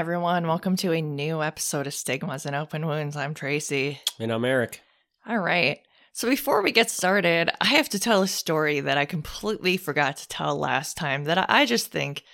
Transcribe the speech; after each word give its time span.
Everyone, 0.00 0.46
welcome 0.46 0.76
to 0.76 0.92
a 0.92 1.02
new 1.02 1.42
episode 1.42 1.86
of 1.86 1.92
Stigmas 1.92 2.46
and 2.46 2.56
Open 2.56 2.86
Wounds. 2.86 3.16
I'm 3.16 3.34
Tracy. 3.34 4.00
And 4.18 4.32
I'm 4.32 4.46
Eric. 4.46 4.80
All 5.26 5.40
right. 5.40 5.80
So 6.14 6.26
before 6.26 6.62
we 6.62 6.72
get 6.72 6.90
started, 6.90 7.50
I 7.60 7.66
have 7.66 7.90
to 7.90 7.98
tell 7.98 8.22
a 8.22 8.26
story 8.26 8.80
that 8.80 8.96
I 8.96 9.04
completely 9.04 9.76
forgot 9.76 10.16
to 10.16 10.28
tell 10.28 10.56
last 10.56 10.96
time 10.96 11.24
that 11.24 11.50
I 11.50 11.66
just 11.66 11.88
think 11.88 12.24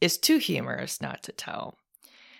is 0.00 0.16
too 0.16 0.38
humorous 0.38 1.02
not 1.02 1.22
to 1.24 1.32
tell. 1.32 1.76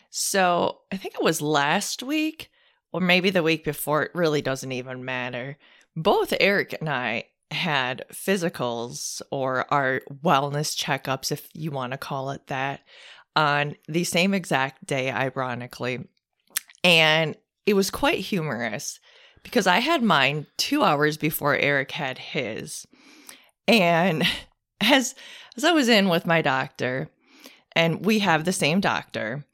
So 0.09 0.79
I 0.91 0.96
think 0.96 1.16
it 1.16 1.23
was 1.23 1.43
last 1.43 2.02
week, 2.02 2.51
or 2.93 3.02
maybe 3.02 3.29
the 3.29 3.43
week 3.43 3.65
before, 3.65 4.04
it 4.04 4.15
really 4.15 4.41
doesn't 4.41 4.73
even 4.73 5.04
matter. 5.04 5.59
Both 5.95 6.32
Eric 6.41 6.79
and 6.80 6.88
I 6.88 7.24
had 7.51 8.07
physicals 8.10 9.20
or 9.30 9.66
our 9.70 10.01
wellness 10.24 10.74
checkups, 10.74 11.30
if 11.30 11.51
you 11.52 11.70
want 11.70 11.93
to 11.93 11.98
call 11.98 12.30
it 12.30 12.46
that, 12.46 12.80
on 13.36 13.77
the 13.88 14.04
same 14.04 14.34
exact 14.34 14.86
day, 14.86 15.10
ironically. 15.10 16.09
And 16.84 17.36
it 17.66 17.74
was 17.74 17.90
quite 17.90 18.18
humorous 18.18 19.00
because 19.42 19.66
I 19.66 19.78
had 19.78 20.02
mine 20.02 20.46
two 20.56 20.82
hours 20.82 21.16
before 21.16 21.56
Eric 21.56 21.92
had 21.92 22.18
his. 22.18 22.87
And 23.66 24.24
as 24.80 25.14
as 25.56 25.64
I 25.64 25.73
was 25.73 25.88
in 25.88 26.09
with 26.09 26.26
my 26.26 26.42
doctor, 26.42 27.10
and 27.74 28.04
we 28.04 28.20
have 28.20 28.45
the 28.45 28.52
same 28.52 28.80
doctor, 28.80 29.45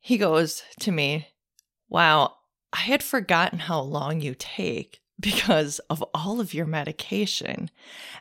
he 0.00 0.18
goes 0.18 0.62
to 0.80 0.92
me, 0.92 1.28
Wow, 1.88 2.34
I 2.72 2.80
had 2.80 3.02
forgotten 3.02 3.60
how 3.60 3.80
long 3.80 4.20
you 4.20 4.34
take 4.36 5.00
because 5.20 5.78
of 5.90 6.02
all 6.14 6.40
of 6.40 6.54
your 6.54 6.66
medication. 6.66 7.70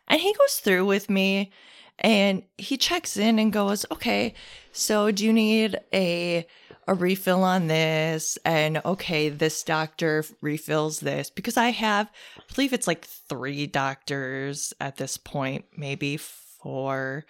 And 0.08 0.22
he 0.22 0.34
goes 0.34 0.56
through 0.56 0.86
with 0.86 1.10
me 1.10 1.52
and 2.00 2.44
he 2.58 2.78
checks 2.78 3.18
in 3.18 3.40
and 3.40 3.54
goes, 3.54 3.86
"Okay, 3.92 4.34
so 4.72 5.12
do 5.12 5.26
you 5.26 5.34
need 5.34 5.80
a 5.94 6.46
a 6.88 6.94
refill 6.94 7.44
on 7.44 7.68
this?" 7.68 8.38
And 8.46 8.82
okay, 8.84 9.30
this 9.30 9.64
doctor 9.64 10.26
refills 10.42 11.00
this 11.00 11.30
because 11.30 11.58
I 11.58 11.70
have 11.70 12.10
I 12.38 12.54
believe 12.54 12.74
it's 12.74 12.88
like 12.88 13.06
3 13.06 13.68
doctors 13.68 14.74
at 14.80 14.98
this 14.98 15.18
point, 15.18 15.66
maybe 15.78 16.18
4 16.18 17.26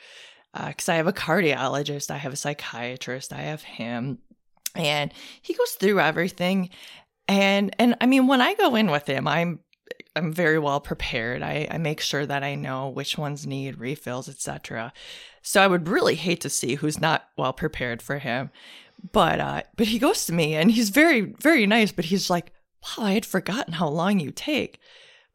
because 0.53 0.89
uh, 0.89 0.93
I 0.93 0.95
have 0.95 1.07
a 1.07 1.13
cardiologist, 1.13 2.11
I 2.11 2.17
have 2.17 2.33
a 2.33 2.37
psychiatrist, 2.37 3.33
I 3.33 3.41
have 3.41 3.63
him, 3.63 4.19
and 4.75 5.11
he 5.41 5.53
goes 5.53 5.71
through 5.71 5.99
everything. 5.99 6.69
And 7.27 7.75
and 7.79 7.95
I 8.01 8.05
mean, 8.05 8.27
when 8.27 8.41
I 8.41 8.53
go 8.53 8.75
in 8.75 8.91
with 8.91 9.07
him, 9.07 9.27
I'm 9.27 9.59
I'm 10.15 10.31
very 10.31 10.59
well 10.59 10.79
prepared. 10.79 11.41
I, 11.41 11.67
I 11.71 11.77
make 11.77 11.99
sure 11.99 12.25
that 12.25 12.43
I 12.43 12.55
know 12.55 12.87
which 12.89 13.17
ones 13.17 13.47
need 13.47 13.79
refills, 13.79 14.29
etc. 14.29 14.93
So 15.41 15.61
I 15.61 15.67
would 15.67 15.87
really 15.87 16.15
hate 16.15 16.41
to 16.41 16.49
see 16.49 16.75
who's 16.75 17.01
not 17.01 17.29
well 17.37 17.53
prepared 17.53 18.01
for 18.01 18.19
him. 18.19 18.51
But 19.11 19.39
uh, 19.39 19.63
but 19.75 19.87
he 19.87 19.99
goes 19.99 20.25
to 20.27 20.33
me 20.33 20.55
and 20.55 20.71
he's 20.71 20.89
very 20.89 21.21
very 21.21 21.65
nice. 21.65 21.91
But 21.91 22.05
he's 22.05 22.29
like, 22.29 22.53
"Wow, 22.83 23.05
I 23.05 23.13
had 23.13 23.25
forgotten 23.25 23.73
how 23.73 23.89
long 23.89 24.19
you 24.19 24.31
take." 24.31 24.79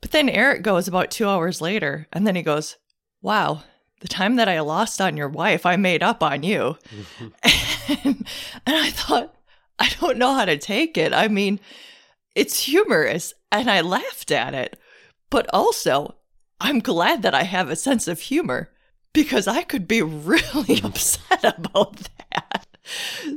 But 0.00 0.12
then 0.12 0.28
Eric 0.28 0.62
goes 0.62 0.86
about 0.86 1.10
two 1.10 1.28
hours 1.28 1.60
later, 1.60 2.06
and 2.12 2.26
then 2.26 2.36
he 2.36 2.42
goes, 2.42 2.76
"Wow, 3.20 3.64
the 4.00 4.08
time 4.08 4.36
that 4.36 4.48
I 4.48 4.60
lost 4.60 5.00
on 5.00 5.16
your 5.16 5.28
wife, 5.28 5.66
I 5.66 5.76
made 5.76 6.02
up 6.02 6.22
on 6.22 6.42
you." 6.44 6.78
and, 8.04 8.26
and 8.66 8.76
I 8.76 8.90
thought, 8.90 9.34
I 9.78 9.90
don't 10.00 10.18
know 10.18 10.34
how 10.34 10.44
to 10.44 10.56
take 10.56 10.96
it. 10.96 11.12
I 11.12 11.28
mean, 11.28 11.60
it's 12.34 12.60
humorous 12.60 13.34
and 13.50 13.70
I 13.70 13.81
laughed 13.81 14.31
at 14.31 14.54
it. 14.54 14.78
But 15.31 15.48
also, 15.53 16.16
I'm 16.60 16.81
glad 16.81 17.22
that 17.22 17.34
I 17.34 17.42
have 17.42 17.70
a 17.70 17.76
sense 17.76 18.09
of 18.09 18.20
humor 18.20 18.70
because 19.12 19.47
I 19.47 19.62
could 19.62 19.86
be 19.86 20.03
really 20.03 20.81
hmm. 20.81 20.86
upset 20.86 21.44
about 21.44 22.09
that. 22.31 22.66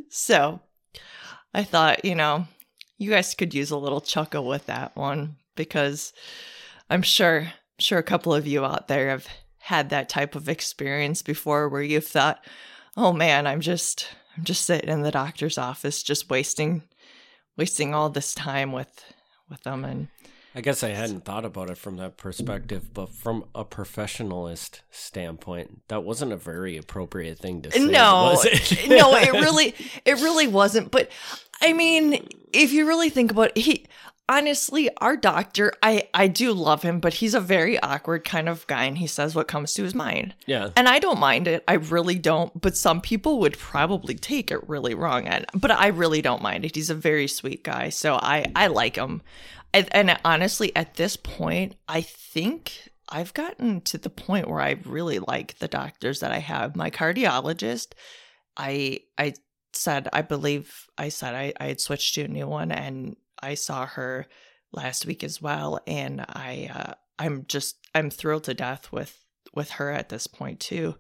So 0.10 0.62
I 1.54 1.64
thought, 1.64 2.06
you 2.06 2.16
know, 2.16 2.48
you 2.98 3.10
guys 3.10 3.34
could 3.34 3.54
use 3.54 3.72
a 3.72 3.78
little 3.78 4.02
chuckle 4.02 4.48
with 4.48 4.68
that 4.68 4.96
one 4.96 5.38
because 5.56 6.14
I'm 6.90 7.02
sure 7.02 7.52
sure 7.80 7.98
a 7.98 8.04
couple 8.04 8.34
of 8.34 8.46
you 8.46 8.64
out 8.64 8.88
there 8.88 9.10
have 9.10 9.28
had 9.58 9.90
that 9.90 10.08
type 10.08 10.36
of 10.36 10.48
experience 10.48 11.22
before 11.22 11.68
where 11.68 11.82
you've 11.82 12.06
thought, 12.08 12.46
"Oh 12.96 13.12
man, 13.12 13.48
I'm 13.48 13.60
just 13.60 14.08
I'm 14.38 14.44
just 14.44 14.66
sitting 14.66 14.90
in 14.90 15.02
the 15.02 15.12
doctor's 15.12 15.58
office 15.58 16.04
just 16.04 16.30
wasting 16.30 16.84
wasting 17.58 17.94
all 17.94 18.10
this 18.10 18.34
time 18.34 18.72
with 18.72 19.04
with 19.52 19.62
them 19.64 19.86
and 19.86 20.08
I 20.54 20.60
guess 20.60 20.84
I 20.84 20.90
hadn't 20.90 21.24
thought 21.24 21.46
about 21.46 21.70
it 21.70 21.78
from 21.78 21.96
that 21.98 22.18
perspective, 22.18 22.94
but 22.94 23.10
from 23.10 23.46
a 23.56 23.64
professionalist 23.64 24.82
standpoint, 24.90 25.88
that 25.88 26.04
wasn't 26.04 26.34
a 26.34 26.38
very 26.38 26.76
appropriate 26.76 27.40
thing 27.40 27.62
to 27.62 27.72
say. 27.72 27.80
No, 27.80 28.34
was 28.36 28.46
it? 28.46 28.90
no, 28.90 29.16
it 29.16 29.32
really, 29.32 29.74
it 30.04 30.16
really 30.16 30.48
wasn't. 30.48 30.92
But 30.92 31.10
I 31.62 31.72
mean, 31.72 32.28
if 32.52 32.74
you 32.74 32.86
really 32.86 33.10
think 33.10 33.32
about 33.32 33.52
it, 33.56 33.60
he 33.60 33.86
honestly, 34.32 34.90
our 34.98 35.18
doctor, 35.18 35.74
I 35.84 36.08
I 36.14 36.28
do 36.28 36.54
love 36.54 36.82
him, 36.84 37.02
but 37.02 37.16
he's 37.16 37.34
a 37.34 37.42
very 37.42 37.78
awkward 37.80 38.24
kind 38.24 38.48
of 38.48 38.66
guy, 38.68 38.86
and 38.86 38.98
he 38.98 39.06
says 39.08 39.36
what 39.36 39.50
comes 39.50 39.74
to 39.74 39.84
his 39.84 39.94
mind. 39.94 40.34
Yeah, 40.48 40.70
and 40.78 40.88
I 40.88 41.00
don't 41.00 41.20
mind 41.20 41.48
it. 41.48 41.64
I 41.68 41.74
really 41.74 42.18
don't. 42.18 42.60
But 42.60 42.78
some 42.78 43.02
people 43.02 43.40
would 43.42 43.58
probably 43.58 44.16
take 44.16 44.50
it 44.50 44.68
really 44.70 44.96
wrong, 44.96 45.28
and 45.28 45.46
but 45.54 45.70
I 45.70 45.88
really 45.88 46.22
don't 46.22 46.42
mind 46.42 46.64
it. 46.64 46.76
He's 46.76 46.90
a 46.90 46.96
very 46.96 47.28
sweet 47.28 47.64
guy, 47.64 47.90
so 47.90 48.16
I 48.16 48.46
I 48.56 48.68
like 48.68 48.96
him. 48.96 49.22
And, 49.74 49.88
and 49.92 50.20
honestly, 50.26 50.76
at 50.76 50.96
this 50.96 51.16
point, 51.16 51.76
I 51.88 52.02
think 52.02 52.90
I've 53.08 53.34
gotten 53.34 53.80
to 53.82 53.98
the 53.98 54.10
point 54.10 54.50
where 54.50 54.60
I 54.60 54.78
really 54.86 55.20
like 55.20 55.60
the 55.60 55.70
doctors 55.70 56.20
that 56.22 56.32
I 56.32 56.40
have. 56.40 56.76
My 56.76 56.90
cardiologist, 56.90 57.94
I 58.58 59.02
I 59.18 59.34
said 59.74 60.08
I 60.14 60.22
believe 60.22 60.88
I 60.98 61.10
said 61.10 61.36
I, 61.36 61.54
I 61.60 61.68
had 61.68 61.82
switched 61.82 62.16
to 62.16 62.24
a 62.24 62.28
new 62.28 62.48
one 62.48 62.72
and 62.72 63.16
I 63.42 63.56
saw 63.56 63.86
her 63.86 64.28
last 64.72 65.06
week 65.06 65.24
as 65.24 65.42
well 65.42 65.80
and 65.88 66.22
I 66.22 66.70
uh, 66.74 66.94
I'm 67.20 67.46
just 67.48 67.78
I'm 67.94 68.10
thrilled 68.10 68.46
to 68.46 68.54
death 68.54 68.92
with 68.92 69.18
with 69.54 69.72
her 69.72 69.92
at 69.92 70.10
this 70.10 70.28
point 70.28 70.60
too. 70.60 70.96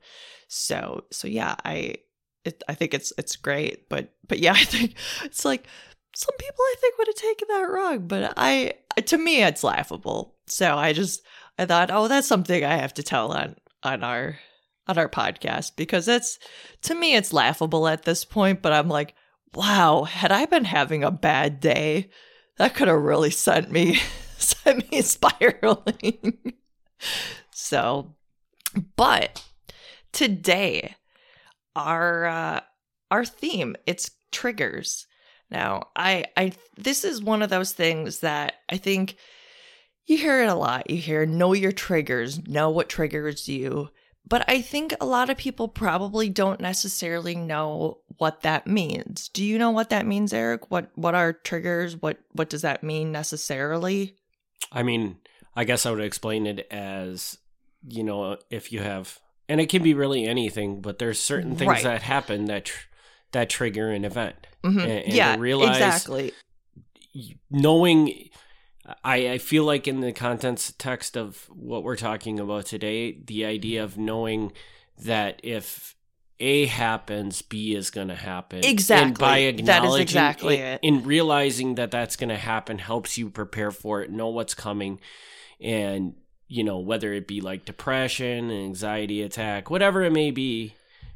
So 0.47 1.05
so 1.11 1.27
yeah, 1.27 1.55
I 1.63 1.95
it, 2.43 2.63
I 2.67 2.73
think 2.73 2.93
it's 2.93 3.13
it's 3.17 3.35
great, 3.35 3.89
but 3.89 4.13
but 4.27 4.39
yeah, 4.39 4.53
I 4.55 4.63
think 4.63 4.95
it's 5.23 5.45
like 5.45 5.67
some 6.15 6.35
people 6.37 6.63
I 6.63 6.75
think 6.79 6.97
would 6.97 7.07
have 7.07 7.15
taken 7.15 7.47
that 7.49 7.69
wrong, 7.69 8.07
but 8.07 8.33
I 8.37 8.73
to 9.05 9.17
me 9.17 9.43
it's 9.43 9.63
laughable. 9.63 10.35
So 10.47 10.77
I 10.77 10.93
just 10.93 11.21
I 11.57 11.65
thought, 11.65 11.91
oh, 11.91 12.07
that's 12.07 12.27
something 12.27 12.63
I 12.63 12.75
have 12.77 12.93
to 12.95 13.03
tell 13.03 13.31
on 13.31 13.55
on 13.83 14.03
our 14.03 14.39
on 14.87 14.97
our 14.97 15.09
podcast 15.09 15.75
because 15.75 16.07
it's 16.07 16.39
to 16.83 16.95
me 16.95 17.15
it's 17.15 17.33
laughable 17.33 17.87
at 17.87 18.03
this 18.03 18.25
point, 18.25 18.61
but 18.61 18.73
I'm 18.73 18.89
like, 18.89 19.15
wow, 19.53 20.03
had 20.03 20.31
I 20.31 20.45
been 20.45 20.65
having 20.65 21.03
a 21.03 21.11
bad 21.11 21.59
day, 21.59 22.09
that 22.61 22.75
could 22.75 22.87
have 22.87 23.01
really 23.01 23.31
sent 23.31 23.71
me 23.71 23.95
sent 24.37 24.91
me 24.91 25.01
spiraling. 25.01 26.53
so, 27.51 28.15
but 28.95 29.43
today 30.11 30.95
our 31.75 32.25
uh, 32.25 32.59
our 33.09 33.25
theme 33.25 33.75
it's 33.85 34.11
triggers 34.31 35.07
now, 35.51 35.89
I 35.95 36.25
I 36.37 36.53
this 36.77 37.03
is 37.03 37.21
one 37.21 37.41
of 37.41 37.49
those 37.49 37.73
things 37.73 38.19
that 38.19 38.55
I 38.69 38.77
think 38.77 39.17
you 40.05 40.17
hear 40.17 40.41
it 40.41 40.49
a 40.49 40.55
lot. 40.55 40.89
You 40.89 40.97
hear 40.97 41.25
know 41.25 41.53
your 41.53 41.73
triggers, 41.73 42.47
know 42.47 42.69
what 42.69 42.87
triggers 42.87 43.49
you. 43.49 43.89
But 44.27 44.45
I 44.47 44.61
think 44.61 44.93
a 45.01 45.05
lot 45.05 45.29
of 45.29 45.37
people 45.37 45.67
probably 45.67 46.29
don't 46.29 46.61
necessarily 46.61 47.35
know 47.35 47.99
what 48.17 48.41
that 48.41 48.67
means. 48.67 49.29
Do 49.29 49.43
you 49.43 49.57
know 49.57 49.71
what 49.71 49.89
that 49.89 50.05
means, 50.05 50.31
Eric? 50.31 50.71
What 50.71 50.89
what 50.95 51.15
are 51.15 51.33
triggers? 51.33 52.01
What 52.01 52.19
what 52.31 52.49
does 52.49 52.61
that 52.61 52.83
mean 52.83 53.11
necessarily? 53.11 54.15
I 54.71 54.83
mean, 54.83 55.17
I 55.55 55.65
guess 55.65 55.85
I 55.85 55.91
would 55.91 55.99
explain 55.99 56.45
it 56.45 56.67
as, 56.71 57.37
you 57.87 58.03
know, 58.03 58.37
if 58.49 58.71
you 58.71 58.79
have 58.79 59.19
and 59.49 59.59
it 59.59 59.67
can 59.67 59.83
be 59.83 59.93
really 59.93 60.25
anything, 60.25 60.79
but 60.81 60.97
there's 60.97 61.19
certain 61.19 61.57
things 61.57 61.69
right. 61.69 61.83
that 61.83 62.03
happen 62.03 62.45
that 62.45 62.65
tr- 62.65 62.87
that 63.33 63.49
trigger 63.49 63.89
an 63.89 64.05
event. 64.05 64.47
Mm-hmm. 64.63 64.79
And, 64.79 64.91
and 64.91 65.13
yeah, 65.13 65.35
realize 65.37 65.75
exactly. 65.75 66.31
Knowing, 67.49 68.29
I, 69.03 69.29
I 69.29 69.37
feel 69.37 69.63
like 69.63 69.87
in 69.87 70.01
the 70.01 70.11
contents 70.11 70.73
text 70.77 71.15
of 71.15 71.47
what 71.49 71.83
we're 71.83 71.95
talking 71.95 72.39
about 72.39 72.65
today, 72.65 73.11
the 73.11 73.45
idea 73.45 73.83
of 73.83 73.97
knowing 73.97 74.53
that 74.97 75.39
if 75.43 75.95
a 76.39 76.65
happens, 76.65 77.43
B 77.43 77.75
is 77.75 77.91
going 77.91 78.07
to 78.07 78.15
happen. 78.15 78.61
Exactly. 78.65 79.07
And 79.07 79.17
by 79.17 79.37
acknowledging 79.37 79.65
that 79.65 79.85
is 79.85 79.99
exactly 79.99 80.55
it. 80.55 80.79
In 80.81 81.03
realizing 81.03 81.75
that 81.75 81.91
that's 81.91 82.15
going 82.15 82.29
to 82.29 82.37
happen 82.37 82.79
helps 82.79 83.17
you 83.17 83.29
prepare 83.29 83.69
for 83.69 84.01
it, 84.01 84.09
know 84.09 84.29
what's 84.29 84.55
coming, 84.55 84.99
and 85.59 86.15
you 86.47 86.63
know 86.63 86.79
whether 86.79 87.13
it 87.13 87.27
be 87.27 87.41
like 87.41 87.65
depression, 87.65 88.49
anxiety 88.49 89.21
attack, 89.21 89.69
whatever 89.69 90.01
it 90.01 90.11
may 90.11 90.31
be, 90.31 90.73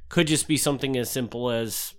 could 0.08 0.28
just 0.28 0.48
be 0.48 0.58
something 0.58 0.96
as 0.96 1.10
simple 1.10 1.50
as 1.50 1.95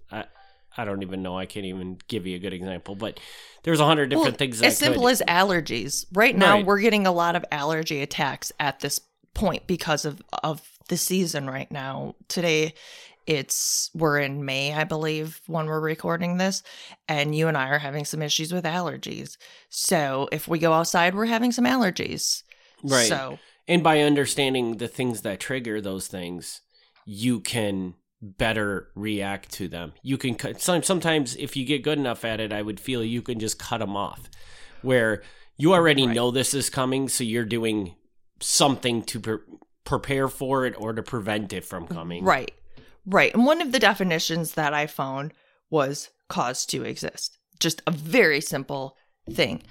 I, 0.77 0.85
don't 0.85 1.03
even 1.03 1.23
know. 1.23 1.39
I 1.39 1.47
can't 1.47 1.67
even 1.67 1.99
give 2.09 2.27
you 2.27 2.37
a 2.37 2.39
good 2.39 2.53
example, 2.53 2.95
but 2.95 3.21
there's 3.63 3.81
a 3.81 3.87
hundred 3.87 4.11
different 4.11 4.33
well, 4.33 4.37
things. 4.37 4.63
As 4.63 4.79
simple 4.79 5.03
could. 5.05 5.13
as 5.13 5.23
allergies. 5.27 6.07
Right 6.13 6.37
now, 6.37 6.55
right. 6.55 6.67
we're 6.67 6.81
getting 6.81 7.07
a 7.07 7.13
lot 7.13 7.37
of 7.37 7.45
allergy 7.51 8.03
attacks 8.03 8.53
at 8.61 8.81
this 8.81 9.01
point 9.35 9.67
because 9.67 10.05
of 10.05 10.23
of 10.43 10.63
the 10.89 10.97
season 10.97 11.49
right 11.49 11.71
now. 11.71 12.15
Today 12.29 12.75
it's 13.27 13.91
we're 13.93 14.19
in 14.19 14.45
May, 14.45 14.73
I 14.73 14.85
believe, 14.85 15.41
when 15.47 15.67
we're 15.67 15.81
recording 15.81 16.37
this, 16.37 16.63
and 17.09 17.35
you 17.35 17.49
and 17.49 17.57
I 17.57 17.69
are 17.71 17.79
having 17.79 18.05
some 18.05 18.23
issues 18.23 18.53
with 18.53 18.65
allergies. 18.65 19.37
So 19.69 20.29
if 20.31 20.47
we 20.47 20.59
go 20.59 20.73
outside, 20.73 21.15
we're 21.15 21.27
having 21.27 21.51
some 21.51 21.65
allergies. 21.65 22.45
Right. 22.85 23.09
So 23.09 23.39
And 23.67 23.83
by 23.83 24.01
understanding 24.01 24.77
the 24.77 24.89
things 24.89 25.23
that 25.23 25.41
trigger 25.41 25.81
those 25.81 26.07
things, 26.07 26.61
you 27.05 27.41
can 27.41 27.95
better 28.23 28.89
react 28.95 29.53
to 29.53 29.69
them. 29.69 29.93
You 30.03 30.17
can 30.19 30.35
cut 30.35 30.61
some, 30.61 30.83
sometimes 30.83 31.37
if 31.37 31.57
you 31.57 31.65
get 31.65 31.83
good 31.83 31.99
enough 31.99 32.25
at 32.25 32.41
it, 32.41 32.53
I 32.53 32.63
would 32.63 32.81
feel 32.81 33.05
you 33.05 33.23
can 33.23 33.39
just 33.39 33.59
cut 33.59 33.79
them 33.79 33.97
off. 33.97 34.29
Where 34.83 35.23
you 35.57 35.75
already 35.75 36.07
Right. 36.07 36.15
know 36.15 36.31
this 36.31 36.55
is 36.55 36.71
coming, 36.71 37.09
so 37.09 37.25
you're 37.25 37.45
doing 37.45 37.95
something 38.41 39.03
to 39.05 39.21
pre- 39.21 39.39
prepare 39.85 40.29
for 40.29 40.67
it 40.67 40.75
or 40.79 40.93
to 40.93 41.03
prevent 41.03 41.53
it 41.53 41.65
from 41.65 41.87
coming. 41.87 42.25
Right. 42.25 42.53
Right. 43.07 43.33
And 43.35 43.45
one 43.47 43.61
of 43.63 43.73
the 43.73 43.79
definitions 43.79 44.53
that 44.53 44.75
I 44.75 44.87
found 44.87 45.33
was 45.71 46.11
cause 46.29 46.67
to 46.67 46.83
exist. 46.85 47.39
Just 47.61 47.83
a 47.87 47.91
very 47.91 48.41
simple 48.41 48.97
thing. 49.31 49.63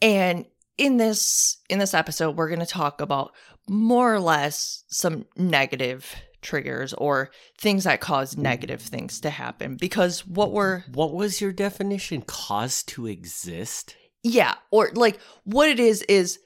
And 0.00 0.46
in 0.78 0.98
this 0.98 1.56
in 1.70 1.78
this 1.78 1.94
episode 1.94 2.36
we're 2.36 2.48
going 2.48 2.60
to 2.60 2.66
talk 2.66 3.00
about 3.00 3.32
more 3.68 4.12
or 4.14 4.20
less 4.20 4.84
some 4.88 5.24
negative 5.36 6.14
triggers 6.46 6.94
or 6.94 7.30
things 7.58 7.84
that 7.84 8.00
cause 8.00 8.36
negative 8.36 8.80
mm. 8.80 8.88
things 8.88 9.20
to 9.20 9.30
happen 9.30 9.76
because 9.76 10.26
what 10.26 10.52
we're 10.52 10.82
What 10.92 11.12
was 11.12 11.40
your 11.40 11.52
definition? 11.52 12.22
Cause 12.22 12.82
to 12.84 13.06
exist? 13.06 13.96
yeah, 14.22 14.54
or 14.70 14.90
like 14.94 15.18
what 15.44 15.68
it 15.68 15.78
is 15.78 16.02
is 16.02 16.40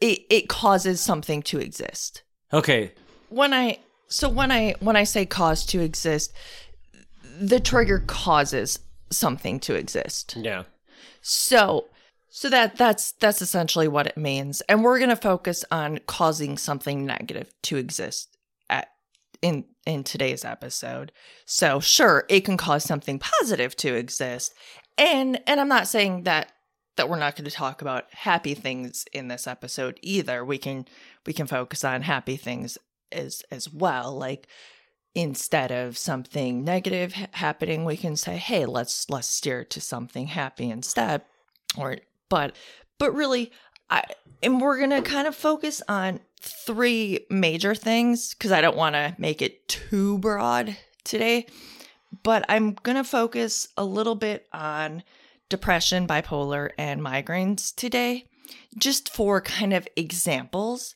it, 0.00 0.20
it 0.28 0.48
causes 0.48 1.00
something 1.00 1.42
to 1.42 1.58
exist. 1.58 2.22
Okay. 2.52 2.92
when 3.28 3.52
I 3.52 3.78
so 4.08 4.28
when 4.28 4.50
I 4.52 4.74
when 4.80 4.96
I 4.96 5.04
say 5.04 5.26
cause 5.26 5.64
to 5.66 5.80
exist, 5.80 6.32
the 7.40 7.60
trigger 7.60 8.02
causes 8.06 8.78
something 9.10 9.60
to 9.60 9.74
exist. 9.74 10.36
Yeah. 10.36 10.64
So 11.22 11.86
so 12.28 12.50
that 12.50 12.76
that's 12.76 13.12
that's 13.12 13.42
essentially 13.42 13.88
what 13.88 14.06
it 14.06 14.16
means. 14.16 14.60
And 14.62 14.82
we're 14.82 14.98
going 14.98 15.10
to 15.10 15.16
focus 15.16 15.64
on 15.70 16.00
causing 16.06 16.58
something 16.58 17.06
negative 17.06 17.52
to 17.62 17.76
exist 17.76 18.35
in 19.42 19.64
in 19.86 20.04
today's 20.04 20.44
episode. 20.44 21.12
So 21.44 21.80
sure, 21.80 22.24
it 22.28 22.44
can 22.44 22.56
cause 22.56 22.84
something 22.84 23.18
positive 23.18 23.76
to 23.76 23.94
exist. 23.94 24.54
And 24.98 25.40
and 25.46 25.60
I'm 25.60 25.68
not 25.68 25.88
saying 25.88 26.24
that 26.24 26.52
that 26.96 27.08
we're 27.08 27.18
not 27.18 27.36
going 27.36 27.44
to 27.44 27.50
talk 27.50 27.82
about 27.82 28.06
happy 28.12 28.54
things 28.54 29.04
in 29.12 29.28
this 29.28 29.46
episode 29.46 29.98
either. 30.02 30.44
We 30.44 30.58
can 30.58 30.86
we 31.26 31.32
can 31.32 31.46
focus 31.46 31.84
on 31.84 32.02
happy 32.02 32.36
things 32.36 32.78
as 33.12 33.42
as 33.50 33.72
well 33.72 34.16
like 34.16 34.48
instead 35.14 35.72
of 35.72 35.96
something 35.96 36.64
negative 36.64 37.14
ha- 37.14 37.26
happening 37.32 37.84
we 37.84 37.96
can 37.96 38.16
say 38.16 38.36
hey 38.36 38.66
let's 38.66 39.08
let's 39.08 39.28
steer 39.28 39.64
to 39.64 39.80
something 39.80 40.26
happy 40.26 40.70
instead 40.70 41.22
or 41.78 41.96
but 42.28 42.54
but 42.98 43.14
really 43.14 43.50
i 43.88 44.02
and 44.42 44.60
we're 44.60 44.78
gonna 44.78 45.00
kind 45.02 45.26
of 45.26 45.34
focus 45.34 45.82
on 45.88 46.20
three 46.40 47.26
major 47.30 47.74
things 47.74 48.34
because 48.34 48.52
i 48.52 48.60
don't 48.60 48.76
want 48.76 48.94
to 48.94 49.14
make 49.18 49.42
it 49.42 49.66
too 49.68 50.18
broad 50.18 50.76
today 51.04 51.46
but 52.22 52.44
i'm 52.48 52.72
gonna 52.82 53.04
focus 53.04 53.68
a 53.76 53.84
little 53.84 54.14
bit 54.14 54.46
on 54.52 55.02
depression 55.48 56.06
bipolar 56.06 56.70
and 56.76 57.00
migraines 57.00 57.74
today 57.74 58.24
just 58.78 59.08
for 59.08 59.40
kind 59.40 59.72
of 59.72 59.88
examples 59.96 60.94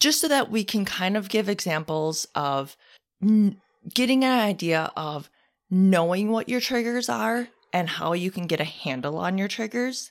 just 0.00 0.20
so 0.20 0.28
that 0.28 0.50
we 0.50 0.64
can 0.64 0.84
kind 0.84 1.16
of 1.16 1.28
give 1.28 1.48
examples 1.48 2.26
of 2.34 2.76
n- 3.22 3.60
getting 3.92 4.24
an 4.24 4.38
idea 4.38 4.90
of 4.96 5.30
knowing 5.70 6.30
what 6.30 6.48
your 6.48 6.60
triggers 6.60 7.08
are 7.08 7.48
and 7.72 7.88
how 7.88 8.12
you 8.14 8.30
can 8.30 8.46
get 8.46 8.60
a 8.60 8.64
handle 8.64 9.18
on 9.18 9.38
your 9.38 9.46
triggers. 9.46 10.10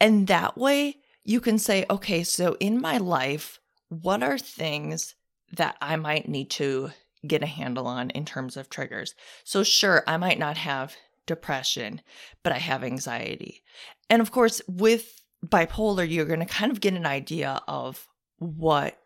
And 0.00 0.26
that 0.28 0.56
way 0.56 0.98
you 1.24 1.40
can 1.40 1.58
say, 1.58 1.84
okay, 1.90 2.22
so 2.22 2.56
in 2.60 2.80
my 2.80 2.98
life, 2.98 3.58
what 4.02 4.22
are 4.22 4.38
things 4.38 5.14
that 5.52 5.76
I 5.80 5.96
might 5.96 6.28
need 6.28 6.50
to 6.52 6.90
get 7.26 7.42
a 7.42 7.46
handle 7.46 7.86
on 7.86 8.10
in 8.10 8.24
terms 8.24 8.56
of 8.56 8.68
triggers? 8.68 9.14
So, 9.44 9.62
sure, 9.62 10.02
I 10.06 10.16
might 10.16 10.38
not 10.38 10.56
have 10.56 10.94
depression, 11.26 12.00
but 12.42 12.52
I 12.52 12.58
have 12.58 12.84
anxiety. 12.84 13.62
And 14.10 14.20
of 14.20 14.30
course, 14.30 14.60
with 14.68 15.22
bipolar, 15.44 16.08
you're 16.08 16.26
going 16.26 16.40
to 16.40 16.46
kind 16.46 16.70
of 16.70 16.80
get 16.80 16.94
an 16.94 17.06
idea 17.06 17.60
of 17.68 18.06
what 18.38 18.98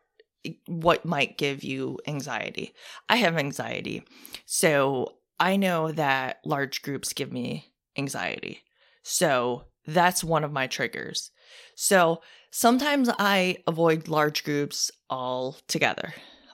eh, 0.44 0.52
what 0.67 1.05
might 1.05 1.38
give 1.38 1.62
you 1.62 1.99
anxiety. 2.06 2.75
I 3.08 3.17
have 3.17 3.37
anxiety. 3.37 4.05
So 4.46 5.14
I 5.38 5.56
know 5.56 5.93
that 5.93 6.41
large 6.44 6.82
groups 6.82 7.12
give 7.12 7.32
me 7.32 7.73
anxiety. 7.96 8.62
So 9.02 9.64
that's 9.88 10.23
one 10.23 10.44
of 10.44 10.52
my 10.52 10.67
triggers. 10.67 11.31
So 11.75 12.20
sometimes 12.52 13.08
I 13.19 13.56
avoid 13.67 14.06
large 14.06 14.44
groups 14.44 14.90
altogether. 15.08 16.12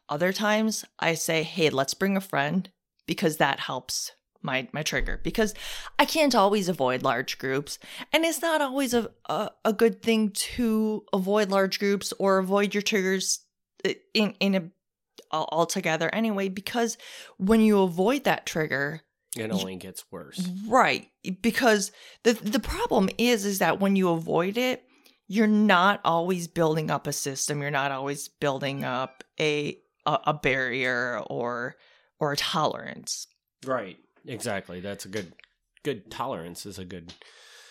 Other 0.09 0.33
times 0.33 0.85
I 1.01 1.15
say, 1.15 1.43
hey, 1.43 1.71
let's 1.71 1.95
bring 1.95 2.17
a 2.17 2.21
friend 2.21 2.71
because 3.07 3.39
that 3.39 3.61
helps 3.61 4.13
my 4.41 4.69
my 4.73 4.83
trigger 4.83 5.21
because 5.25 5.55
I 5.99 6.05
can't 6.05 6.35
always 6.35 6.69
avoid 6.69 7.03
large 7.03 7.39
groups 7.39 7.79
and 8.13 8.27
it's 8.27 8.43
not 8.43 8.61
always 8.61 8.93
a, 8.93 9.11
a, 9.27 9.51
a 9.65 9.73
good 9.73 10.03
thing 10.03 10.31
to 10.33 11.03
avoid 11.15 11.51
large 11.51 11.79
groups 11.79 12.13
or 12.19 12.37
avoid 12.37 12.75
your 12.75 12.83
triggers 12.83 13.41
in 14.13 14.35
in 14.41 14.55
a 14.55 14.71
al- 15.33 15.49
altogether 15.51 16.15
anyway 16.15 16.51
because 16.51 16.99
when 17.39 17.63
you 17.63 17.81
avoid 17.81 18.25
that 18.25 18.45
trigger 18.45 19.01
It 19.37 19.51
only 19.51 19.77
gets 19.77 20.05
worse. 20.13 20.49
right 20.69 21.09
because 21.43 21.91
the 22.23 22.35
the 22.35 22.61
problem 22.61 23.09
is 23.19 23.45
is 23.45 23.59
that 23.59 23.81
when 23.81 23.97
you 23.97 24.11
avoid 24.11 24.57
it 24.57 24.85
you're 25.27 25.47
not 25.47 26.01
always 26.05 26.47
building 26.47 26.91
up 26.91 27.07
a 27.07 27.13
system 27.13 27.61
you're 27.61 27.71
not 27.71 27.91
always 27.91 28.29
building 28.29 28.85
up 28.85 29.25
a 29.41 29.77
a, 30.07 30.19
a 30.27 30.35
barrier 30.35 31.21
or 31.29 31.77
or 32.21 32.33
a 32.33 32.37
tolerance 32.37 33.27
Right. 33.67 33.97
Exactly. 34.27 34.81
That's 34.81 35.05
a 35.05 35.09
good 35.09 35.33
good 35.83 36.11
tolerance 36.11 36.65
is 36.67 36.79
a 36.79 36.85
good 36.85 37.13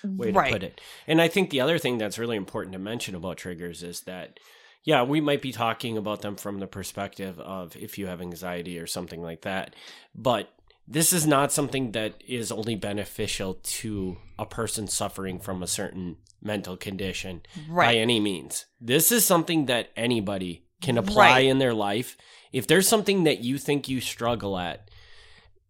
way 0.04 0.32
to 0.32 0.38
right 0.38 0.52
put 0.52 0.64
it. 0.64 0.82
And 1.08 1.22
I 1.22 1.28
think 1.28 1.50
the 1.50 1.62
other 1.62 1.80
thing 1.80 1.98
that's 1.98 2.20
really 2.20 2.38
important 2.38 2.74
to 2.74 2.80
mention 2.80 3.16
about 3.16 3.38
triggers 3.38 3.84
is 3.84 4.02
that 4.02 4.40
yeah, 4.84 5.04
we 5.04 5.22
might 5.22 5.42
be 5.42 5.54
talking 5.54 5.98
about 5.98 6.22
them 6.22 6.36
from 6.36 6.60
the 6.60 6.68
perspective 6.68 7.40
of 7.40 7.76
if 7.78 7.98
you 7.98 8.08
have 8.08 8.22
anxiety 8.22 8.78
or 8.80 8.86
something 8.86 9.22
like 9.22 9.42
that. 9.44 9.76
But 10.14 10.50
this 10.88 11.14
is 11.14 11.26
not 11.26 11.52
something 11.52 11.92
that 11.94 12.22
is 12.28 12.52
only 12.52 12.76
beneficial 12.76 13.56
to 13.64 14.18
a 14.38 14.46
person 14.46 14.88
suffering 14.88 15.40
from 15.40 15.64
a 15.64 15.68
certain 15.68 16.18
mental 16.42 16.76
condition 16.78 17.42
by 17.74 17.96
any 17.96 18.20
means. 18.20 18.66
This 18.82 19.12
is 19.12 19.26
something 19.26 19.68
that 19.68 19.90
anybody 19.96 20.66
can 20.82 20.98
apply 20.98 21.30
Right. 21.30 21.46
in 21.46 21.60
their 21.60 21.74
life. 21.74 22.18
If 22.52 22.68
there's 22.68 22.88
something 22.88 23.24
that 23.24 23.40
you 23.40 23.58
think 23.58 23.88
you 23.88 24.02
struggle 24.02 24.58
at, 24.58 24.90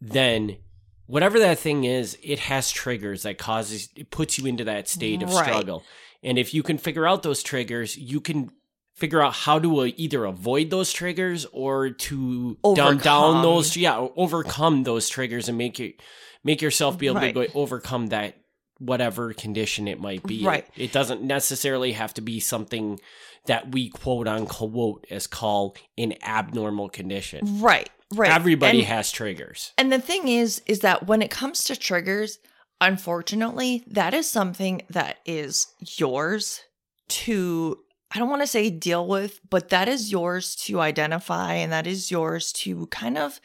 then 0.02 0.58
whatever 1.06 1.38
that 1.40 1.60
thing 1.60 1.84
is, 1.84 2.18
it 2.24 2.40
has 2.40 2.72
triggers 2.72 3.24
that 3.24 3.38
causes 3.38 3.90
it 3.96 4.10
puts 4.10 4.38
you 4.38 4.46
into 4.48 4.64
that 4.64 4.88
state 4.90 5.22
of 5.22 5.32
Right. 5.34 5.46
struggle. 5.46 5.84
And 6.24 6.38
if 6.40 6.54
you 6.54 6.64
can 6.64 6.78
figure 6.78 7.06
out 7.08 7.22
those 7.24 7.44
triggers, 7.44 7.98
you 7.98 8.20
can 8.20 8.52
figure 8.94 9.22
out 9.22 9.34
how 9.34 9.60
to 9.60 9.80
uh, 9.82 9.90
either 9.98 10.26
avoid 10.26 10.70
those 10.70 10.92
triggers 10.94 11.46
or 11.52 11.90
to 11.90 12.58
dumb 12.76 12.98
down 13.00 13.24
Overcome. 13.36 13.42
those 13.42 13.76
yeah, 13.78 13.98
overcome 14.16 14.84
those 14.84 15.10
triggers 15.10 15.50
and 15.50 15.58
make 15.58 15.80
it 15.80 16.02
make 16.44 16.62
yourself 16.62 16.98
be 16.98 17.08
able 17.08 17.18
Right. 17.22 17.34
to 17.34 17.52
overcome 17.54 18.08
that 18.08 18.36
whatever 18.80 19.34
condition 19.34 19.88
it 19.88 20.00
might 20.00 20.24
be. 20.24 20.44
Right. 20.44 20.68
It 20.76 20.92
doesn't 20.92 21.22
necessarily 21.24 21.94
have 21.94 22.14
to 22.16 22.22
be 22.22 22.40
something 22.42 23.00
that 23.46 23.72
we 23.72 23.90
quote 23.90 24.28
unquote 24.28 25.06
as 25.10 25.26
call 25.28 25.76
an 25.98 26.14
abnormal 26.24 26.90
condition. 26.90 27.62
right 27.62 27.90
right 28.14 28.32
Everybody 28.32 28.80
And- 28.80 28.88
has 28.88 29.12
triggers. 29.12 29.72
And 29.78 29.92
the 29.92 30.00
thing 30.02 30.28
is, 30.28 30.62
is 30.66 30.80
that 30.82 31.08
when 31.08 31.22
it 31.22 31.32
comes 31.32 31.64
to 31.66 31.76
triggers, 31.76 32.38
unfortunately, 32.80 33.84
that 33.88 34.14
is 34.14 34.30
something 34.30 34.82
that 34.90 35.18
is 35.26 35.68
yours 35.98 36.62
to, 37.10 37.80
I 38.14 38.20
don't 38.20 38.30
want 38.30 38.44
to 38.44 38.48
say 38.48 38.70
deal 38.70 39.08
with, 39.08 39.40
but 39.50 39.70
that 39.70 39.90
is 39.90 40.12
yours 40.12 40.56
to 40.58 40.80
identify 40.80 41.54
and 41.54 41.72
that 41.72 41.88
is 41.88 42.12
yours 42.12 42.52
to 42.54 42.86
kind 42.88 43.18
of, 43.18 43.42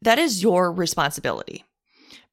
that 0.00 0.18
is 0.18 0.42
your 0.42 0.72
responsibility. 0.72 1.64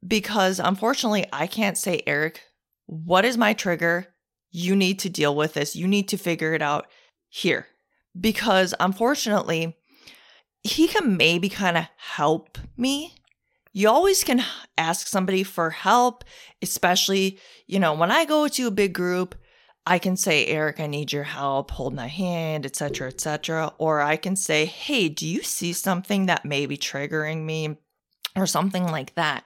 Because 0.06 0.60
unfortunately, 0.60 1.26
I 1.34 1.48
can't 1.48 1.78
say, 1.78 2.02
Eric, 2.06 2.44
what 2.86 3.26
is 3.26 3.38
my 3.38 3.54
trigger? 3.54 4.08
You 4.52 4.76
need 4.76 5.00
to 5.00 5.10
deal 5.10 5.36
with 5.36 5.54
this. 5.54 5.76
You 5.76 5.88
need 5.88 6.08
to 6.10 6.18
figure 6.18 6.54
it 6.54 6.62
out 6.62 6.88
here. 7.28 7.68
Because 8.20 8.74
unfortunately, 8.80 9.76
he 10.64 10.88
can 10.88 11.18
maybe 11.18 11.50
kind 11.50 11.78
of 11.78 11.86
help 11.98 12.58
me. 12.78 13.16
You 13.74 13.90
always 13.90 14.24
can 14.24 14.44
ask 14.78 15.08
somebody 15.08 15.44
for 15.44 15.70
help, 15.70 16.24
especially, 16.62 17.40
you 17.68 17.80
know, 17.80 17.94
when 17.94 18.12
I 18.12 18.26
go 18.26 18.48
to 18.48 18.68
a 18.68 18.72
big 18.72 18.94
group, 18.94 19.36
I 19.90 20.00
can 20.00 20.16
say, 20.16 20.46
Eric, 20.46 20.80
I 20.80 20.88
need 20.88 21.12
your 21.12 21.24
help, 21.24 21.72
hold 21.72 21.94
my 21.94 22.08
hand, 22.08 22.66
etc., 22.66 23.08
etc. 23.08 23.74
Or 23.78 24.02
I 24.02 24.16
can 24.16 24.36
say, 24.36 24.66
hey, 24.66 25.10
do 25.10 25.28
you 25.28 25.44
see 25.44 25.74
something 25.74 26.28
that 26.28 26.46
may 26.46 26.66
be 26.66 26.78
triggering 26.78 27.44
me? 27.44 27.76
or 28.36 28.48
something 28.48 28.86
like 28.86 29.16
that. 29.16 29.46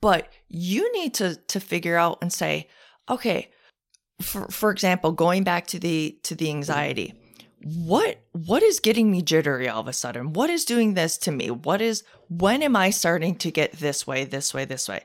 But 0.00 0.32
you 0.48 0.92
need 0.92 1.14
to 1.14 1.36
to 1.36 1.60
figure 1.60 1.96
out 1.96 2.18
and 2.22 2.32
say, 2.32 2.68
okay, 3.08 3.50
for 4.20 4.48
for 4.48 4.70
example, 4.70 5.12
going 5.12 5.44
back 5.44 5.66
to 5.68 5.78
the 5.78 6.18
to 6.24 6.34
the 6.34 6.50
anxiety, 6.50 7.14
what 7.62 8.20
what 8.32 8.62
is 8.62 8.80
getting 8.80 9.10
me 9.10 9.22
jittery 9.22 9.68
all 9.68 9.80
of 9.80 9.88
a 9.88 9.92
sudden? 9.92 10.32
What 10.32 10.50
is 10.50 10.64
doing 10.64 10.94
this 10.94 11.18
to 11.18 11.30
me? 11.30 11.50
What 11.50 11.80
is 11.80 12.04
when 12.28 12.62
am 12.62 12.76
I 12.76 12.90
starting 12.90 13.36
to 13.36 13.50
get 13.50 13.72
this 13.72 14.06
way, 14.06 14.24
this 14.24 14.52
way, 14.52 14.64
this 14.64 14.88
way? 14.88 15.04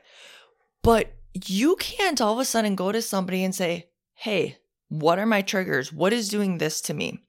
But 0.82 1.12
you 1.46 1.76
can't 1.76 2.20
all 2.20 2.34
of 2.34 2.38
a 2.38 2.44
sudden 2.44 2.74
go 2.74 2.90
to 2.90 3.02
somebody 3.02 3.44
and 3.44 3.54
say, 3.54 3.90
"Hey, 4.18 4.58
what 4.88 5.18
are 5.18 5.26
my 5.26 5.42
triggers? 5.42 5.92
What 5.92 6.12
is 6.12 6.28
doing 6.28 6.58
this 6.58 6.80
to 6.82 6.94
me?" 6.94 7.20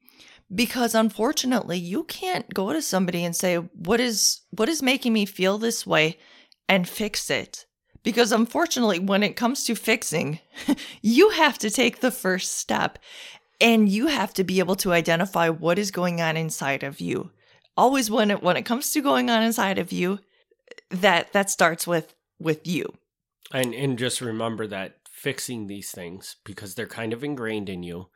Because 0.52 0.94
unfortunately, 0.94 1.78
you 1.78 2.04
can't 2.04 2.52
go 2.52 2.72
to 2.72 2.82
somebody 2.82 3.24
and 3.24 3.34
say, 3.34 3.56
"What 3.56 4.00
is 4.00 4.42
what 4.50 4.68
is 4.68 4.82
making 4.82 5.12
me 5.12 5.26
feel 5.26 5.58
this 5.58 5.86
way?" 5.86 6.18
and 6.68 6.88
fix 6.88 7.28
it. 7.30 7.66
Because 8.02 8.32
unfortunately, 8.32 9.00
when 9.00 9.22
it 9.22 9.36
comes 9.36 9.64
to 9.64 9.74
fixing, 9.74 10.38
you 11.02 11.30
have 11.30 11.58
to 11.58 11.68
take 11.68 12.00
the 12.00 12.12
first 12.12 12.56
step 12.56 12.98
and 13.60 13.88
you 13.88 14.06
have 14.06 14.32
to 14.34 14.44
be 14.44 14.58
able 14.58 14.76
to 14.76 14.92
identify 14.92 15.48
what 15.48 15.78
is 15.78 15.90
going 15.90 16.20
on 16.20 16.36
inside 16.36 16.82
of 16.82 17.00
you. 17.00 17.30
Always 17.76 18.10
when 18.10 18.30
it 18.30 18.42
when 18.42 18.56
it 18.56 18.64
comes 18.64 18.92
to 18.92 19.02
going 19.02 19.30
on 19.30 19.42
inside 19.42 19.78
of 19.78 19.92
you, 19.92 20.20
that 20.90 21.32
that 21.32 21.50
starts 21.50 21.86
with 21.86 22.14
with 22.38 22.66
you. 22.66 22.94
And 23.52 23.74
and 23.74 23.98
just 23.98 24.20
remember 24.20 24.66
that 24.68 24.99
fixing 25.20 25.66
these 25.66 25.90
things 25.90 26.36
because 26.44 26.74
they're 26.74 26.86
kind 26.86 27.12
of 27.12 27.22
ingrained 27.22 27.68
in 27.68 27.82
you. 27.82 28.08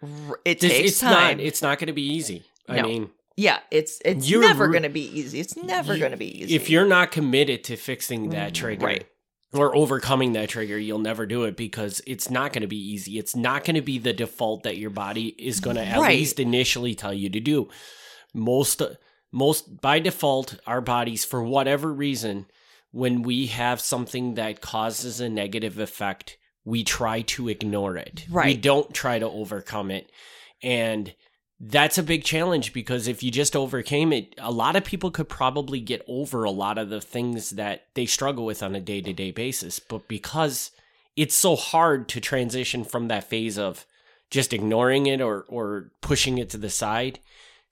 It 0.44 0.60
takes 0.60 0.90
it's 0.92 1.00
time. 1.00 1.36
not 1.38 1.40
it's 1.40 1.60
not 1.62 1.78
going 1.78 1.88
to 1.88 1.92
be 1.92 2.06
easy. 2.14 2.44
I 2.68 2.76
No. 2.76 2.82
mean, 2.88 3.10
yeah, 3.36 3.58
it's 3.70 4.00
it's 4.04 4.28
never 4.30 4.68
going 4.68 4.84
to 4.84 4.88
be 4.88 5.02
easy. 5.18 5.40
It's 5.40 5.56
never 5.56 5.98
going 5.98 6.12
to 6.12 6.16
be 6.16 6.42
easy. 6.42 6.54
if 6.54 6.70
you're 6.70 6.86
not 6.86 7.10
committed 7.12 7.64
to 7.64 7.76
fixing 7.76 8.30
that 8.30 8.52
mm, 8.52 8.54
trigger 8.54 8.86
Right. 8.86 9.06
or 9.52 9.76
overcoming 9.76 10.32
that 10.32 10.48
trigger, 10.48 10.78
you'll 10.78 10.98
never 10.98 11.26
do 11.26 11.44
it 11.44 11.56
because 11.56 12.00
it's 12.06 12.30
not 12.30 12.52
going 12.52 12.62
to 12.62 12.68
be 12.68 12.92
easy. 12.92 13.18
It's 13.18 13.36
not 13.36 13.64
going 13.64 13.74
to 13.76 13.82
be 13.82 13.98
the 13.98 14.12
default 14.12 14.62
that 14.62 14.78
your 14.78 14.90
body 14.90 15.28
is 15.38 15.60
going 15.60 15.76
to 15.76 15.84
at 15.84 15.98
Right. 16.00 16.16
least 16.18 16.40
initially 16.40 16.94
tell 16.94 17.12
you 17.12 17.28
to 17.28 17.40
do. 17.40 17.68
Most 18.32 18.80
most 19.30 19.80
by 19.80 19.98
default 19.98 20.58
our 20.66 20.80
bodies 20.80 21.24
for 21.24 21.42
whatever 21.42 21.92
reason 21.92 22.46
when 22.92 23.22
we 23.22 23.46
have 23.48 23.80
something 23.80 24.34
that 24.36 24.60
causes 24.60 25.20
a 25.20 25.28
negative 25.28 25.78
effect, 25.80 26.36
we 26.64 26.84
try 26.84 27.22
to 27.22 27.48
ignore 27.48 27.96
it. 27.96 28.26
Right. 28.30 28.46
We 28.46 28.56
don't 28.56 28.92
try 28.94 29.18
to 29.18 29.28
overcome 29.28 29.90
it. 29.90 30.10
And 30.62 31.14
that's 31.60 31.98
a 31.98 32.02
big 32.02 32.24
challenge 32.24 32.72
because 32.72 33.06
if 33.06 33.22
you 33.22 33.30
just 33.30 33.54
overcame 33.54 34.12
it, 34.12 34.34
a 34.38 34.50
lot 34.50 34.76
of 34.76 34.84
people 34.84 35.10
could 35.10 35.28
probably 35.28 35.80
get 35.80 36.04
over 36.08 36.44
a 36.44 36.50
lot 36.50 36.78
of 36.78 36.88
the 36.88 37.00
things 37.00 37.50
that 37.50 37.86
they 37.94 38.06
struggle 38.06 38.44
with 38.44 38.62
on 38.62 38.74
a 38.74 38.80
day 38.80 39.00
to 39.00 39.12
day 39.12 39.30
basis. 39.30 39.78
But 39.78 40.08
because 40.08 40.70
it's 41.16 41.34
so 41.34 41.54
hard 41.54 42.08
to 42.08 42.20
transition 42.20 42.84
from 42.84 43.08
that 43.08 43.24
phase 43.24 43.58
of 43.58 43.86
just 44.30 44.52
ignoring 44.52 45.06
it 45.06 45.20
or, 45.20 45.44
or 45.48 45.90
pushing 46.00 46.38
it 46.38 46.50
to 46.50 46.58
the 46.58 46.70
side 46.70 47.20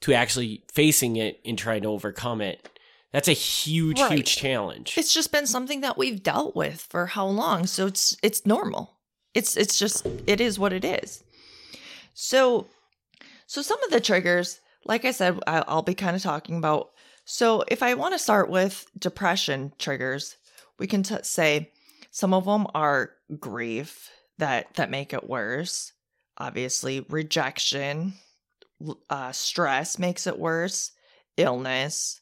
to 0.03 0.15
actually 0.15 0.63
facing 0.73 1.17
it 1.17 1.41
and 1.45 1.59
trying 1.59 1.83
to 1.83 1.89
overcome 1.89 2.41
it, 2.41 2.72
that's 3.13 3.29
a 3.29 3.33
huge, 3.33 4.01
Right. 4.01 4.13
huge 4.13 4.37
challenge. 4.37 4.95
it's 4.97 5.13
just 5.15 5.33
been 5.33 5.47
something 5.47 5.83
that 5.83 5.99
we've 5.99 6.23
dealt 6.23 6.57
with 6.57 6.81
for 6.91 7.07
how 7.07 7.27
long 7.27 7.67
so 7.67 7.87
it's 7.87 8.17
it's 8.23 8.45
normal 8.47 8.99
it's 9.35 9.57
it's 9.57 9.79
just 9.79 10.07
it 10.27 10.41
is 10.41 10.59
what 10.59 10.73
it 10.73 10.85
is 10.85 11.23
so 12.15 12.67
so 13.47 13.63
some 13.63 13.83
of 13.85 13.91
the 13.91 14.01
triggers 14.01 14.61
like 14.85 15.05
i 15.05 15.11
said 15.11 15.39
i'll 15.47 15.83
be 15.83 15.95
kind 15.95 16.17
of 16.17 16.23
talking 16.23 16.57
about 16.57 16.91
so 17.25 17.65
if 17.69 17.83
i 17.83 17.95
want 17.95 18.13
to 18.15 18.19
start 18.19 18.49
with 18.51 18.87
depression 18.99 19.73
triggers 19.79 20.37
we 20.79 20.87
can 20.87 21.03
t- 21.03 21.17
say 21.23 21.71
some 22.11 22.35
of 22.35 22.45
them 22.45 22.67
are 22.75 23.11
grief 23.39 24.11
that 24.39 24.73
that 24.75 24.91
make 24.91 25.13
it 25.13 25.29
worse 25.29 25.93
obviously 26.39 27.01
rejection 27.09 28.15
uh, 29.11 29.31
stress 29.33 29.99
makes 29.99 30.27
it 30.27 30.39
worse 30.39 30.91
illness 31.37 32.21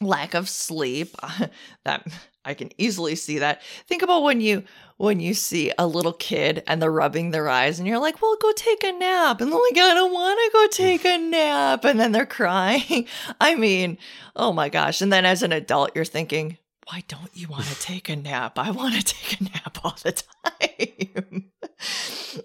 lack 0.00 0.34
of 0.34 0.48
sleep 0.48 1.16
that 1.84 2.06
i 2.44 2.54
can 2.54 2.70
easily 2.78 3.14
see 3.14 3.38
that. 3.38 3.62
Think 3.86 4.02
about 4.02 4.22
when 4.22 4.40
you 4.40 4.64
when 4.96 5.20
you 5.20 5.34
see 5.34 5.72
a 5.78 5.86
little 5.86 6.12
kid 6.12 6.62
and 6.66 6.80
they're 6.80 6.90
rubbing 6.90 7.30
their 7.30 7.48
eyes 7.48 7.78
and 7.78 7.86
you're 7.86 7.98
like 7.98 8.22
well 8.22 8.36
go 8.40 8.52
take 8.52 8.84
a 8.84 8.92
nap. 8.92 9.40
And 9.40 9.52
they're 9.52 9.60
like 9.60 9.76
i 9.76 9.94
don't 9.94 10.12
want 10.12 10.38
to 10.38 10.50
go 10.52 10.66
take 10.68 11.04
a 11.04 11.18
nap. 11.30 11.84
And 11.84 11.98
then 12.00 12.12
they're 12.12 12.26
crying. 12.26 13.06
I 13.40 13.54
mean 13.54 13.98
oh 14.36 14.52
my 14.52 14.68
gosh. 14.68 15.00
And 15.00 15.12
then 15.12 15.24
as 15.24 15.42
an 15.42 15.52
adult 15.52 15.92
you're 15.94 16.04
thinking 16.04 16.58
why 16.90 17.04
don't 17.06 17.30
you 17.34 17.48
want 17.48 17.66
to 17.66 17.78
take 17.80 18.08
a 18.08 18.16
nap? 18.16 18.58
I 18.58 18.70
want 18.70 18.94
to 18.94 19.04
take 19.04 19.40
a 19.40 19.44
nap 19.44 19.78
all 19.84 19.96
the 20.02 20.22
time. 20.46 21.50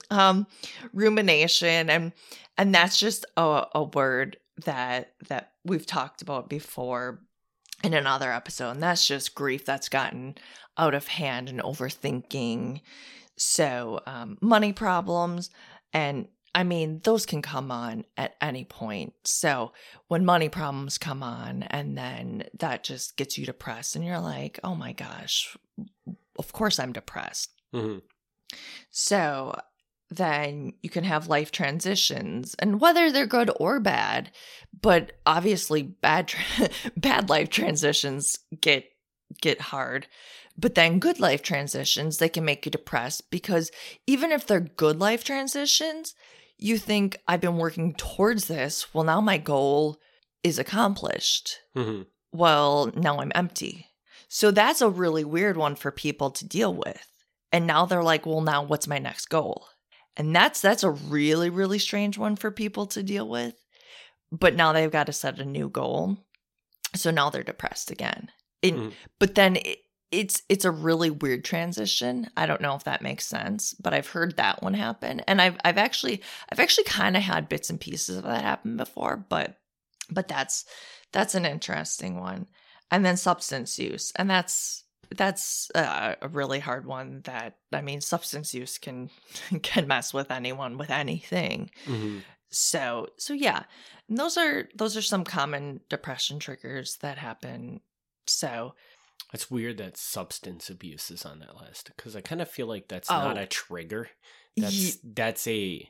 Um 0.10 0.48
rumination 0.92 1.90
and 1.90 2.12
and 2.58 2.74
that's 2.74 2.98
just 2.98 3.26
a, 3.38 3.66
a 3.74 3.84
word 3.84 4.38
that 4.66 5.14
that 5.30 5.54
we've 5.64 5.86
talked 5.86 6.22
about 6.22 6.50
before 6.50 7.22
in 7.84 7.94
another 7.94 8.32
episode 8.32 8.72
and 8.72 8.84
that's 8.84 9.08
just 9.08 9.36
grief 9.36 9.66
that's 9.66 9.90
gotten 9.90 10.36
out 10.78 10.94
of 10.94 11.08
hand 11.08 11.50
and 11.50 11.62
overthinking. 11.62 12.82
So 13.36 14.02
um, 14.06 14.38
money 14.42 14.74
problems 14.74 15.50
and 15.92 16.28
i 16.56 16.64
mean 16.64 17.02
those 17.04 17.26
can 17.26 17.42
come 17.42 17.72
on 17.72 18.06
at 18.18 18.36
any 18.42 18.64
point. 18.64 19.14
So 19.26 19.74
when 20.08 20.26
money 20.26 20.50
problems 20.50 20.98
come 20.98 21.24
on 21.24 21.64
and 21.64 21.98
then 21.98 22.46
that 22.60 22.84
just 22.84 23.18
gets 23.18 23.38
you 23.38 23.46
depressed 23.46 23.96
and 23.96 24.06
you're 24.06 24.20
like 24.20 24.60
oh 24.64 24.76
my 24.76 24.94
gosh 24.94 25.56
of 26.38 26.54
course 26.54 26.80
i'm 26.80 26.94
depressed. 26.94 27.52
Mm-hmm. 27.74 28.00
so 28.92 29.56
then 30.16 30.74
you 30.82 30.90
can 30.90 31.04
have 31.04 31.28
life 31.28 31.52
transitions 31.52 32.56
and 32.60 32.80
whether 32.82 33.12
they're 33.12 33.26
good 33.28 33.52
or 33.60 33.80
bad, 33.80 34.32
but 34.82 35.14
obviously 35.26 35.84
bad 35.84 36.28
tra- 36.30 36.70
bad 36.98 37.30
life 37.30 37.50
transitions 37.50 38.40
get 38.62 38.86
get 39.42 39.60
hard. 39.62 40.08
But 40.58 40.76
then 40.76 41.00
good 41.00 41.20
life 41.20 41.42
transitions, 41.42 42.18
they 42.18 42.30
can 42.30 42.46
make 42.46 42.66
you 42.66 42.72
depressed 42.72 43.32
because 43.32 43.72
even 44.06 44.32
if 44.32 44.46
they're 44.46 44.60
good 44.60 45.00
life 45.00 45.24
transitions, 45.24 46.14
you 46.58 46.78
think 46.78 47.18
I've 47.28 47.42
been 47.42 47.58
working 47.58 47.96
towards 47.96 48.46
this. 48.46 48.94
Well, 48.94 49.04
now 49.04 49.20
my 49.20 49.38
goal 49.38 49.98
is 50.44 50.60
accomplished 50.60 51.60
Mhm. 51.76 52.06
well, 52.32 52.92
now 52.96 53.20
I'm 53.20 53.32
empty. 53.34 53.88
So 54.28 54.52
that's 54.52 54.82
a 54.82 54.90
really 54.90 55.24
weird 55.24 55.58
one 55.58 55.76
for 55.76 55.92
people 55.92 56.32
to 56.32 56.48
deal 56.48 56.74
with. 56.74 57.08
And 57.52 57.66
now 57.68 57.86
they're 57.86 58.04
like, 58.04 58.26
well, 58.26 58.42
now 58.42 58.64
what's 58.64 58.88
my 58.88 58.98
next 59.00 59.28
goal? 59.28 59.68
And 60.16 60.36
that's 60.36 60.62
that's 60.62 60.84
a 60.84 60.92
really 60.92 61.50
really 61.50 61.80
strange 61.80 62.18
one 62.18 62.36
for 62.36 62.52
people 62.52 62.86
to 62.88 63.04
deal 63.04 63.28
with. 63.28 63.56
But 64.32 64.56
now 64.56 64.74
they've 64.74 64.92
got 64.92 65.08
to 65.08 65.14
set 65.14 65.40
a 65.40 65.46
new 65.46 65.70
goal. 65.70 66.18
So 66.96 67.12
now 67.12 67.30
they're 67.30 67.44
depressed 67.44 67.92
again. 67.92 68.30
And, 68.62 68.76
Mhm. 68.76 68.94
But 69.20 69.36
then 69.36 69.56
it, 69.58 69.80
it's 70.12 70.44
it's 70.48 70.66
a 70.66 70.72
really 70.72 71.10
weird 71.10 71.44
transition. 71.44 72.30
I 72.38 72.46
don't 72.46 72.62
know 72.62 72.76
if 72.76 72.84
that 72.84 73.02
makes 73.02 73.26
sense, 73.26 73.74
but 73.74 73.94
I've 73.94 74.10
heard 74.10 74.38
that 74.38 74.62
one 74.62 74.76
happen. 74.76 75.22
And 75.22 75.42
I've 75.42 75.58
I've 75.66 75.78
actually 75.80 76.22
I've 76.52 76.60
actually 76.60 76.84
kind 76.86 77.18
of 77.18 77.24
had 77.24 77.50
bits 77.50 77.70
and 77.72 77.80
pieces 77.80 78.18
of 78.18 78.24
that 78.24 78.44
happen 78.44 78.78
before, 78.78 79.18
but 79.18 79.58
but 80.12 80.28
that's 80.28 80.66
that's 81.12 81.34
an 81.36 81.46
interesting 81.46 82.20
one. 82.20 82.48
And 82.92 83.04
then 83.04 83.18
substance 83.18 83.80
use. 83.80 84.12
And 84.16 84.30
that's 84.30 84.83
that's 85.16 85.70
a 85.76 86.16
really 86.32 86.60
hard 86.60 86.86
one 86.86 87.22
that 87.26 87.58
I 87.72 87.82
mean 87.82 88.02
substance 88.02 88.54
use 88.54 88.78
can 88.78 89.10
can 89.62 89.88
mess 89.88 90.14
with 90.14 90.32
anyone 90.32 90.78
with 90.78 90.90
anything. 90.90 91.70
Mhm. 91.86 92.22
So 92.50 93.08
so 93.18 93.34
yeah. 93.34 93.64
And 94.10 94.18
those 94.18 94.38
are 94.38 94.70
those 94.76 94.96
are 94.98 95.02
some 95.02 95.24
common 95.24 95.82
depression 95.90 96.40
triggers 96.40 96.98
that 97.02 97.18
happen. 97.18 97.82
So 98.28 98.76
It's 99.34 99.50
weird 99.52 99.78
that 99.78 99.98
substance 99.98 100.70
abuse 100.70 101.10
is 101.12 101.26
on 101.26 101.40
that 101.40 101.56
list 101.60 101.92
because 101.96 102.16
I 102.16 102.22
kind 102.22 102.42
of 102.42 102.50
feel 102.50 102.68
like 102.68 102.88
that's 102.88 103.10
not 103.10 103.38
Oh. 103.38 103.42
a 103.42 103.46
trigger. 103.48 104.10
Ye- 104.56 104.62
That's 104.64 104.98
that's 105.04 105.48
a 105.48 105.90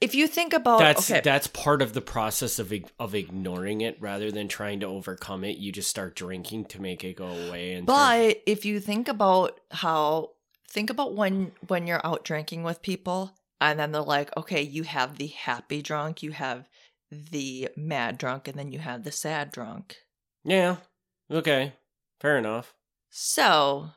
if 0.00 0.14
you 0.14 0.26
think 0.26 0.52
about 0.52 0.78
that's 0.78 1.10
okay, 1.10 1.20
that's 1.22 1.46
part 1.46 1.82
of 1.82 1.92
the 1.94 2.00
process 2.00 2.58
of 2.58 2.72
of 2.98 3.14
ignoring 3.14 3.80
it 3.80 3.96
rather 4.00 4.30
than 4.30 4.48
trying 4.48 4.80
to 4.80 4.86
overcome 4.86 5.44
it. 5.44 5.56
You 5.56 5.72
just 5.72 5.90
start 5.90 6.14
drinking 6.14 6.66
to 6.66 6.82
make 6.82 7.02
it 7.04 7.16
go 7.16 7.28
away. 7.28 7.74
And 7.74 7.86
But 7.86 8.42
if 8.46 8.64
you 8.64 8.80
think 8.80 9.08
about 9.08 9.58
how 9.70 10.32
think 10.68 10.90
about 10.90 11.14
when 11.14 11.52
when 11.68 11.86
you're 11.86 12.04
out 12.04 12.24
drinking 12.24 12.62
with 12.62 12.82
people 12.82 13.32
and 13.60 13.78
then 13.78 13.92
they're 13.92 14.02
like, 14.02 14.36
okay, 14.36 14.62
you 14.62 14.82
have 14.82 15.16
the 15.16 15.28
happy 15.28 15.80
drunk, 15.80 16.22
you 16.22 16.32
have 16.32 16.68
the 17.10 17.68
mad 17.76 18.18
drunk, 18.18 18.48
and 18.48 18.58
then 18.58 18.70
you 18.72 18.78
have 18.78 19.04
the 19.04 19.12
sad 19.12 19.50
drunk. 19.50 19.96
yeah, 20.44 20.76
okay, 21.30 21.72
fair 22.20 22.36
enough. 22.36 22.74
So 23.10 23.90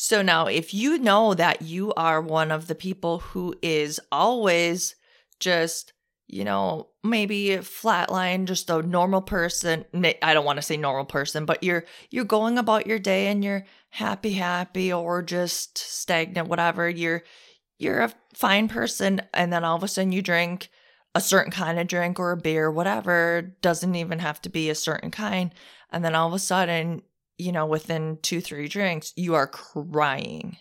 so 0.00 0.22
now 0.22 0.46
if 0.46 0.72
you 0.72 0.98
know 0.98 1.34
that 1.34 1.62
you 1.62 1.92
are 1.94 2.20
one 2.20 2.52
of 2.52 2.68
the 2.68 2.74
people 2.74 3.18
who 3.18 3.54
is 3.62 4.00
always 4.12 4.94
just 5.40 5.92
you 6.28 6.44
know, 6.44 6.88
maybe 7.02 7.48
flatline, 7.62 8.44
just 8.44 8.68
a 8.68 8.82
normal 8.82 9.22
person. 9.22 9.86
I 10.22 10.34
don't 10.34 10.44
want 10.44 10.58
to 10.58 10.62
say 10.62 10.76
normal 10.76 11.06
person, 11.06 11.46
but 11.46 11.62
you're 11.62 11.84
you're 12.10 12.24
going 12.24 12.58
about 12.58 12.86
your 12.86 12.98
day 12.98 13.28
and 13.28 13.42
you're 13.42 13.64
happy, 13.88 14.32
happy, 14.32 14.92
or 14.92 15.22
just 15.22 15.78
stagnant, 15.78 16.48
whatever. 16.48 16.88
You're 16.88 17.22
you're 17.78 18.00
a 18.00 18.12
fine 18.34 18.68
person, 18.68 19.22
and 19.32 19.50
then 19.52 19.64
all 19.64 19.76
of 19.76 19.82
a 19.82 19.88
sudden 19.88 20.12
you 20.12 20.20
drink 20.20 20.68
a 21.14 21.20
certain 21.22 21.50
kind 21.50 21.80
of 21.80 21.86
drink 21.86 22.20
or 22.20 22.32
a 22.32 22.36
beer, 22.36 22.70
whatever. 22.70 23.56
Doesn't 23.62 23.94
even 23.94 24.18
have 24.18 24.42
to 24.42 24.50
be 24.50 24.68
a 24.68 24.74
certain 24.74 25.10
kind, 25.10 25.54
and 25.90 26.04
then 26.04 26.14
all 26.14 26.28
of 26.28 26.34
a 26.34 26.38
sudden, 26.38 27.00
you 27.38 27.52
know, 27.52 27.66
within 27.66 28.18
two 28.22 28.40
three 28.40 28.68
drinks, 28.68 29.12
you 29.16 29.34
are 29.34 29.46
crying 29.46 30.58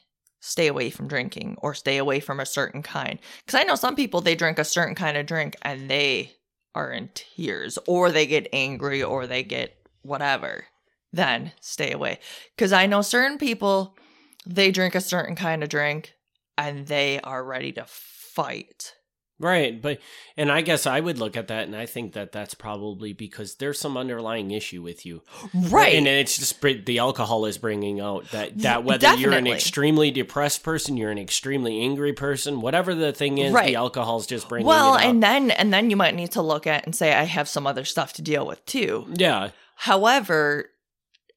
stay 0.47 0.67
away 0.67 0.89
from 0.89 1.07
drinking 1.07 1.57
or 1.59 1.73
stay 1.73 1.97
away 1.97 2.19
from 2.19 2.39
a 2.39 2.45
certain 2.45 2.81
kind. 2.81 3.19
Because 3.45 3.59
I 3.59 3.63
know 3.63 3.75
some 3.75 3.95
people, 3.95 4.21
they 4.21 4.35
drink 4.35 4.59
a 4.59 4.63
certain 4.63 4.95
kind 4.95 5.17
of 5.17 5.25
drink 5.25 5.55
and 5.61 5.89
they 5.89 6.33
are 6.73 6.91
in 6.91 7.09
tears 7.13 7.77
or 7.85 8.11
they 8.11 8.25
get 8.25 8.47
angry 8.53 9.03
or 9.03 9.27
they 9.27 9.43
get 9.43 9.75
whatever. 10.03 10.65
Then 11.11 11.51
stay 11.59 11.91
away. 11.91 12.19
Because 12.55 12.71
I 12.71 12.85
know 12.85 13.01
certain 13.01 13.37
people, 13.37 13.97
they 14.45 14.71
drink 14.71 14.95
a 14.95 15.01
certain 15.01 15.35
kind 15.35 15.63
of 15.63 15.69
drink 15.69 16.13
and 16.57 16.87
they 16.87 17.19
are 17.21 17.43
ready 17.43 17.73
to 17.73 17.85
fight. 17.85 18.93
Right, 19.39 19.79
but 19.79 19.99
and 20.35 20.51
I 20.51 20.61
guess 20.61 20.87
I 20.87 20.99
would 20.99 21.19
look 21.19 21.37
at 21.37 21.49
that 21.49 21.67
and 21.67 21.75
I 21.75 21.85
think 21.85 22.13
that 22.13 22.31
that's 22.31 22.55
probably 22.55 23.13
because 23.13 23.55
there's 23.55 23.79
some 23.79 23.95
underlying 23.95 24.49
issue 24.49 24.81
with 24.81 25.05
you. 25.05 25.21
Right. 25.53 25.93
And 25.93 26.07
it's 26.07 26.37
just 26.37 26.59
the 26.59 26.97
alcohol 26.97 27.45
is 27.45 27.59
bringing 27.59 27.99
out 27.99 28.31
that 28.31 28.57
that 28.59 28.83
whether 28.83 28.99
Definitely. 28.99 29.23
you're 29.23 29.37
an 29.37 29.45
extremely 29.45 30.09
depressed 30.09 30.63
person, 30.63 30.97
you're 30.97 31.11
an 31.11 31.19
extremely 31.19 31.81
angry 31.81 32.13
person, 32.13 32.61
whatever 32.61 32.95
the 32.95 33.13
thing 33.13 33.37
is, 33.37 33.53
right. 33.53 33.67
the 33.67 33.75
alcohol's 33.75 34.25
just 34.25 34.49
bringing 34.49 34.65
Well, 34.65 34.95
and 34.95 35.21
then 35.21 35.51
and 35.51 35.71
then 35.71 35.91
you 35.91 35.95
might 35.95 36.15
need 36.15 36.31
to 36.31 36.41
look 36.41 36.65
at 36.65 36.85
and 36.85 36.95
say 36.95 37.13
I 37.13 37.23
have 37.23 37.47
some 37.47 37.67
other 37.67 37.85
stuff 37.85 38.13
to 38.13 38.23
deal 38.23 38.47
with 38.47 38.65
too. 38.65 39.05
Yeah. 39.13 39.51
However, 39.75 40.65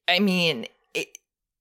I 0.07 0.17
mean, 0.17 0.65
it, 0.95 1.09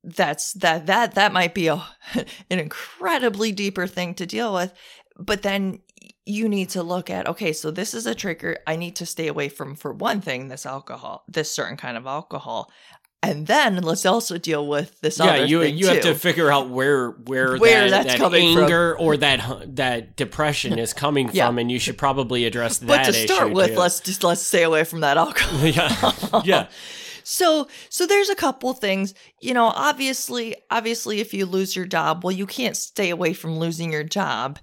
that's 0.02 0.54
that 0.54 0.86
that 0.86 1.16
that 1.16 1.34
might 1.34 1.52
be 1.52 1.66
a 1.66 1.82
an 2.50 2.58
incredibly 2.58 3.52
deeper 3.52 3.86
thing 3.86 4.14
to 4.14 4.24
deal 4.24 4.54
with 4.54 4.72
but 5.20 5.42
then 5.42 5.80
you 6.26 6.48
need 6.48 6.68
to 6.68 6.82
look 6.82 7.10
at 7.10 7.26
okay 7.26 7.52
so 7.52 7.70
this 7.70 7.94
is 7.94 8.06
a 8.06 8.14
trigger 8.14 8.58
i 8.66 8.76
need 8.76 8.94
to 8.96 9.06
stay 9.06 9.26
away 9.26 9.48
from 9.48 9.74
for 9.74 9.92
one 9.92 10.20
thing 10.20 10.48
this 10.48 10.66
alcohol 10.66 11.24
this 11.28 11.50
certain 11.50 11.76
kind 11.76 11.96
of 11.96 12.06
alcohol 12.06 12.70
and 13.22 13.46
then 13.46 13.76
let's 13.82 14.06
also 14.06 14.38
deal 14.38 14.66
with 14.66 14.98
this 15.00 15.18
yeah, 15.18 15.24
other 15.26 15.44
you 15.44 15.60
thing 15.60 15.76
you 15.76 15.86
too. 15.86 15.92
have 15.92 16.02
to 16.02 16.14
figure 16.14 16.50
out 16.50 16.70
where 16.70 17.10
where, 17.10 17.56
where 17.58 17.90
that, 17.90 18.06
that's 18.06 18.18
that 18.18 18.34
anger 18.34 18.94
from. 18.96 19.06
or 19.06 19.16
that 19.18 19.76
that 19.76 20.16
depression 20.16 20.78
is 20.78 20.92
coming 20.92 21.28
Yeah. 21.34 21.46
from, 21.46 21.58
and 21.58 21.70
you 21.70 21.78
should 21.78 21.98
probably 21.98 22.44
address 22.46 22.78
that. 22.78 22.86
but 22.86 23.04
to 23.04 23.12
start 23.12 23.52
with 23.52 23.70
too. 23.72 23.78
let's 23.78 24.00
just 24.00 24.24
let's 24.24 24.42
stay 24.42 24.62
away 24.62 24.84
from 24.84 25.00
that 25.00 25.16
alcohol 25.18 25.66
yeah, 25.66 26.12
yeah, 26.44 26.68
so 27.24 27.68
so 27.90 28.06
there's 28.06 28.30
a 28.30 28.34
couple 28.34 28.72
things 28.72 29.12
you 29.40 29.52
know 29.52 29.66
obviously 29.66 30.56
obviously 30.70 31.20
if 31.20 31.34
you 31.34 31.44
lose 31.44 31.76
your 31.76 31.86
job 31.86 32.24
well 32.24 32.32
you 32.32 32.46
can't 32.46 32.76
stay 32.76 33.10
away 33.10 33.34
from 33.34 33.58
losing 33.58 33.92
your 33.92 34.04
job 34.04 34.58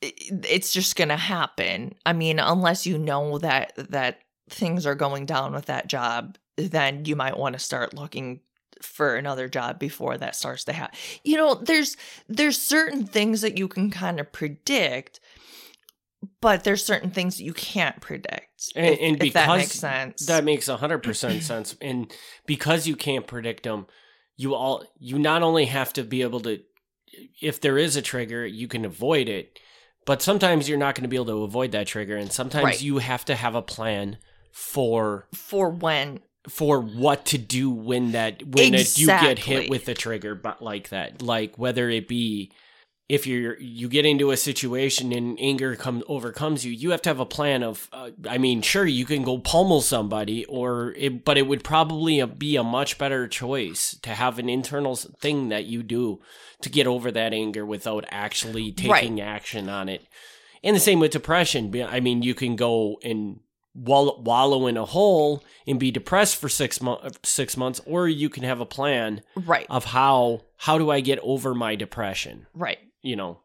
it's 0.00 0.72
just 0.72 0.96
gonna 0.96 1.16
happen. 1.16 1.94
I 2.06 2.12
mean 2.12 2.38
unless 2.38 2.86
you 2.86 2.98
know 2.98 3.38
that 3.38 3.72
that 3.76 4.20
things 4.50 4.86
are 4.86 4.94
going 4.94 5.26
down 5.26 5.52
with 5.52 5.66
that 5.66 5.88
job 5.88 6.38
then 6.56 7.04
you 7.04 7.14
might 7.14 7.36
want 7.36 7.52
to 7.52 7.58
start 7.58 7.94
looking 7.94 8.40
for 8.80 9.14
another 9.16 9.48
job 9.48 9.78
before 9.78 10.16
that 10.16 10.34
starts 10.34 10.64
to 10.64 10.72
happen 10.72 10.96
you 11.22 11.36
know 11.36 11.54
there's 11.54 11.98
there's 12.28 12.58
certain 12.60 13.04
things 13.04 13.42
that 13.42 13.58
you 13.58 13.68
can 13.68 13.90
kind 13.90 14.18
of 14.18 14.32
predict 14.32 15.20
but 16.40 16.64
there's 16.64 16.84
certain 16.84 17.10
things 17.10 17.36
that 17.36 17.44
you 17.44 17.52
can't 17.52 18.00
predict 18.00 18.48
and, 18.74 18.86
if, 18.86 19.00
and 19.00 19.22
if 19.22 19.32
that 19.34 19.56
makes 19.56 19.72
sense. 19.72 20.26
that 20.26 20.44
makes 20.44 20.66
hundred 20.66 21.02
percent 21.02 21.42
sense, 21.42 21.76
and 21.80 22.12
because 22.46 22.86
you 22.86 22.96
can't 22.96 23.26
predict 23.26 23.64
them, 23.64 23.86
you 24.36 24.54
all 24.54 24.84
you 24.98 25.18
not 25.18 25.42
only 25.42 25.66
have 25.66 25.92
to 25.94 26.04
be 26.04 26.22
able 26.22 26.40
to, 26.40 26.60
if 27.40 27.60
there 27.60 27.78
is 27.78 27.96
a 27.96 28.02
trigger, 28.02 28.46
you 28.46 28.68
can 28.68 28.84
avoid 28.84 29.28
it, 29.28 29.58
but 30.04 30.22
sometimes 30.22 30.68
you're 30.68 30.78
not 30.78 30.94
going 30.94 31.02
to 31.02 31.08
be 31.08 31.16
able 31.16 31.26
to 31.26 31.42
avoid 31.44 31.72
that 31.72 31.86
trigger, 31.86 32.16
and 32.16 32.32
sometimes 32.32 32.64
Right. 32.64 32.82
you 32.82 32.98
have 32.98 33.24
to 33.26 33.34
have 33.34 33.54
a 33.54 33.62
plan 33.62 34.18
for 34.52 35.26
for 35.34 35.68
when. 35.70 36.20
for 36.48 36.80
what 36.80 37.26
to 37.26 37.36
do 37.38 37.68
when 37.70 38.12
that 38.12 38.42
when 38.42 38.72
it, 38.74 38.96
you 38.98 39.06
get 39.06 39.38
hit 39.38 39.68
with 39.68 39.86
a 39.88 39.94
trigger 39.94 40.34
but 40.34 40.62
like 40.62 40.88
that. 40.88 41.20
Like 41.20 41.58
whether 41.58 41.90
it 41.90 42.08
be 42.08 42.50
if 43.08 43.26
you're 43.26 43.58
you 43.58 43.88
get 43.88 44.04
into 44.04 44.30
a 44.30 44.36
situation 44.36 45.12
and 45.12 45.38
anger 45.40 45.74
comes 45.74 46.04
overcomes 46.08 46.64
you 46.64 46.72
you 46.72 46.90
have 46.90 47.00
to 47.00 47.08
have 47.08 47.20
a 47.20 47.26
plan 47.26 47.62
of 47.62 47.88
uh, 47.92 48.10
i 48.28 48.36
mean 48.36 48.60
sure 48.60 48.84
you 48.84 49.04
can 49.04 49.22
go 49.22 49.38
pummel 49.38 49.80
somebody 49.80 50.44
or 50.44 50.92
it, 50.96 51.24
but 51.24 51.38
it 51.38 51.46
would 51.46 51.64
probably 51.64 52.24
be 52.26 52.56
a 52.56 52.62
much 52.62 52.98
better 52.98 53.26
choice 53.26 53.96
to 54.02 54.10
have 54.10 54.38
an 54.38 54.48
internal 54.48 54.94
thing 54.94 55.48
that 55.48 55.64
you 55.64 55.82
do 55.82 56.20
to 56.60 56.68
get 56.68 56.86
over 56.86 57.10
that 57.10 57.32
anger 57.32 57.64
without 57.64 58.04
actually 58.10 58.72
taking 58.72 59.20
action 59.20 59.68
on 59.68 59.88
it. 59.88 60.04
And 60.62 60.74
the 60.74 60.80
same 60.80 60.98
with 60.98 61.12
depression. 61.12 61.72
I 61.88 62.00
mean 62.00 62.22
you 62.22 62.34
can 62.34 62.56
go 62.56 62.98
and 63.04 63.38
wall- 63.74 64.20
wallow 64.22 64.66
in 64.66 64.76
a 64.76 64.84
hole 64.84 65.44
and 65.66 65.78
be 65.78 65.92
depressed 65.92 66.36
for 66.36 66.48
six 66.48 66.80
months 66.82 67.18
six 67.22 67.56
months 67.56 67.80
or 67.86 68.08
you 68.08 68.28
can 68.28 68.42
have 68.42 68.60
a 68.60 68.66
plan 68.66 69.22
right. 69.36 69.66
of 69.70 69.86
how 69.86 70.42
how 70.56 70.78
do 70.78 70.90
i 70.90 71.00
get 71.00 71.20
over 71.22 71.54
my 71.54 71.76
depression? 71.76 72.46
Right 72.52 72.78
you 73.08 73.16
know 73.16 73.40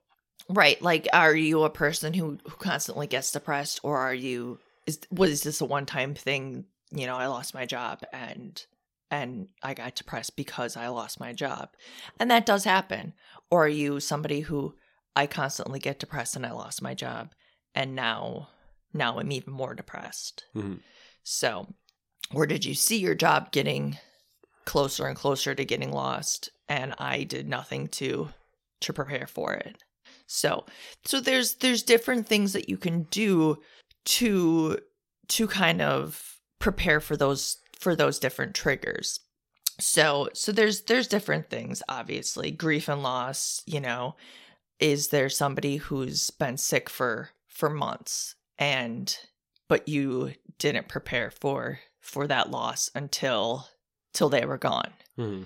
Right. 0.49 0.81
Like, 0.81 1.07
are 1.13 1.35
you 1.35 1.63
a 1.63 1.69
person 1.69 2.13
who, 2.13 2.37
who 2.43 2.57
constantly 2.57 3.07
gets 3.07 3.31
depressed, 3.31 3.79
or 3.83 3.97
are 3.97 4.13
you? 4.13 4.59
Is 4.85 4.99
was 5.09 5.43
this 5.43 5.61
a 5.61 5.65
one 5.65 5.85
time 5.85 6.13
thing? 6.15 6.65
You 6.91 7.07
know, 7.07 7.15
I 7.15 7.27
lost 7.27 7.53
my 7.53 7.65
job 7.65 8.01
and 8.11 8.63
and 9.09 9.47
I 9.61 9.73
got 9.73 9.95
depressed 9.95 10.35
because 10.35 10.75
I 10.75 10.87
lost 10.89 11.19
my 11.19 11.33
job, 11.33 11.69
and 12.19 12.29
that 12.29 12.45
does 12.45 12.65
happen. 12.65 13.13
Or 13.49 13.65
are 13.65 13.69
you 13.69 13.99
somebody 13.99 14.41
who 14.41 14.75
I 15.15 15.27
constantly 15.27 15.79
get 15.79 15.99
depressed 15.99 16.35
and 16.35 16.45
I 16.45 16.51
lost 16.51 16.81
my 16.81 16.93
job, 16.93 17.33
and 17.73 17.95
now 17.95 18.49
now 18.93 19.19
I'm 19.19 19.31
even 19.31 19.53
more 19.53 19.73
depressed. 19.73 20.45
Mhm. 20.53 20.81
So, 21.23 21.73
or 22.33 22.45
did 22.45 22.65
you 22.65 22.75
see 22.75 22.97
your 22.97 23.15
job 23.15 23.51
getting 23.51 23.97
closer 24.65 25.07
and 25.07 25.15
closer 25.15 25.55
to 25.55 25.63
getting 25.63 25.91
lost, 25.91 26.49
and 26.67 26.93
I 26.97 27.23
did 27.23 27.47
nothing 27.47 27.87
to 27.89 28.33
to 28.83 28.93
prepare 28.93 29.27
for 29.27 29.53
it? 29.53 29.83
So, 30.27 30.65
so 31.05 31.19
there's 31.19 31.55
there's 31.55 31.83
different 31.83 32.27
things 32.27 32.53
that 32.53 32.69
you 32.69 32.77
can 32.77 33.03
do 33.03 33.57
to 34.05 34.79
to 35.29 35.47
kind 35.47 35.81
of 35.81 36.39
prepare 36.59 36.99
for 36.99 37.17
those 37.17 37.57
for 37.77 37.95
those 37.95 38.19
different 38.19 38.55
triggers. 38.55 39.19
So, 39.79 40.29
so 40.33 40.51
there's 40.51 40.83
there's 40.83 41.07
different 41.07 41.49
things 41.49 41.81
obviously. 41.89 42.51
Grief 42.51 42.87
and 42.87 43.03
loss, 43.03 43.61
you 43.65 43.79
know, 43.81 44.15
is 44.79 45.09
there 45.09 45.29
somebody 45.29 45.77
who's 45.77 46.29
been 46.31 46.57
sick 46.57 46.89
for 46.89 47.29
for 47.47 47.69
months 47.69 48.35
and 48.57 49.17
but 49.69 49.87
you 49.87 50.33
didn't 50.59 50.87
prepare 50.87 51.31
for 51.31 51.79
for 52.01 52.27
that 52.27 52.49
loss 52.51 52.89
until 52.95 53.67
till 54.13 54.29
they 54.29 54.45
were 54.45 54.57
gone 54.57 54.91
Mhm. 55.17 55.45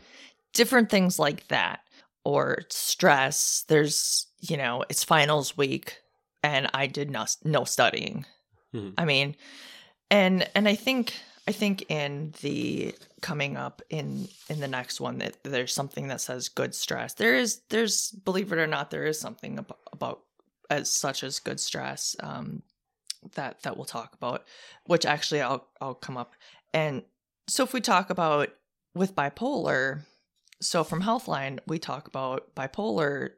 different 0.53 0.89
things 0.89 1.19
like 1.19 1.47
that 1.47 1.81
or 2.27 2.59
stress 2.69 3.63
there's 3.69 4.27
you 4.41 4.57
know 4.57 4.83
it's 4.89 5.03
finals 5.03 5.55
week 5.55 6.01
and 6.43 6.69
i 6.73 6.85
did 6.85 7.09
not 7.09 7.33
no 7.45 7.63
studying. 7.63 8.25
Mhm. 8.75 8.93
i 8.97 9.05
mean 9.05 9.35
and 10.11 10.49
and 10.53 10.67
i 10.67 10.75
think 10.75 11.13
i 11.47 11.53
think 11.53 11.85
in 11.89 12.33
the 12.41 12.93
coming 13.21 13.55
up 13.55 13.81
in 13.89 14.27
in 14.49 14.59
the 14.59 14.67
next 14.67 14.99
one 14.99 15.19
that 15.19 15.37
there's 15.43 15.73
something 15.73 16.09
that 16.09 16.19
says 16.21 16.49
good 16.49 16.75
stress. 16.75 17.13
There 17.13 17.35
is 17.35 17.61
there's 17.69 18.11
believe 18.11 18.51
it 18.51 18.59
or 18.59 18.67
not 18.67 18.91
there 18.91 19.05
is 19.05 19.19
something 19.19 19.57
about, 19.57 19.79
about 19.93 20.19
as 20.69 20.89
such 20.91 21.23
as 21.23 21.39
good 21.39 21.59
stress 21.59 22.15
um 22.19 22.61
that 23.35 23.61
that 23.63 23.75
we'll 23.77 23.85
talk 23.85 24.13
about 24.13 24.43
which 24.85 25.05
actually 25.05 25.41
i'll 25.41 25.65
i'll 25.79 25.95
come 25.95 26.17
up. 26.17 26.33
And 26.73 27.03
so 27.47 27.63
if 27.63 27.71
we 27.73 27.79
talk 27.81 28.09
about 28.09 28.49
with 28.93 29.15
bipolar 29.15 30.01
so 30.61 30.83
from 30.83 31.01
healthline 31.01 31.59
we 31.67 31.79
talk 31.79 32.07
about 32.07 32.53
bipolar 32.55 33.31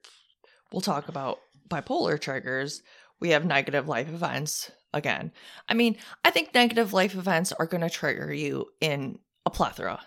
we'll 0.72 0.82
talk 0.82 1.08
about 1.10 1.40
bipolar 1.68 2.20
triggers. 2.20 2.82
We 3.20 3.30
have 3.30 3.46
negative 3.46 3.88
life 3.88 4.08
events 4.08 4.72
again. 4.94 5.32
I 5.68 5.74
mean 5.74 5.98
i 6.26 6.32
think 6.32 6.54
negative 6.54 6.94
life 6.94 7.16
events 7.16 7.52
are 7.52 7.66
going 7.66 7.82
to 7.82 7.90
trigger 7.90 8.34
you 8.34 8.68
in 8.82 9.20
a 9.46 9.50
plethora 9.50 10.00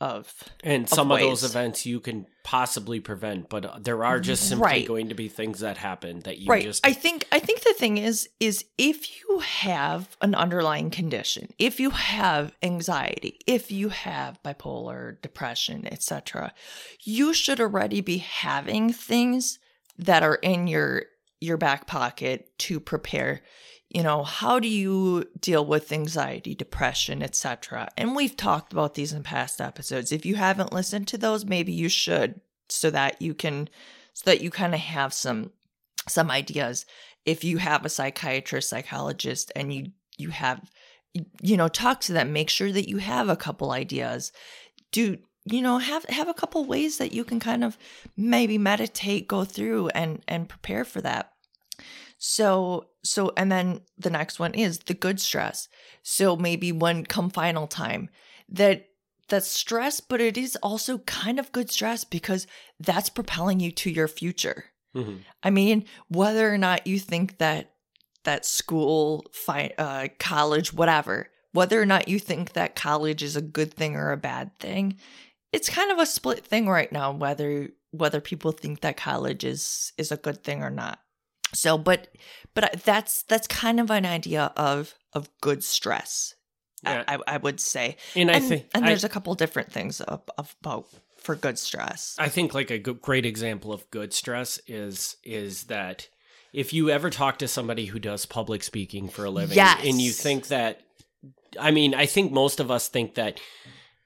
of 0.00 0.32
and 0.62 0.88
some 0.88 1.10
of, 1.10 1.18
those 1.18 1.42
events 1.42 1.84
you 1.84 1.98
can 1.98 2.24
possibly 2.44 3.00
prevent 3.00 3.48
but 3.48 3.82
there 3.82 4.04
are 4.04 4.20
just 4.20 4.48
simply 4.48 4.64
Right. 4.64 4.86
going 4.86 5.08
to 5.08 5.14
be 5.14 5.28
things 5.28 5.60
that 5.60 5.76
happen 5.76 6.20
that 6.20 6.38
you 6.38 6.48
right 6.48 6.62
just 6.62 6.86
i 6.86 6.92
think 6.92 7.26
i 7.32 7.40
think 7.40 7.62
the 7.62 7.74
thing 7.74 7.98
is 7.98 8.28
is 8.38 8.64
if 8.78 9.20
you 9.20 9.40
have 9.40 10.16
an 10.20 10.36
underlying 10.36 10.90
condition 10.90 11.48
if 11.58 11.80
you 11.80 11.90
have 11.90 12.54
anxiety 12.62 13.40
if 13.46 13.72
you 13.72 13.88
have 13.88 14.40
bipolar 14.44 15.20
depression 15.20 15.86
etc 15.90 16.54
you 17.02 17.34
should 17.34 17.60
already 17.60 18.00
be 18.00 18.18
having 18.18 18.92
things 18.92 19.58
that 19.98 20.22
are 20.22 20.36
in 20.36 20.68
your 20.68 21.02
your 21.40 21.56
back 21.56 21.86
pocket 21.88 22.56
to 22.58 22.78
prepare 22.78 23.42
you 23.90 24.02
know, 24.02 24.22
how 24.22 24.60
do 24.60 24.68
you 24.68 25.24
deal 25.40 25.64
with 25.64 25.92
anxiety, 25.92 26.54
depression, 26.54 27.22
etc. 27.22 27.88
And 27.96 28.14
we've 28.14 28.36
talked 28.36 28.72
about 28.72 28.94
these 28.94 29.12
in 29.12 29.22
past 29.22 29.60
episodes. 29.60 30.12
If 30.12 30.26
you 30.26 30.34
haven't 30.34 30.72
listened 30.72 31.08
to 31.08 31.18
those, 31.18 31.46
maybe 31.46 31.72
you 31.72 31.88
should 31.88 32.40
so 32.68 32.90
that 32.90 33.22
you 33.22 33.32
can 33.32 33.68
so 34.12 34.30
that 34.30 34.42
you 34.42 34.50
kind 34.50 34.74
of 34.74 34.80
have 34.80 35.14
some 35.14 35.52
some 36.06 36.30
ideas 36.30 36.84
if 37.24 37.44
you 37.44 37.58
have 37.58 37.84
a 37.84 37.88
psychiatrist, 37.88 38.68
psychologist 38.68 39.52
and 39.56 39.72
you 39.72 39.92
you 40.18 40.30
have 40.30 40.60
you 41.40 41.56
know, 41.56 41.68
talk 41.68 42.00
to 42.02 42.12
them, 42.12 42.32
make 42.32 42.50
sure 42.50 42.70
that 42.70 42.88
you 42.88 42.98
have 42.98 43.28
a 43.28 43.36
couple 43.36 43.70
ideas. 43.70 44.32
Do 44.92 45.18
you 45.44 45.62
know 45.62 45.78
have 45.78 46.04
have 46.04 46.28
a 46.28 46.34
couple 46.34 46.64
ways 46.66 46.98
that 46.98 47.12
you 47.12 47.24
can 47.24 47.40
kind 47.40 47.64
of 47.64 47.78
maybe 48.16 48.58
meditate 48.58 49.28
go 49.28 49.44
through 49.44 49.88
and 49.88 50.22
and 50.28 50.46
prepare 50.46 50.84
for 50.84 51.00
that 51.00 51.32
so 52.18 52.88
so 53.08 53.32
and 53.36 53.50
then 53.50 53.80
the 53.96 54.10
next 54.10 54.38
one 54.38 54.54
is 54.54 54.80
the 54.80 54.94
good 54.94 55.20
stress. 55.20 55.68
So 56.02 56.36
maybe 56.36 56.72
when 56.72 57.04
come 57.04 57.30
final 57.30 57.66
time 57.66 58.10
that 58.48 58.88
that's 59.28 59.48
stress 59.48 60.00
but 60.00 60.20
it 60.20 60.38
is 60.38 60.56
also 60.62 60.98
kind 60.98 61.38
of 61.38 61.52
good 61.52 61.70
stress 61.70 62.04
because 62.04 62.46
that's 62.80 63.10
propelling 63.10 63.60
you 63.60 63.70
to 63.72 63.90
your 63.90 64.08
future. 64.08 64.64
Mm-hmm. 64.96 65.16
i 65.42 65.50
mean 65.50 65.84
whether 66.08 66.52
or 66.52 66.56
not 66.56 66.86
you 66.86 66.98
think 66.98 67.36
that 67.38 67.72
that 68.24 68.46
school 68.46 69.26
fi- 69.32 69.74
uh, 69.76 70.08
college 70.18 70.72
whatever 70.72 71.28
whether 71.52 71.80
or 71.80 71.84
not 71.84 72.08
you 72.08 72.18
think 72.18 72.54
that 72.54 72.74
college 72.74 73.22
is 73.22 73.36
a 73.36 73.42
good 73.42 73.72
thing 73.74 73.96
or 73.96 74.12
a 74.12 74.16
bad 74.16 74.58
thing 74.58 74.96
it's 75.52 75.68
kind 75.68 75.92
of 75.92 75.98
a 75.98 76.06
split 76.06 76.44
thing 76.44 76.70
right 76.70 76.90
now 76.90 77.12
whether 77.12 77.68
whether 77.90 78.20
people 78.20 78.50
think 78.50 78.80
that 78.80 78.96
college 78.96 79.44
is 79.44 79.92
is 79.98 80.10
a 80.10 80.16
good 80.16 80.42
thing 80.42 80.62
or 80.62 80.70
not 80.70 81.00
so 81.52 81.78
but 81.78 82.08
but 82.54 82.82
that's 82.84 83.22
that's 83.24 83.46
kind 83.46 83.80
of 83.80 83.90
an 83.90 84.06
idea 84.06 84.52
of 84.56 84.94
of 85.12 85.28
good 85.40 85.62
stress 85.62 86.34
yeah. 86.82 87.04
I, 87.08 87.18
I 87.26 87.36
would 87.38 87.60
say 87.60 87.96
and, 88.14 88.30
and 88.30 88.36
i 88.36 88.40
think 88.40 88.66
and 88.74 88.86
there's 88.86 89.04
I, 89.04 89.08
a 89.08 89.10
couple 89.10 89.34
different 89.34 89.72
things 89.72 90.00
about 90.00 90.86
for 91.16 91.34
good 91.34 91.58
stress 91.58 92.16
i 92.18 92.28
think 92.28 92.54
like 92.54 92.70
a 92.70 92.78
good, 92.78 93.00
great 93.00 93.26
example 93.26 93.72
of 93.72 93.88
good 93.90 94.12
stress 94.12 94.60
is 94.66 95.16
is 95.24 95.64
that 95.64 96.08
if 96.52 96.72
you 96.72 96.90
ever 96.90 97.10
talk 97.10 97.38
to 97.38 97.48
somebody 97.48 97.86
who 97.86 97.98
does 97.98 98.26
public 98.26 98.62
speaking 98.62 99.08
for 99.08 99.24
a 99.24 99.30
living 99.30 99.56
yes. 99.56 99.80
and 99.84 100.00
you 100.00 100.10
think 100.10 100.48
that 100.48 100.80
i 101.58 101.70
mean 101.70 101.94
i 101.94 102.06
think 102.06 102.32
most 102.32 102.60
of 102.60 102.70
us 102.70 102.88
think 102.88 103.14
that 103.14 103.40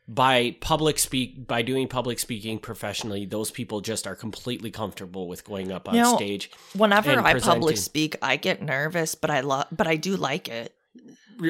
by 0.09 0.57
public 0.61 0.99
speak 0.99 1.47
by 1.47 1.63
doing 1.63 1.87
public 1.87 2.19
speaking 2.19 2.59
professionally 2.59 3.25
those 3.25 3.51
people 3.51 3.81
just 3.81 4.07
are 4.07 4.17
completely 4.17 4.71
comfortable 4.71 5.29
with 5.29 5.45
going 5.45 5.71
up 5.71 5.89
on 5.89 5.95
you 5.95 6.03
know, 6.03 6.17
stage 6.17 6.51
whenever 6.77 7.11
i 7.21 7.33
presenting. 7.33 7.61
public 7.61 7.77
speak 7.77 8.17
i 8.21 8.37
get 8.37 8.61
nervous 8.61 9.15
but 9.15 9.31
i 9.31 9.41
love 9.41 9.67
but 9.71 9.87
i 9.87 9.95
do 9.95 10.17
like 10.17 10.49
it 10.49 10.75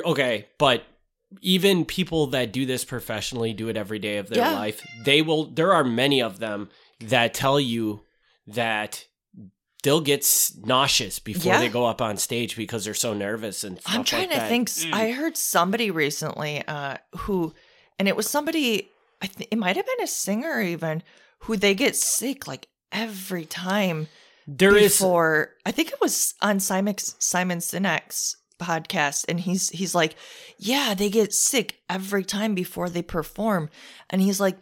okay 0.04 0.46
but 0.58 0.84
even 1.40 1.84
people 1.86 2.26
that 2.28 2.52
do 2.52 2.66
this 2.66 2.84
professionally 2.84 3.54
do 3.54 3.68
it 3.68 3.76
every 3.76 3.98
day 3.98 4.18
of 4.18 4.28
their 4.28 4.38
yeah. 4.38 4.52
life 4.52 4.86
they 5.04 5.22
will 5.22 5.46
there 5.46 5.72
are 5.72 5.84
many 5.84 6.20
of 6.20 6.38
them 6.38 6.68
that 7.00 7.32
tell 7.32 7.58
you 7.58 8.02
that 8.46 9.06
they'll 9.82 10.00
get 10.00 10.26
nauseous 10.62 11.18
before 11.18 11.52
yeah. 11.52 11.58
they 11.58 11.68
go 11.68 11.86
up 11.86 12.02
on 12.02 12.18
stage 12.18 12.54
because 12.54 12.84
they're 12.84 12.92
so 12.92 13.14
nervous 13.14 13.64
and 13.64 13.80
i'm 13.86 14.04
trying 14.04 14.28
like 14.28 14.32
to 14.32 14.36
that. 14.36 14.48
think 14.48 14.68
mm. 14.68 14.92
i 14.92 15.10
heard 15.10 15.38
somebody 15.38 15.90
recently 15.90 16.62
uh, 16.68 16.98
who 17.16 17.54
and 18.02 18.08
it 18.08 18.16
was 18.16 18.28
somebody 18.28 18.90
I 19.20 19.28
think 19.28 19.50
it 19.52 19.58
might 19.58 19.76
have 19.76 19.86
been 19.86 20.02
a 20.02 20.08
singer 20.08 20.60
even 20.60 21.04
who 21.42 21.56
they 21.56 21.72
get 21.72 21.94
sick 21.94 22.48
like 22.48 22.66
every 22.90 23.44
time. 23.44 24.08
There 24.48 24.74
before, 24.74 25.50
is... 25.54 25.62
I 25.66 25.70
think 25.70 25.92
it 25.92 26.00
was 26.00 26.34
on 26.42 26.58
Simon 26.58 26.98
Simon 26.98 27.58
Sinek's 27.58 28.38
podcast, 28.60 29.26
and 29.28 29.38
he's 29.38 29.68
he's 29.68 29.94
like, 29.94 30.16
yeah, 30.58 30.94
they 30.94 31.10
get 31.10 31.32
sick 31.32 31.78
every 31.88 32.24
time 32.24 32.56
before 32.56 32.88
they 32.88 33.02
perform, 33.02 33.70
and 34.10 34.20
he's 34.20 34.40
like, 34.40 34.58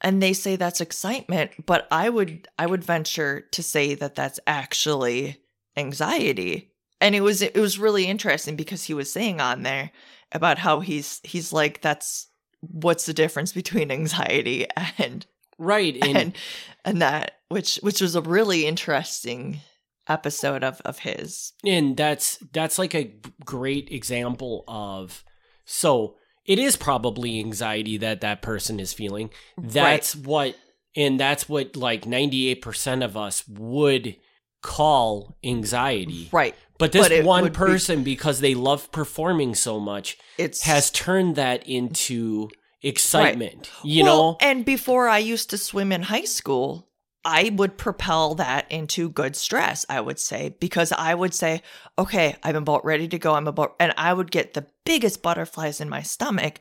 and 0.00 0.22
they 0.22 0.32
say 0.32 0.54
that's 0.54 0.80
excitement, 0.80 1.66
but 1.66 1.88
I 1.90 2.08
would 2.08 2.46
I 2.56 2.66
would 2.66 2.84
venture 2.84 3.40
to 3.50 3.64
say 3.64 3.96
that 3.96 4.14
that's 4.14 4.38
actually 4.46 5.38
anxiety. 5.76 6.70
And 7.00 7.16
it 7.16 7.22
was 7.22 7.42
it 7.42 7.56
was 7.56 7.80
really 7.80 8.04
interesting 8.04 8.54
because 8.54 8.84
he 8.84 8.94
was 8.94 9.12
saying 9.12 9.40
on 9.40 9.64
there 9.64 9.90
about 10.30 10.58
how 10.58 10.78
he's 10.78 11.20
he's 11.24 11.52
like 11.52 11.80
that's 11.80 12.28
what's 12.70 13.06
the 13.06 13.14
difference 13.14 13.52
between 13.52 13.90
anxiety 13.90 14.66
and 14.98 15.26
right 15.58 15.96
and 16.02 16.16
and, 16.16 16.36
and 16.84 17.02
that 17.02 17.32
which 17.48 17.76
which 17.82 18.00
was 18.00 18.14
a 18.14 18.20
really 18.20 18.66
interesting 18.66 19.60
episode 20.08 20.64
of 20.64 20.80
of 20.82 21.00
his. 21.00 21.52
And 21.64 21.96
that's 21.96 22.38
that's 22.52 22.78
like 22.78 22.94
a 22.94 23.14
great 23.44 23.90
example 23.90 24.64
of 24.68 25.24
so 25.64 26.16
it 26.44 26.58
is 26.58 26.76
probably 26.76 27.40
anxiety 27.40 27.96
that 27.98 28.20
that 28.20 28.42
person 28.42 28.78
is 28.78 28.92
feeling. 28.92 29.30
That's 29.58 30.14
right. 30.16 30.26
what 30.26 30.56
and 30.94 31.20
that's 31.20 31.48
what 31.48 31.76
like 31.76 32.04
98% 32.04 33.04
of 33.04 33.16
us 33.16 33.46
would 33.48 34.16
call 34.62 35.36
anxiety. 35.44 36.28
Right 36.32 36.54
but 36.78 36.92
this 36.92 37.08
but 37.08 37.24
one 37.24 37.52
person, 37.52 37.98
be, 37.98 38.12
because 38.12 38.40
they 38.40 38.54
love 38.54 38.90
performing 38.92 39.54
so 39.54 39.80
much, 39.80 40.18
it's 40.38 40.62
has 40.62 40.90
turned 40.90 41.36
that 41.36 41.66
into 41.68 42.50
excitement. 42.82 43.70
Right. 43.78 43.84
You 43.84 44.04
well, 44.04 44.32
know, 44.32 44.36
and 44.40 44.64
before 44.64 45.08
I 45.08 45.18
used 45.18 45.50
to 45.50 45.58
swim 45.58 45.92
in 45.92 46.02
high 46.02 46.24
school, 46.24 46.88
I 47.24 47.50
would 47.54 47.76
propel 47.76 48.36
that 48.36 48.70
into 48.70 49.08
good 49.08 49.34
stress. 49.34 49.84
I 49.88 50.00
would 50.00 50.20
say 50.20 50.54
because 50.60 50.92
I 50.92 51.14
would 51.14 51.34
say, 51.34 51.62
"Okay, 51.98 52.36
I'm 52.42 52.56
about 52.56 52.84
ready 52.84 53.08
to 53.08 53.18
go. 53.18 53.34
I'm 53.34 53.48
about," 53.48 53.74
and 53.80 53.92
I 53.96 54.12
would 54.12 54.30
get 54.30 54.54
the 54.54 54.66
biggest 54.84 55.22
butterflies 55.22 55.80
in 55.80 55.88
my 55.88 56.02
stomach. 56.02 56.60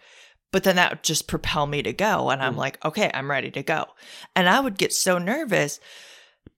But 0.52 0.64
then 0.64 0.78
that 0.78 0.92
would 0.92 1.04
just 1.04 1.28
propel 1.28 1.68
me 1.68 1.84
to 1.84 1.92
go, 1.92 2.30
and 2.30 2.42
I'm 2.42 2.56
mm. 2.56 2.60
like, 2.60 2.84
"Okay, 2.86 3.12
I'm 3.14 3.30
ready 3.30 3.52
to 3.52 3.64
go," 3.64 3.86
and 4.36 4.48
I 4.48 4.60
would 4.60 4.78
get 4.78 4.94
so 4.94 5.18
nervous. 5.18 5.80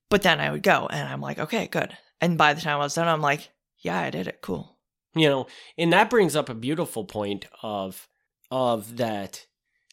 But 0.09 0.21
then 0.21 0.39
I 0.39 0.51
would 0.51 0.63
go, 0.63 0.87
and 0.87 1.09
I'm 1.09 1.21
like, 1.21 1.39
"Okay, 1.39 1.67
good." 1.67 1.97
And 2.21 2.37
by 2.37 2.53
the 2.53 2.61
time 2.61 2.75
I 2.75 2.83
was 2.83 2.95
done, 2.95 3.07
I'm 3.07 3.21
like, 3.21 3.49
yeah, 3.79 3.99
I 3.99 4.09
did 4.09 4.27
it. 4.27 4.39
Cool. 4.41 4.77
You 5.15 5.29
know, 5.29 5.47
and 5.77 5.93
that 5.93 6.09
brings 6.09 6.35
up 6.35 6.49
a 6.49 6.53
beautiful 6.53 7.05
point 7.05 7.45
of 7.61 8.07
of 8.51 8.97
that. 8.97 9.45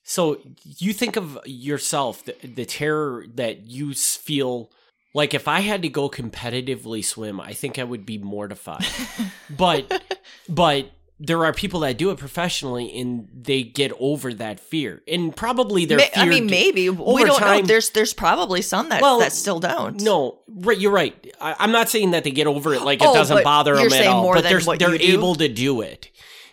So 0.04 0.38
you 0.62 0.92
think 0.92 1.16
of 1.16 1.38
yourself, 1.46 2.24
the, 2.24 2.37
the 2.46 2.66
terror 2.66 3.24
that 3.34 3.66
you 3.66 3.94
feel 3.94 4.70
like 5.14 5.32
if 5.32 5.48
I 5.48 5.60
had 5.60 5.82
to 5.82 5.88
go 5.88 6.10
competitively 6.10 7.02
swim, 7.04 7.40
I 7.40 7.54
think 7.54 7.78
I 7.78 7.84
would 7.84 8.04
be 8.04 8.18
mortified. 8.18 8.84
but 9.50 10.02
but 10.48 10.90
there 11.20 11.44
are 11.44 11.53
people 11.53 11.81
that 11.81 11.96
do 11.96 12.11
it 12.11 12.18
professionally 12.18 12.98
and 13.00 13.29
they 13.33 13.62
get 13.62 13.92
over 14.00 14.35
that 14.35 14.59
fear 14.59 15.03
and 15.07 15.35
probably 15.35 15.85
their 15.85 16.00
I 16.16 16.27
mean, 16.27 16.46
maybe 16.46 16.90
we 16.90 17.24
don't 17.24 17.38
time, 17.38 17.62
know. 17.62 17.66
There's 17.66 17.90
there's 17.90 18.12
probably 18.12 18.62
some 18.62 18.88
that 18.88 19.00
well, 19.00 19.20
that 19.20 19.33
still 19.33 19.61
don't. 19.61 20.00
No, 20.00 20.40
right. 20.48 20.79
You're 20.79 20.92
right. 20.92 21.35
I, 21.40 21.64
am 21.64 21.72
not 21.72 21.88
saying 21.88 22.11
that 22.12 22.24
they 22.24 22.33
get 22.33 22.46
over 22.46 22.74
it 22.74 22.83
like 22.83 23.00
it 23.00 23.09
oh, 23.09 23.14
doesn't 23.14 23.44
bother 23.44 23.77
them 23.77 23.92
at 23.92 24.07
all, 24.07 24.35
but 24.35 24.42
they're 24.42 24.61
they're 24.61 24.94
able 24.94 25.37
to 25.37 25.48
do 25.48 25.83
it 25.83 26.11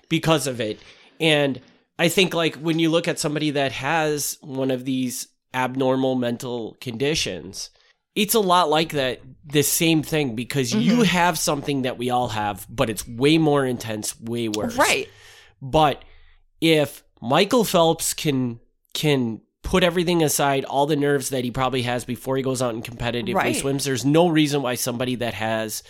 because 0.09 0.45
of 0.45 0.61
it. 0.61 0.79
And 1.19 1.59
I 1.97 2.09
think 2.09 2.33
like 2.33 2.55
when 2.55 2.77
you 2.77 2.89
look 2.89 3.07
at 3.07 3.19
somebody 3.19 3.51
that 3.51 3.71
has 3.71 4.37
one 4.41 4.69
of 4.69 4.85
these 4.85 5.27
abnormal 5.53 6.15
mental 6.15 6.77
conditions 6.79 7.71
it's 8.15 8.33
a 8.33 8.39
lot 8.39 8.69
like 8.69 8.91
that 8.91 9.21
the 9.45 9.63
same 9.63 10.03
thing 10.03 10.35
because 10.35 10.71
mm-hmm. 10.71 10.81
you 10.81 11.01
have 11.03 11.37
something 11.37 11.83
that 11.83 11.97
we 11.97 12.09
all 12.09 12.29
have 12.29 12.65
but 12.69 12.89
it's 12.89 13.07
way 13.07 13.37
more 13.37 13.65
intense 13.65 14.19
way 14.19 14.47
worse 14.47 14.75
right 14.75 15.09
but 15.61 16.03
if 16.59 17.03
michael 17.21 17.63
phelps 17.63 18.13
can 18.13 18.59
can 18.93 19.41
put 19.63 19.83
everything 19.83 20.23
aside 20.23 20.65
all 20.65 20.85
the 20.85 20.95
nerves 20.95 21.29
that 21.29 21.43
he 21.43 21.51
probably 21.51 21.83
has 21.83 22.05
before 22.05 22.35
he 22.35 22.43
goes 22.43 22.61
out 22.61 22.73
and 22.73 22.83
competitively 22.83 23.35
right. 23.35 23.55
swims 23.55 23.83
there's 23.83 24.05
no 24.05 24.27
reason 24.27 24.61
why 24.61 24.75
somebody 24.75 25.15
that 25.15 25.33
has 25.33 25.83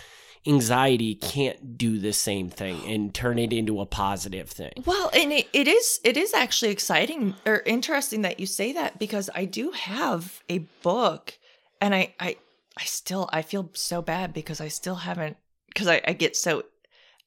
anxiety 0.48 1.14
can't 1.16 1.78
do 1.78 2.00
the 2.00 2.14
same 2.14 2.50
thing 2.50 2.80
and 2.88 3.14
turn 3.14 3.38
it 3.38 3.54
into 3.54 3.80
a 3.80 3.86
positive 3.86 4.50
thing. 4.50 4.72
Well, 4.86 5.12
and 5.14 5.32
it, 5.32 5.48
it 5.54 5.68
is 5.68 6.00
it 6.04 6.18
is 6.18 6.34
actually 6.34 6.72
exciting 6.72 7.36
or 7.46 7.60
interesting 7.60 8.24
that 8.24 8.40
you 8.40 8.48
say 8.48 8.74
that 8.74 8.98
because 8.98 9.30
I 9.36 9.46
do 9.46 9.70
have 9.70 10.42
a 10.50 10.60
book 10.82 11.38
and 11.82 11.94
I, 11.94 12.14
I, 12.20 12.38
I 12.78 12.84
still, 12.86 13.30
I 13.34 13.42
feel 13.42 13.70
so 13.74 14.02
bad 14.02 14.34
because 14.34 14.62
I 14.62 14.70
still 14.70 14.96
haven't, 14.96 15.36
because 15.68 15.88
I, 15.88 16.02
I 16.08 16.14
get 16.14 16.38
so, 16.38 16.64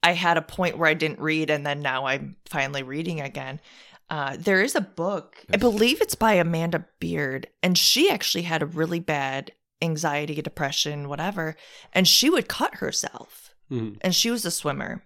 I 0.03 0.13
had 0.13 0.37
a 0.37 0.43
point 0.43 0.79
where 0.79 0.89
I 0.89 0.95
didn't 0.95 1.21
read, 1.21 1.51
and 1.51 1.67
then 1.67 1.81
now 1.81 2.07
I'm 2.07 2.37
finally 2.49 2.83
reading 2.83 3.21
again. 3.21 3.61
Uh, 4.09 4.37
there 4.39 4.63
is 4.63 4.75
a 4.75 4.81
book, 4.81 5.45
I 5.53 5.57
believe 5.57 6.01
it's 6.01 6.15
by 6.15 6.35
Amanda 6.35 6.87
Beard, 7.01 7.49
and 7.63 7.77
she 7.77 8.11
actually 8.11 8.43
had 8.43 8.63
a 8.63 8.67
really 8.67 9.01
bad 9.01 9.53
anxiety, 9.83 10.41
depression, 10.41 11.09
whatever, 11.09 11.57
and 11.93 12.07
she 12.07 12.31
would 12.31 12.49
cut 12.49 12.77
herself. 12.77 13.55
Mm. 13.71 13.99
And 14.03 14.15
she 14.15 14.31
was 14.31 14.45
a 14.45 14.51
swimmer. 14.51 15.03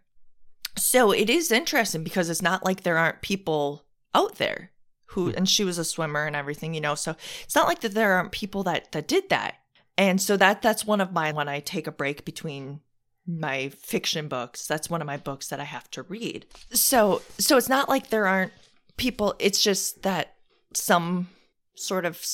So 0.77 1.11
it 1.13 1.31
is 1.31 1.51
interesting 1.51 2.05
because 2.05 2.29
it's 2.29 2.43
not 2.43 2.65
like 2.65 2.83
there 2.83 2.99
aren't 2.99 3.23
people 3.23 3.85
out 4.15 4.37
there 4.37 4.73
who 5.09 5.31
and 5.33 5.49
she 5.49 5.65
was 5.65 5.79
a 5.79 5.85
swimmer 5.85 6.27
and 6.27 6.37
everything 6.37 6.75
you 6.75 6.81
know 6.81 6.95
so 6.95 7.15
it's 7.43 7.55
not 7.55 7.67
like 7.67 7.81
that 7.81 7.95
there 7.95 8.13
aren't 8.13 8.33
people 8.33 8.63
that 8.63 8.91
that 8.93 9.09
did 9.09 9.29
that 9.29 9.57
and 9.97 10.21
so 10.21 10.37
that 10.37 10.63
that's 10.63 10.85
one 10.85 11.01
of 11.01 11.13
my 11.13 11.33
when 11.33 11.49
i 11.49 11.61
take 11.61 11.87
a 11.87 11.93
break 11.93 12.25
between 12.25 12.81
my 13.29 13.69
fiction 13.69 14.27
books. 14.27 14.67
That's 14.67 14.89
one 14.89 15.03
of 15.03 15.07
my 15.07 15.19
books 15.19 15.49
that 15.49 15.61
I 15.61 15.65
have 15.65 15.91
to 15.93 16.03
read. 16.03 16.47
So 16.73 17.23
so 17.37 17.57
it's 17.57 17.69
not 17.69 17.89
like 17.89 18.09
there 18.09 18.27
aren't 18.27 18.53
people. 18.97 19.35
It's 19.39 19.63
just 19.63 20.03
that 20.03 20.35
some 20.75 21.29
sort 21.77 22.07
of 22.07 22.25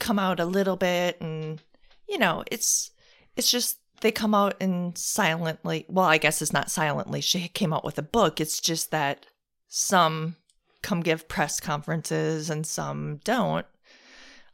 come 0.00 0.18
out 0.18 0.40
a 0.40 0.44
little 0.44 0.76
bit, 0.76 1.20
and 1.20 1.62
you 2.08 2.18
know, 2.18 2.42
it's 2.50 2.90
it's 3.36 3.50
just 3.50 3.78
they 4.00 4.10
come 4.10 4.34
out 4.34 4.56
and 4.60 4.98
silently. 4.98 5.86
Well, 5.88 6.06
I 6.06 6.18
guess 6.18 6.42
it's 6.42 6.52
not 6.52 6.70
silently. 6.70 7.20
She 7.20 7.46
came 7.48 7.72
out 7.72 7.84
with 7.84 7.98
a 7.98 8.02
book. 8.02 8.40
It's 8.40 8.60
just 8.60 8.90
that 8.90 9.24
some 9.68 10.36
come 10.82 11.00
give 11.00 11.28
press 11.28 11.60
conferences 11.60 12.50
and 12.50 12.66
some 12.66 13.20
don't. 13.24 13.66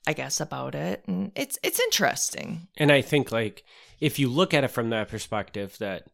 I 0.07 0.15
guess 0.15 0.41
about 0.41 0.75
it, 0.75 1.05
and 1.07 1.33
it's 1.35 1.59
it's 1.63 1.81
interesting. 1.81 2.69
And 2.79 2.91
I 2.91 3.03
think 3.03 3.31
like 3.31 3.65
if 4.01 4.19
you 4.19 4.29
look 4.29 4.55
at 4.55 4.65
it 4.65 4.69
from 4.69 4.89
that 4.91 5.09
perspective 5.09 5.77
that 5.79 6.07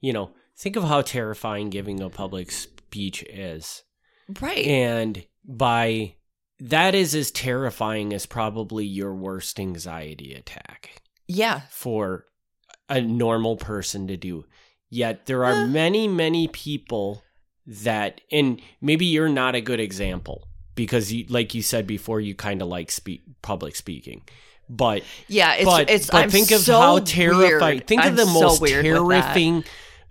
you 0.00 0.12
know, 0.12 0.30
think 0.56 0.76
of 0.76 0.84
how 0.84 1.02
terrifying 1.02 1.70
giving 1.70 2.00
a 2.00 2.10
public 2.10 2.50
speech 2.50 3.22
is. 3.24 3.82
Right. 4.40 4.64
And 4.66 5.26
by 5.44 6.14
that 6.60 6.94
is 6.94 7.14
as 7.14 7.30
terrifying 7.30 8.12
as 8.12 8.26
probably 8.26 8.84
your 8.84 9.14
worst 9.14 9.58
anxiety 9.58 10.34
attack 10.34 11.02
yeah. 11.26 11.62
for 11.70 12.26
a 12.88 13.00
normal 13.00 13.56
person 13.56 14.06
to 14.08 14.16
do. 14.16 14.44
Yet 14.90 15.26
there 15.26 15.44
are 15.44 15.62
Uh. 15.62 15.66
many, 15.66 16.08
many 16.08 16.48
people 16.48 17.22
that, 17.68 18.20
and 18.32 18.60
maybe 18.80 19.04
you're 19.06 19.28
not 19.28 19.54
a 19.54 19.60
good 19.60 19.78
example 19.80 20.48
because, 20.74 21.12
you, 21.12 21.26
like 21.28 21.54
you 21.54 21.62
said 21.62 21.86
before, 21.86 22.20
you 22.20 22.34
kind 22.34 22.62
of 22.62 22.68
like 22.68 22.90
speak 22.90 23.22
public 23.42 23.76
speaking. 23.76 24.22
But 24.70 25.02
Yeah, 25.28 25.54
it's 25.54 25.64
but, 25.64 25.88
it's. 25.90 26.06
but 26.08 26.24
I'm 26.24 26.30
think 26.30 26.50
of 26.50 26.60
so 26.60 26.78
how 26.80 26.98
terrifying. 26.98 27.76
weird. 27.76 27.86
Think 27.86 28.02
I'm 28.02 28.08
of 28.12 28.16
the 28.16 28.26
so 28.26 28.32
most 28.40 28.60
weird 28.60 28.84
with 28.84 28.94
that. 29.08 29.22
terrifying. 29.34 29.64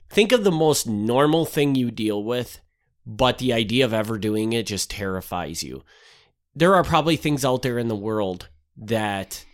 Think 0.09 0.31
of 0.31 0.43
the 0.43 0.51
most 0.51 0.87
normal 0.87 1.45
thing 1.45 1.75
you 1.75 1.91
deal 1.91 2.23
with, 2.23 2.59
but 3.05 3.37
the 3.39 3.53
idea 3.53 3.85
of 3.85 3.93
ever 3.93 4.17
doing 4.17 4.53
it 4.53 4.65
just 4.65 4.89
terrifies 4.89 5.61
you. 5.63 5.83
There 6.55 6.73
are 6.75 6.83
probably 6.83 7.17
things 7.17 7.45
out 7.45 7.61
there 7.61 7.77
in 7.77 7.87
the 7.87 7.95
world 7.95 8.49
that 8.77 9.45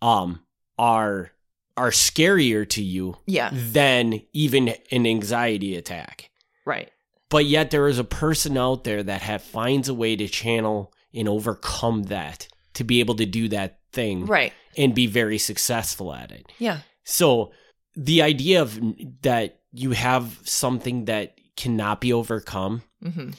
um 0.00 0.40
are 0.78 1.32
are 1.76 1.90
scarier 1.90 2.66
to 2.70 2.82
you 2.82 3.16
Yeah, 3.26 3.50
than 3.52 4.22
even 4.32 4.74
an 4.90 5.06
anxiety 5.06 5.74
attack. 5.76 6.30
right. 6.64 6.90
But 7.28 7.46
yet 7.46 7.70
there 7.70 7.88
is 7.88 7.98
a 7.98 8.04
person 8.04 8.56
out 8.56 8.84
there 8.84 9.02
that 9.02 9.22
have, 9.22 9.42
finds 9.42 9.88
a 9.88 9.94
way 9.94 10.14
to 10.16 10.28
channel 10.28 10.92
and 11.14 11.28
overcome 11.28 12.04
that 12.04 12.46
to 12.74 12.84
be 12.84 13.00
able 13.00 13.14
to 13.16 13.26
do 13.26 13.48
that 13.48 13.80
thing 13.92 14.26
Right. 14.26 14.52
and 14.76 14.94
be 14.94 15.06
very 15.06 15.38
successful 15.38 16.12
at 16.14 16.30
it. 16.30 16.46
Yeah. 16.58 16.80
So 17.04 17.52
the 17.94 18.22
idea 18.22 18.62
of 18.62 18.78
that 19.22 19.60
you 19.72 19.92
have 19.92 20.38
something 20.44 21.06
that 21.06 21.36
cannot 21.56 22.00
be 22.00 22.12
overcome 22.12 22.82
hmm 23.02 23.30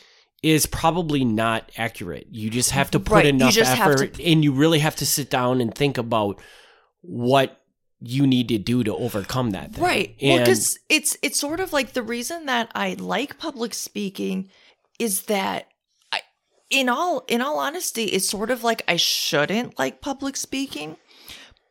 is 0.44 0.68
probably 0.68 1.26
not 1.26 1.72
accurate. 1.78 2.28
You 2.30 2.52
just 2.52 2.70
have 2.70 2.92
to 2.92 3.00
put 3.00 3.16
Right, 3.16 3.26
enough 3.26 3.58
effort 3.58 4.14
to- 4.14 4.24
and 4.24 4.44
you 4.44 4.52
really 4.54 4.80
have 4.80 4.96
to 4.98 5.06
sit 5.06 5.32
down 5.32 5.62
and 5.62 5.74
think 5.74 5.98
about 5.98 6.40
what 7.02 7.60
you 8.00 8.28
need 8.28 8.48
to 8.50 8.58
do 8.58 8.84
to 8.84 8.96
overcome 8.96 9.52
that 9.52 9.74
thing. 9.74 9.84
Right. 9.84 10.16
well, 10.22 10.40
because 10.40 10.80
it's 10.90 11.18
it's 11.22 11.40
sort 11.40 11.60
of 11.60 11.74
like 11.74 11.94
the 11.94 12.04
reason 12.04 12.46
that 12.46 12.72
I 12.76 12.96
like 13.00 13.40
public 13.40 13.74
speaking 13.74 14.50
is 15.00 15.24
that 15.24 15.68
I, 16.12 16.22
in 16.70 16.90
all 16.90 17.24
in 17.28 17.42
all 17.42 17.58
honesty, 17.60 18.06
it's 18.06 18.30
sort 18.30 18.52
of 18.52 18.64
like 18.64 18.84
I 18.88 18.98
shouldn't 18.98 19.80
like 19.80 20.02
public 20.02 20.38
speaking, 20.38 20.98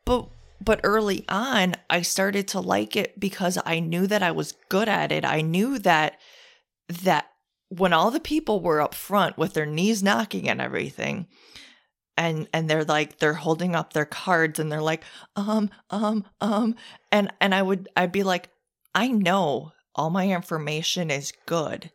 but 0.05 0.27
but 0.59 0.81
early 0.83 1.23
on 1.29 1.75
I 1.89 2.01
started 2.01 2.47
to 2.49 2.59
like 2.59 2.95
it 2.95 3.19
because 3.19 3.57
I 3.65 3.79
knew 3.79 4.05
that 4.07 4.23
I 4.23 4.31
was 4.31 4.53
good 4.69 4.89
at 4.89 5.11
it. 5.11 5.23
I 5.23 5.41
knew 5.41 5.79
that 5.79 6.19
that 6.89 7.27
when 7.69 7.93
all 7.93 8.11
the 8.11 8.19
people 8.19 8.61
were 8.61 8.81
up 8.81 8.93
front 8.93 9.37
with 9.37 9.53
their 9.53 9.65
knees 9.65 10.03
knocking 10.03 10.49
and 10.49 10.59
everything 10.59 11.27
and 12.17 12.47
and 12.51 12.69
they're 12.69 12.83
like 12.83 13.19
they're 13.19 13.33
holding 13.33 13.75
up 13.75 13.93
their 13.93 14.05
cards 14.05 14.59
and 14.59 14.71
they're 14.71 14.81
like 14.81 15.03
um 15.35 15.69
um 15.91 16.25
um 16.41 16.75
and 17.11 17.31
and 17.39 17.53
I 17.53 17.61
would 17.61 17.87
I'd 17.95 18.11
be 18.11 18.23
like 18.23 18.49
I 18.93 19.07
know 19.07 19.71
all 19.95 20.09
my 20.09 20.29
information 20.29 21.11
is 21.11 21.33
good 21.45 21.91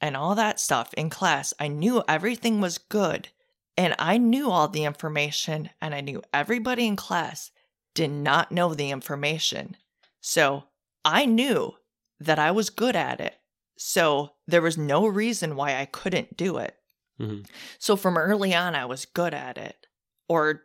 and 0.00 0.16
all 0.16 0.34
that 0.34 0.60
stuff 0.60 0.92
in 0.94 1.10
class. 1.10 1.52
I 1.60 1.68
knew 1.68 2.02
everything 2.08 2.60
was 2.60 2.78
good 2.78 3.28
and 3.76 3.94
I 3.98 4.18
knew 4.18 4.50
all 4.50 4.68
the 4.68 4.84
information 4.84 5.70
and 5.80 5.94
I 5.94 6.00
knew 6.00 6.22
everybody 6.32 6.86
in 6.86 6.96
class 6.96 7.50
did 7.94 8.10
not 8.10 8.50
know 8.50 8.74
the 8.74 8.90
information. 8.90 9.76
So 10.20 10.64
I 11.04 11.26
knew 11.26 11.74
that 12.20 12.38
I 12.38 12.50
was 12.50 12.70
good 12.70 12.96
at 12.96 13.20
it. 13.20 13.36
So 13.76 14.30
there 14.46 14.62
was 14.62 14.76
no 14.76 15.06
reason 15.06 15.54
why 15.54 15.76
I 15.76 15.84
couldn't 15.84 16.36
do 16.36 16.58
it 16.58 16.77
Mhm. 17.20 17.46
so 17.78 17.96
from 17.96 18.16
early 18.16 18.54
on, 18.54 18.74
I 18.74 18.84
was 18.84 19.04
good 19.06 19.34
at 19.34 19.58
it, 19.58 19.86
or 20.28 20.62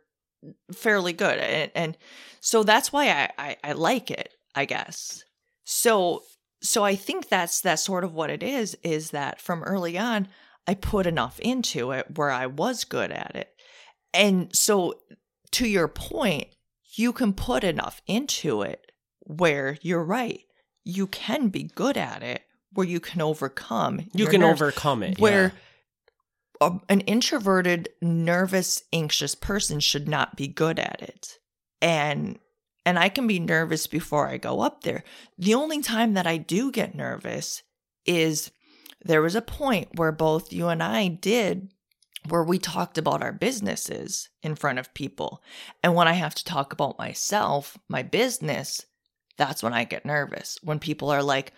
fairly 0.72 1.12
good, 1.12 1.38
and, 1.38 1.70
and 1.74 1.98
so 2.40 2.62
that's 2.62 2.92
why 2.92 3.08
I, 3.08 3.30
I 3.38 3.56
I 3.64 3.72
like 3.72 4.10
it, 4.10 4.30
I 4.54 4.64
guess. 4.64 5.24
So 5.64 6.22
so 6.62 6.84
I 6.84 6.94
think 6.96 7.28
that's 7.28 7.60
that's 7.60 7.82
sort 7.82 8.04
of 8.04 8.14
what 8.14 8.30
it 8.30 8.42
is. 8.42 8.76
Is 8.82 9.10
that 9.10 9.40
from 9.40 9.62
early 9.64 9.98
on, 9.98 10.28
I 10.66 10.74
put 10.74 11.06
enough 11.06 11.38
into 11.40 11.90
it 11.92 12.16
where 12.16 12.30
I 12.30 12.46
was 12.46 12.84
good 12.84 13.10
at 13.10 13.34
it, 13.34 13.48
and 14.12 14.54
so 14.54 14.94
to 15.52 15.66
your 15.68 15.88
point, 15.88 16.48
you 16.96 17.12
can 17.12 17.32
put 17.32 17.64
enough 17.64 18.00
into 18.06 18.62
it 18.62 18.92
where 19.20 19.78
you're 19.82 20.04
right. 20.04 20.40
You 20.84 21.06
can 21.06 21.48
be 21.48 21.62
good 21.64 21.96
at 21.96 22.22
it 22.22 22.42
where 22.72 22.86
you 22.86 23.00
can 23.00 23.20
overcome. 23.22 24.00
you 24.12 24.26
can 24.26 24.40
nerves 24.40 24.60
overcome 24.60 25.02
it. 25.04 25.18
where 25.18 25.44
yeah. 25.44 25.50
A, 26.64 26.80
an 26.88 27.00
introverted, 27.02 27.88
nervous, 28.00 28.82
anxious 28.92 29.34
person 29.34 29.80
should 29.80 30.08
not 30.08 30.36
be 30.36 30.48
good 30.48 30.78
at 30.78 31.02
it. 31.02 31.38
And 31.80 32.38
and 32.86 32.98
I 32.98 33.08
can 33.08 33.26
be 33.26 33.38
nervous 33.38 33.86
before 33.86 34.28
I 34.28 34.36
go 34.36 34.60
up 34.60 34.82
there. 34.82 35.04
The 35.38 35.54
only 35.54 35.80
time 35.80 36.14
that 36.14 36.26
I 36.26 36.36
do 36.36 36.70
get 36.70 36.94
nervous 36.94 37.62
is 38.04 38.50
there 39.02 39.22
was 39.22 39.34
a 39.34 39.42
point 39.42 39.88
where 39.94 40.12
both 40.12 40.52
you 40.52 40.68
and 40.68 40.82
I 40.82 41.08
did 41.08 41.70
where 42.28 42.42
we 42.42 42.58
talked 42.58 42.96
about 42.98 43.22
our 43.22 43.32
businesses 43.32 44.28
in 44.42 44.54
front 44.54 44.78
of 44.78 44.94
people. 44.94 45.42
And 45.82 45.94
when 45.94 46.08
I 46.08 46.14
have 46.14 46.34
to 46.36 46.44
talk 46.44 46.72
about 46.72 46.98
myself, 46.98 47.78
my 47.88 48.02
business, 48.02 48.84
that's 49.36 49.62
when 49.62 49.72
I 49.72 49.84
get 49.84 50.06
nervous. 50.06 50.58
When 50.62 50.78
people 50.78 51.10
are 51.10 51.22
like 51.22 51.52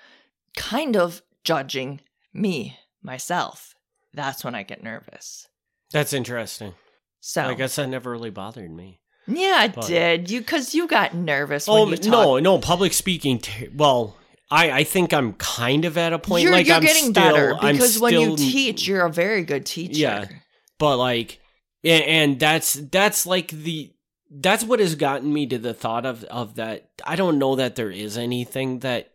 kind 0.57 0.97
of 0.97 1.23
judging 1.45 2.01
me, 2.33 2.79
myself. 3.03 3.76
That's 4.17 4.43
when 4.43 4.57
I 4.57 4.65
get 4.65 4.83
nervous. 4.83 5.47
That's 5.93 6.13
interesting. 6.13 6.75
So 7.21 7.43
I 7.43 7.55
guess 7.55 7.77
that 7.77 7.89
never 7.89 8.11
really 8.11 8.31
bothered 8.31 8.71
me. 8.71 9.01
yeah, 9.29 9.65
it 9.65 9.75
but- 9.75 9.87
did. 9.87 10.31
You 10.31 10.41
because 10.41 10.75
you 10.75 10.89
got 10.89 11.15
nervous. 11.15 11.69
Oh, 11.69 11.85
when 11.87 11.99
Oh 11.99 12.03
you 12.03 12.11
no, 12.11 12.39
no, 12.39 12.59
public 12.59 12.93
speaking. 12.93 13.39
T- 13.39 13.69
well, 13.75 14.17
I 14.51 14.71
I 14.71 14.85
think 14.85 15.13
I'm 15.13 15.35
kind 15.35 15.85
of 15.85 15.97
at 15.99 16.13
a 16.13 16.19
point 16.19 16.43
you're, 16.43 16.53
like 16.53 16.67
you're 16.67 16.77
I'm 16.77 16.83
getting 16.83 17.11
still, 17.13 17.13
better 17.13 17.55
I'm 17.61 17.75
because 17.75 18.01
when 18.01 18.15
you 18.19 18.37
teach, 18.37 18.89
you're 18.89 19.05
a 19.07 19.13
very 19.13 19.45
good 19.45 19.67
teacher. 19.67 20.01
Yeah. 20.01 20.25
but 20.79 20.97
like 20.97 21.41
and, 21.85 22.05
and 22.05 22.41
that's 22.41 22.75
that's 22.75 23.27
like 23.27 23.49
the 23.49 23.93
that's 24.31 24.65
what 24.65 24.81
has 24.81 24.95
gotten 24.97 25.33
me 25.33 25.47
to 25.47 25.59
the 25.59 25.73
thought 25.75 26.05
of 26.05 26.25
of 26.25 26.57
that 26.57 26.91
i 27.07 27.15
don't 27.15 27.39
know 27.39 27.55
that 27.55 27.77
there 27.77 27.93
is 27.93 28.19
anything 28.19 28.81
that 28.81 29.13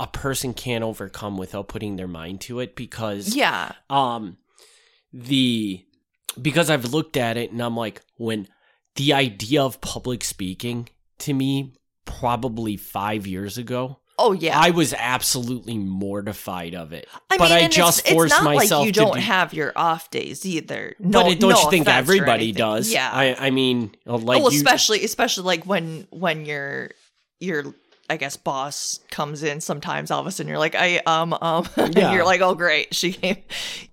a 0.00 0.06
person 0.08 0.54
can't 0.54 0.82
overcome 0.82 1.36
without 1.36 1.68
putting 1.68 1.94
their 1.96 2.08
mind 2.08 2.40
to 2.40 2.58
it 2.58 2.74
because 2.74 3.36
Yeah. 3.36 3.72
um 3.90 4.38
the 5.12 5.84
because 6.40 6.70
i've 6.70 6.92
looked 6.92 7.16
at 7.16 7.36
it 7.36 7.50
and 7.50 7.60
i'm 7.60 7.76
like 7.76 8.02
when 8.16 8.48
the 8.96 9.12
idea 9.12 9.62
of 9.62 9.80
public 9.80 10.24
speaking 10.24 10.88
to 11.18 11.34
me 11.34 11.74
probably 12.04 12.76
five 12.76 13.26
years 13.26 13.58
ago 13.58 13.98
Oh 14.22 14.32
yeah. 14.32 14.58
i 14.58 14.70
was 14.70 14.92
absolutely 14.94 15.76
mortified 15.78 16.74
of 16.74 16.92
it 16.92 17.08
I 17.30 17.36
but 17.38 17.50
mean, 17.50 17.64
I 17.64 17.68
just 17.68 18.00
it's, 18.00 18.10
forced 18.10 18.34
it's 18.34 18.42
not 18.42 18.54
myself 18.54 18.80
like 18.80 18.86
you 18.86 18.92
don't 18.92 19.14
do- 19.14 19.20
have 19.20 19.52
your 19.54 19.72
off 19.76 20.10
days 20.10 20.44
either. 20.46 20.94
No, 20.98 21.22
but 21.22 21.32
it, 21.32 21.40
don't 21.40 21.50
no 21.50 21.60
you 21.62 21.70
think 21.70 21.88
everybody 21.88 22.52
does? 22.52 22.92
Yeah. 22.92 23.08
I, 23.10 23.34
I 23.46 23.50
mean, 23.50 23.94
like 24.04 24.42
oh, 24.42 24.50
you, 24.50 24.56
especially 24.58 25.04
especially 25.04 25.44
like 25.44 25.64
when 25.64 26.06
when 26.10 26.44
your 26.44 26.90
your 27.38 27.74
I 28.10 28.16
guess 28.16 28.36
boss 28.36 29.00
comes 29.10 29.42
in 29.42 29.60
sometimes 29.60 30.10
all 30.10 30.20
of 30.20 30.26
a 30.26 30.30
sudden 30.30 30.48
you're 30.48 30.58
like 30.58 30.74
I 30.74 30.98
um 31.06 31.32
um 31.40 31.66
and 31.76 31.94
Yeah. 31.96 32.12
you're 32.12 32.24
like 32.24 32.40
oh 32.42 32.54
great 32.54 32.94
she 32.94 33.12
came 33.12 33.38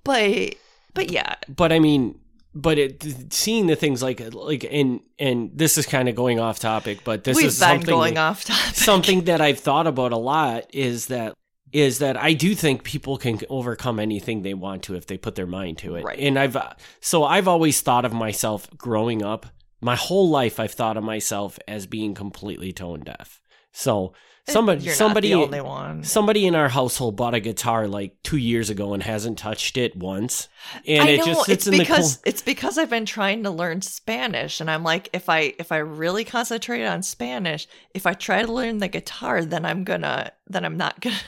but 0.03 0.55
but 0.93 1.11
yeah 1.11 1.35
but 1.47 1.71
I 1.71 1.79
mean, 1.79 2.19
but 2.55 2.79
it, 2.79 3.31
seeing 3.31 3.67
the 3.67 3.75
things 3.75 4.01
like 4.01 4.19
like 4.33 4.65
and 4.69 4.99
and 5.19 5.51
this 5.53 5.77
is 5.77 5.85
kind 5.85 6.09
of 6.09 6.15
going 6.15 6.39
off 6.39 6.57
topic, 6.59 7.03
but 7.03 7.23
this 7.23 7.37
we've 7.37 7.47
is 7.47 7.57
something 7.57 7.85
going 7.85 8.15
that, 8.15 8.21
off 8.31 8.43
topic 8.45 8.75
something 8.75 9.25
that 9.25 9.41
I've 9.41 9.59
thought 9.59 9.85
about 9.85 10.11
a 10.11 10.17
lot 10.17 10.65
is 10.73 11.07
that 11.07 11.33
is 11.71 11.99
that 11.99 12.17
I 12.17 12.33
do 12.33 12.55
think 12.55 12.83
people 12.83 13.17
can 13.17 13.39
overcome 13.49 13.99
anything 13.99 14.41
they 14.41 14.53
want 14.55 14.83
to 14.83 14.95
if 14.95 15.05
they 15.05 15.17
put 15.17 15.35
their 15.35 15.45
mind 15.45 15.77
to 15.79 15.95
it. 15.95 16.03
Right. 16.05 16.17
And 16.17 16.39
I've 16.39 16.57
so 17.01 17.23
I've 17.25 17.47
always 17.47 17.81
thought 17.81 18.05
of 18.05 18.13
myself 18.13 18.69
growing 18.77 19.21
up. 19.21 19.45
My 19.81 19.95
whole 19.95 20.29
life 20.29 20.59
I've 20.59 20.71
thought 20.71 20.97
of 20.97 21.03
myself 21.03 21.59
as 21.67 21.85
being 21.85 22.15
completely 22.15 22.73
tone 22.73 23.01
deaf. 23.01 23.39
So 23.79 24.13
eh, 24.47 24.53
somebody 24.53 24.83
You're 24.85 24.95
somebody 24.95 25.29
not 25.29 25.51
the 25.51 25.59
only 25.59 25.61
one. 25.61 26.03
somebody 26.03 26.47
in 26.47 26.55
our 26.55 26.67
household 26.69 27.15
bought 27.15 27.35
a 27.35 27.39
guitar 27.39 27.87
like 27.87 28.15
two 28.23 28.37
years 28.37 28.71
ago 28.71 28.95
and 28.95 29.03
hasn't 29.03 29.37
touched 29.37 29.77
it 29.77 29.95
once, 29.95 30.49
and 30.87 31.03
I 31.03 31.09
it 31.09 31.17
know 31.19 31.25
just 31.25 31.39
it's 31.41 31.45
sits 31.45 31.67
in 31.67 31.73
the 31.73 31.79
because 31.79 32.19
it's 32.25 32.41
because 32.41 32.79
I've 32.79 32.89
been 32.89 33.05
trying 33.05 33.43
to 33.43 33.51
learn 33.51 33.83
Spanish, 33.83 34.59
and 34.59 34.71
I'm 34.71 34.83
like, 34.83 35.09
if 35.13 35.29
I 35.29 35.53
if 35.59 35.71
I 35.71 35.77
really 35.77 36.23
concentrate 36.23 36.85
on 36.85 37.03
Spanish, 37.03 37.67
if 37.93 38.07
I 38.07 38.13
try 38.13 38.41
to 38.41 38.51
learn 38.51 38.79
the 38.79 38.87
guitar, 38.87 39.45
then 39.45 39.63
I'm 39.63 39.83
gonna 39.83 40.31
then 40.47 40.65
I'm 40.65 40.77
not 40.77 40.99
gonna. 40.99 41.15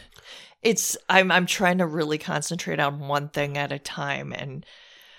It's 0.62 0.98
I'm 1.08 1.32
I'm 1.32 1.46
trying 1.46 1.78
to 1.78 1.86
really 1.86 2.18
concentrate 2.18 2.80
on 2.82 3.08
one 3.08 3.30
thing 3.30 3.58
at 3.58 3.72
a 3.72 3.80
time, 3.80 4.34
and 4.34 4.66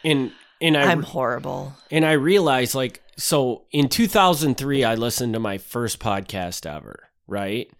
And 0.05 0.33
and 0.61 0.77
I 0.77 0.90
I'm 0.90 1.03
horrible. 1.03 1.75
and 1.90 2.05
I 2.05 2.12
realized 2.12 2.75
like 2.75 3.03
so 3.16 3.62
in 3.71 3.88
2003 3.88 4.85
I 4.85 4.95
listened 4.97 5.33
to 5.35 5.38
my 5.40 5.57
first 5.59 5.99
podcast 5.99 6.66
ever, 6.66 7.09
right? 7.31 7.71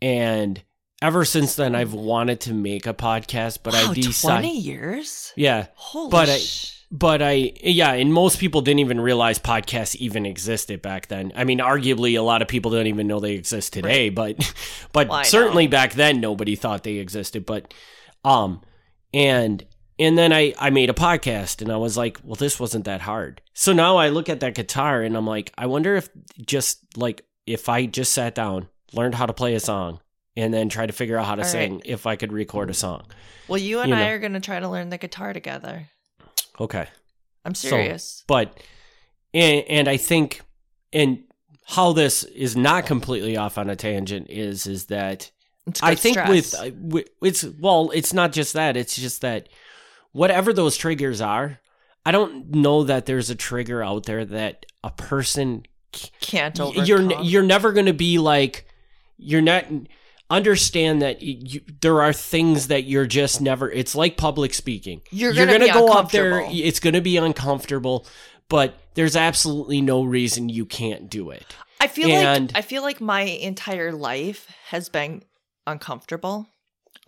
And 0.00 0.62
ever 1.02 1.24
since 1.24 1.54
then 1.56 1.74
I've 1.74 1.92
wanted 1.94 2.40
to 2.42 2.54
make 2.54 2.86
a 2.86 2.94
podcast, 2.94 3.58
but 3.62 3.74
wow, 3.74 3.90
I 3.90 3.94
decided 3.94 4.42
twenty 4.44 4.58
years. 4.58 5.32
yeah, 5.36 5.66
Holy 5.74 6.10
But 6.10 6.28
I- 6.28 6.38
sh- 6.38 6.78
but 6.94 7.22
I 7.22 7.52
yeah, 7.64 7.92
and 7.94 8.12
most 8.12 8.38
people 8.38 8.60
didn't 8.60 8.80
even 8.80 9.00
realize 9.00 9.38
podcasts 9.38 9.96
even 9.96 10.26
existed 10.26 10.82
back 10.82 11.06
then. 11.08 11.32
I 11.34 11.44
mean, 11.44 11.58
arguably 11.58 12.18
a 12.18 12.22
lot 12.22 12.42
of 12.42 12.48
people 12.48 12.70
don't 12.70 12.86
even 12.86 13.06
know 13.06 13.18
they 13.18 13.32
exist 13.32 13.72
today, 13.72 14.10
but 14.10 14.36
but 14.92 15.08
Well, 15.08 15.24
certainly 15.24 15.66
know. 15.66 15.70
back 15.70 15.94
then 15.94 16.20
nobody 16.20 16.54
thought 16.54 16.82
they 16.84 16.96
existed, 16.96 17.46
but 17.46 17.72
um 18.24 18.60
and 19.14 19.64
and 19.98 20.18
then 20.18 20.32
I 20.34 20.52
I 20.58 20.68
made 20.68 20.90
a 20.90 20.94
podcast 20.94 21.62
and 21.62 21.72
I 21.72 21.76
was 21.78 21.96
like, 21.96 22.18
well 22.22 22.34
this 22.36 22.60
wasn't 22.60 22.84
that 22.84 23.00
hard. 23.00 23.40
So 23.54 23.72
now 23.72 23.96
I 23.96 24.10
look 24.10 24.28
at 24.28 24.40
that 24.40 24.54
guitar 24.54 25.00
and 25.02 25.16
I'm 25.16 25.26
like, 25.26 25.50
I 25.56 25.66
wonder 25.66 25.96
if 25.96 26.10
just 26.46 26.78
like 26.98 27.24
if 27.46 27.70
I 27.70 27.86
just 27.86 28.12
sat 28.12 28.34
down, 28.34 28.68
learned 28.92 29.14
how 29.14 29.26
to 29.26 29.32
play 29.32 29.54
a 29.54 29.60
song 29.60 30.00
and 30.36 30.52
then 30.52 30.68
tried 30.68 30.86
to 30.86 30.92
figure 30.92 31.18
out 31.18 31.26
how 31.26 31.34
to 31.34 31.42
All 31.42 31.46
right. 31.46 31.50
sing 31.52 31.82
if 31.84 32.06
I 32.06 32.16
could 32.16 32.32
record 32.32 32.70
a 32.70 32.74
song. 32.74 33.04
well, 33.48 33.58
you 33.58 33.80
and 33.80 33.90
you 33.90 33.96
I 33.96 34.00
know. 34.04 34.08
are 34.10 34.18
gonna 34.18 34.40
try 34.40 34.60
to 34.60 34.68
learn 34.68 34.88
the 34.90 34.98
guitar 34.98 35.32
together. 35.32 35.88
Okay. 36.60 36.86
I'm 37.44 37.54
So- 37.54 37.68
serious. 37.68 38.24
but 38.26 38.58
and, 39.34 39.64
and 39.68 39.88
I 39.88 39.96
think 39.96 40.42
and 40.92 41.24
how 41.66 41.92
this 41.92 42.22
is 42.24 42.56
not 42.56 42.86
completely 42.86 43.36
off 43.36 43.56
on 43.58 43.70
a 43.70 43.76
tangent 43.76 44.28
is 44.30 44.66
is 44.66 44.86
that 44.86 45.30
I 45.82 45.94
think 45.94 46.14
stress. 46.14 46.28
with, 46.28 46.54
uh, 46.54 46.70
with 46.80 47.08
it's 47.22 47.44
well 47.60 47.90
it's 47.94 48.12
not 48.12 48.32
just 48.32 48.52
that 48.54 48.76
it's 48.76 48.96
just 48.96 49.20
that 49.22 49.48
whatever 50.12 50.52
those 50.52 50.76
triggers 50.76 51.20
are 51.20 51.60
I 52.04 52.10
don't 52.10 52.50
know 52.50 52.82
that 52.84 53.06
there's 53.06 53.30
a 53.30 53.34
trigger 53.36 53.82
out 53.82 54.04
there 54.06 54.24
that 54.24 54.66
a 54.82 54.90
person 54.90 55.64
can't 56.20 56.58
overcome. 56.58 56.84
you're 56.84 57.22
you're 57.22 57.42
never 57.44 57.72
going 57.72 57.86
to 57.86 57.92
be 57.92 58.18
like 58.18 58.66
you're 59.16 59.40
not 59.42 59.64
understand 60.30 61.02
that 61.02 61.20
you, 61.20 61.60
there 61.80 62.00
are 62.00 62.12
things 62.12 62.68
that 62.68 62.84
you're 62.84 63.06
just 63.06 63.40
never 63.40 63.70
it's 63.70 63.94
like 63.94 64.16
public 64.16 64.54
speaking 64.54 65.02
You're 65.10 65.34
gonna 65.34 65.58
be 65.58 65.70
go 65.70 65.92
up 65.92 66.10
there 66.10 66.46
it's 66.50 66.80
going 66.80 66.94
to 66.94 67.02
be 67.02 67.18
uncomfortable 67.18 68.06
but 68.48 68.74
there's 68.94 69.14
absolutely 69.16 69.82
no 69.82 70.02
reason 70.04 70.48
you 70.48 70.64
can't 70.64 71.10
do 71.10 71.30
it 71.30 71.54
I 71.80 71.88
feel 71.88 72.08
And- 72.10 72.52
like 72.52 72.58
I 72.58 72.62
feel 72.62 72.82
like 72.82 73.00
my 73.00 73.22
entire 73.22 73.92
life 73.92 74.46
has 74.68 74.88
been 74.88 75.22
uncomfortable. 75.66 76.46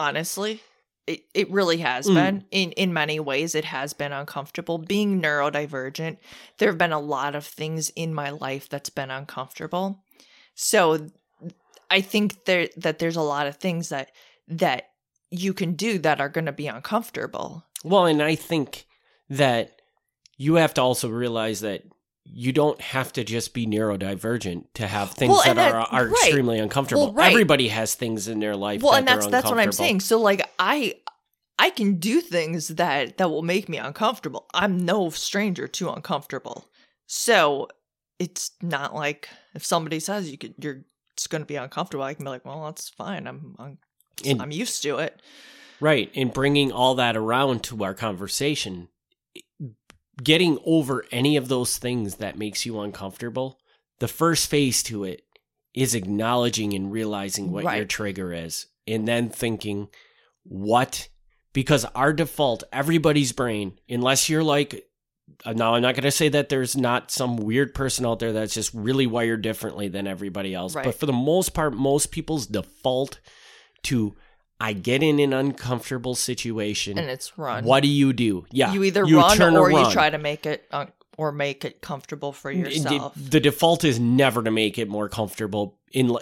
Honestly, 0.01 0.61
it 1.07 1.21
it 1.33 1.49
really 1.51 1.79
has 1.79 2.09
Mm. 2.09 2.15
been 2.15 2.45
in 2.51 2.73
in 2.73 2.93
many 2.93 3.21
ways. 3.21 3.55
It 3.55 3.67
has 3.67 3.93
been 3.93 4.11
uncomfortable. 4.13 4.79
Being 4.79 5.23
neurodivergent, 5.23 6.17
there 6.59 6.69
have 6.71 6.79
been 6.79 6.93
a 6.93 6.99
lot 6.99 7.37
of 7.37 7.47
things 7.47 7.91
in 7.91 8.13
my 8.15 8.31
life 8.31 8.69
that's 8.69 8.91
been 8.91 9.13
uncomfortable. 9.13 10.03
So, 10.57 11.09
I 11.91 12.01
think 12.01 12.45
there 12.45 12.69
that 12.77 12.99
there's 12.99 13.17
a 13.17 13.23
lot 13.23 13.47
of 13.47 13.57
things 13.57 13.89
that 13.91 14.11
that 14.49 14.91
you 15.31 15.53
can 15.55 15.73
do 15.75 15.99
that 15.99 16.21
are 16.21 16.29
going 16.29 16.47
to 16.47 16.53
be 16.53 16.67
uncomfortable. 16.67 17.65
well 17.83 18.07
and 18.07 18.23
i 18.23 18.35
think 18.35 18.87
that 19.29 19.81
you 20.37 20.55
have 20.57 20.75
to 20.75 20.81
also 20.83 21.09
realize 21.09 21.61
that 21.61 21.83
you 22.25 22.53
don't 22.53 22.81
have 22.81 23.13
to 23.13 23.23
just 23.25 23.53
be 23.53 23.67
neurodivergent 23.67 24.65
to 24.75 24.87
have 24.87 25.11
things 25.11 25.31
Well, 25.31 25.43
that 25.45 25.57
that- 25.57 25.75
are, 25.75 25.87
are 25.91 26.07
right. 26.07 26.25
extremely 26.25 26.59
uncomfortable. 26.59 27.07
Well, 27.07 27.13
right. 27.15 27.31
Everybody 27.31 27.69
has 27.69 27.95
things 27.95 28.29
in 28.29 28.41
their 28.41 28.57
life. 28.57 28.83
well 28.83 28.93
that 28.93 28.99
and 29.01 29.09
that's 29.09 29.27
that's 29.27 29.51
what 29.51 29.59
i'm 29.59 29.73
saying 29.73 30.01
so 30.01 30.19
like 30.21 30.41
i 30.59 30.95
i 31.59 31.71
can 31.71 31.97
do 31.97 32.21
things 32.21 32.69
that 32.69 33.17
that 33.19 33.29
will 33.31 33.43
make 33.43 33.69
me 33.69 33.79
uncomfortable 33.79 34.47
i'm 34.55 34.85
no 34.85 35.11
stranger 35.11 35.67
to 35.69 35.91
uncomfortable 35.91 36.69
so 37.07 37.69
it's 38.19 38.53
not 38.63 38.95
like 38.95 39.29
if 39.55 39.65
somebody 39.65 39.99
says 40.01 40.31
you 40.31 40.39
could 40.39 40.55
you're 40.59 40.85
it's 41.15 41.27
going 41.27 41.43
to 41.43 41.47
be 41.47 41.57
uncomfortable 41.57 42.05
i 42.05 42.13
can 42.15 42.25
be 42.25 42.31
like 42.31 42.45
well 42.45 42.65
that's 42.67 42.91
fine 42.91 43.27
i'm 43.27 43.57
i'm, 43.59 43.79
And- 44.25 44.43
I'm 44.43 44.51
used 44.51 44.83
to 44.83 44.99
it 44.99 45.21
Right. 45.81 46.11
And 46.15 46.33
bringing 46.33 46.73
all 46.73 46.95
that 46.95 47.17
around 47.17 47.65
to 47.65 47.83
our 47.85 47.95
conversation, 47.95 48.89
getting 50.23 50.59
over 50.65 51.05
any 51.11 51.37
of 51.37 51.49
those 51.49 51.77
things 51.79 52.17
that 52.17 52.39
makes 52.39 52.65
you 52.65 52.81
uncomfortable, 52.81 53.59
the 53.99 54.09
first 54.09 54.49
phase 54.49 54.83
to 54.85 55.05
it 55.05 55.23
is 55.75 55.95
acknowledging 55.95 56.73
and 56.75 56.93
realizing 56.93 57.51
what 57.51 57.77
your 57.77 57.85
trigger 57.85 58.33
is 58.33 58.67
and 58.87 59.09
then 59.09 59.29
thinking 59.29 59.89
what 60.45 61.09
because 61.53 61.85
our 61.95 62.13
default 62.13 62.63
everybody's 62.73 63.33
brain 63.33 63.73
unless 63.89 64.29
you're 64.29 64.45
like 64.45 64.87
Uh, 65.45 65.53
now 65.53 65.75
I'm 65.75 65.83
not 65.83 65.95
going 65.95 66.05
to 66.05 66.11
say 66.11 66.29
that 66.31 66.49
there's 66.49 66.77
not 66.77 67.11
some 67.11 67.37
weird 67.37 67.75
person 67.75 68.07
out 68.07 68.19
there 68.19 68.33
that's 68.33 68.55
just 68.55 68.73
really 68.75 69.07
wired 69.07 69.43
differently 69.43 69.89
than 69.89 70.07
everybody 70.07 70.55
else, 70.55 70.75
Right. 70.75 70.85
but 70.85 70.95
for 70.95 71.07
the 71.07 71.13
most 71.13 71.55
part 71.55 71.75
most 71.75 72.11
people's 72.11 72.47
default 72.47 73.21
to 73.85 74.15
I 74.61 74.73
get 74.73 75.03
in 75.03 75.19
an 75.19 75.33
uncomfortable 75.33 76.15
situation. 76.15 76.97
and 76.99 77.09
it's 77.11 77.37
run 77.37 77.65
What 77.65 77.83
do 77.83 77.89
you 77.89 78.13
do? 78.13 78.47
Yeah, 78.51 78.73
you 78.73 78.85
either 78.85 79.05
run 79.05 79.37
turn 79.37 79.57
or 79.57 79.69
run. 79.69 79.87
you 79.87 79.91
try 79.93 80.09
to 80.11 80.19
make 80.19 80.47
it 80.47 80.65
un- 80.71 80.93
or 81.19 81.33
make 81.33 81.65
it 81.65 81.81
comfortable 81.81 82.33
for 82.33 82.51
And 82.51 82.65
the- 82.67 82.71
yourself 82.71 83.13
The, 83.17 83.41
default 83.41 83.85
is 83.85 83.99
never 84.01 84.43
to 84.43 84.51
make 84.51 84.79
it 84.79 84.89
more 84.89 85.09
comfortable. 85.09 85.79
In 85.93 86.17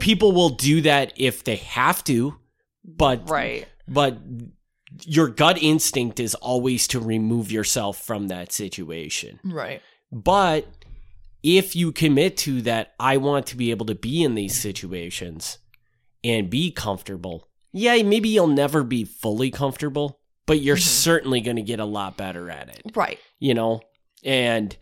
people 0.00 0.32
will 0.32 0.50
do 0.50 0.80
that 0.82 1.12
if 1.16 1.44
they 1.44 1.56
have 1.56 2.02
to, 2.04 2.36
but 2.84 3.28
right 3.30 3.66
but 3.86 4.18
your 5.04 5.28
gut 5.28 5.58
instinct 5.62 6.18
is 6.20 6.34
always 6.36 6.86
to 6.88 7.00
remove 7.00 7.52
yourself 7.52 7.98
from 8.02 8.28
that 8.28 8.52
situation. 8.52 9.38
right 9.44 9.82
But 10.10 10.66
if 11.42 11.76
you 11.76 11.92
commit 11.92 12.36
to 12.38 12.62
that, 12.62 12.94
I 12.98 13.16
want 13.18 13.46
to 13.48 13.56
be 13.56 13.70
able 13.70 13.86
to 13.86 13.94
be 13.94 14.22
in 14.22 14.34
these 14.34 14.58
situations 14.58 15.58
and 16.24 16.50
be 16.50 16.70
comfortable. 16.70 17.48
Yeah, 17.72 18.02
maybe 18.02 18.28
you'll 18.30 18.46
never 18.48 18.82
be 18.82 19.04
fully 19.04 19.50
comfortable, 19.50 20.18
but 20.46 20.60
you're 20.60 20.76
Mhm. 20.76 20.80
certainly 21.04 21.40
going 21.42 21.56
to 21.56 21.62
get 21.62 21.78
a 21.80 21.84
lot 21.84 22.16
better 22.16 22.50
at 22.50 22.68
it 22.70 22.80
right 22.96 23.18
you 23.38 23.52
know 23.52 23.82
and 24.24 24.76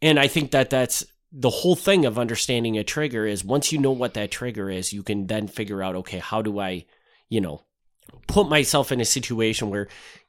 and 0.00 0.18
i 0.18 0.26
think 0.26 0.50
that 0.52 0.70
that's 0.70 1.04
the 1.30 1.50
whole 1.50 1.76
thing 1.76 2.06
of 2.06 2.18
understanding 2.18 2.78
a 2.78 2.82
trigger 2.82 3.26
is 3.26 3.44
once 3.44 3.70
you 3.70 3.78
know 3.78 3.92
what 3.92 4.14
that 4.14 4.30
trigger 4.30 4.70
is 4.70 4.92
you 4.94 5.02
can 5.02 5.26
then 5.26 5.46
figure 5.46 5.82
out 5.82 5.94
okay 5.94 6.18
how 6.18 6.40
do 6.40 6.58
i 6.58 6.84
you 7.28 7.38
know 7.40 7.62
put 8.26 8.48
myself 8.48 8.92
in 8.92 9.00
a 9.00 9.04
situation 9.04 9.70
where 9.70 9.88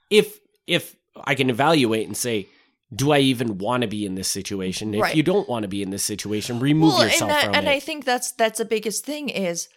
if 0.10 0.39
if 0.68 0.96
i 1.26 1.36
can 1.36 1.50
evaluate 1.50 2.08
and 2.08 2.15
say 2.18 2.48
do 2.94 3.12
i 3.12 3.20
even 3.20 3.58
want 3.58 3.82
to 3.82 3.88
be 3.88 4.06
in 4.06 4.15
this 4.15 4.28
situation? 4.28 4.94
If 4.94 5.02
Right. 5.02 5.15
you 5.15 5.24
don't 5.24 5.48
want 5.48 5.63
to 5.63 5.68
be 5.68 5.84
in 5.84 5.92
this 5.92 6.04
situation 6.04 6.60
remove 6.60 6.94
well, 6.94 7.04
yourself 7.04 7.22
and, 7.22 7.30
that, 7.30 7.46
from 7.46 7.56
and 7.56 7.68
it. 7.68 7.72
I 7.72 7.80
think 7.80 8.06
that's 8.06 8.32
that's 8.32 8.58
the 8.58 8.65
biggest 8.65 9.06
thing 9.06 9.30
is 9.30 9.70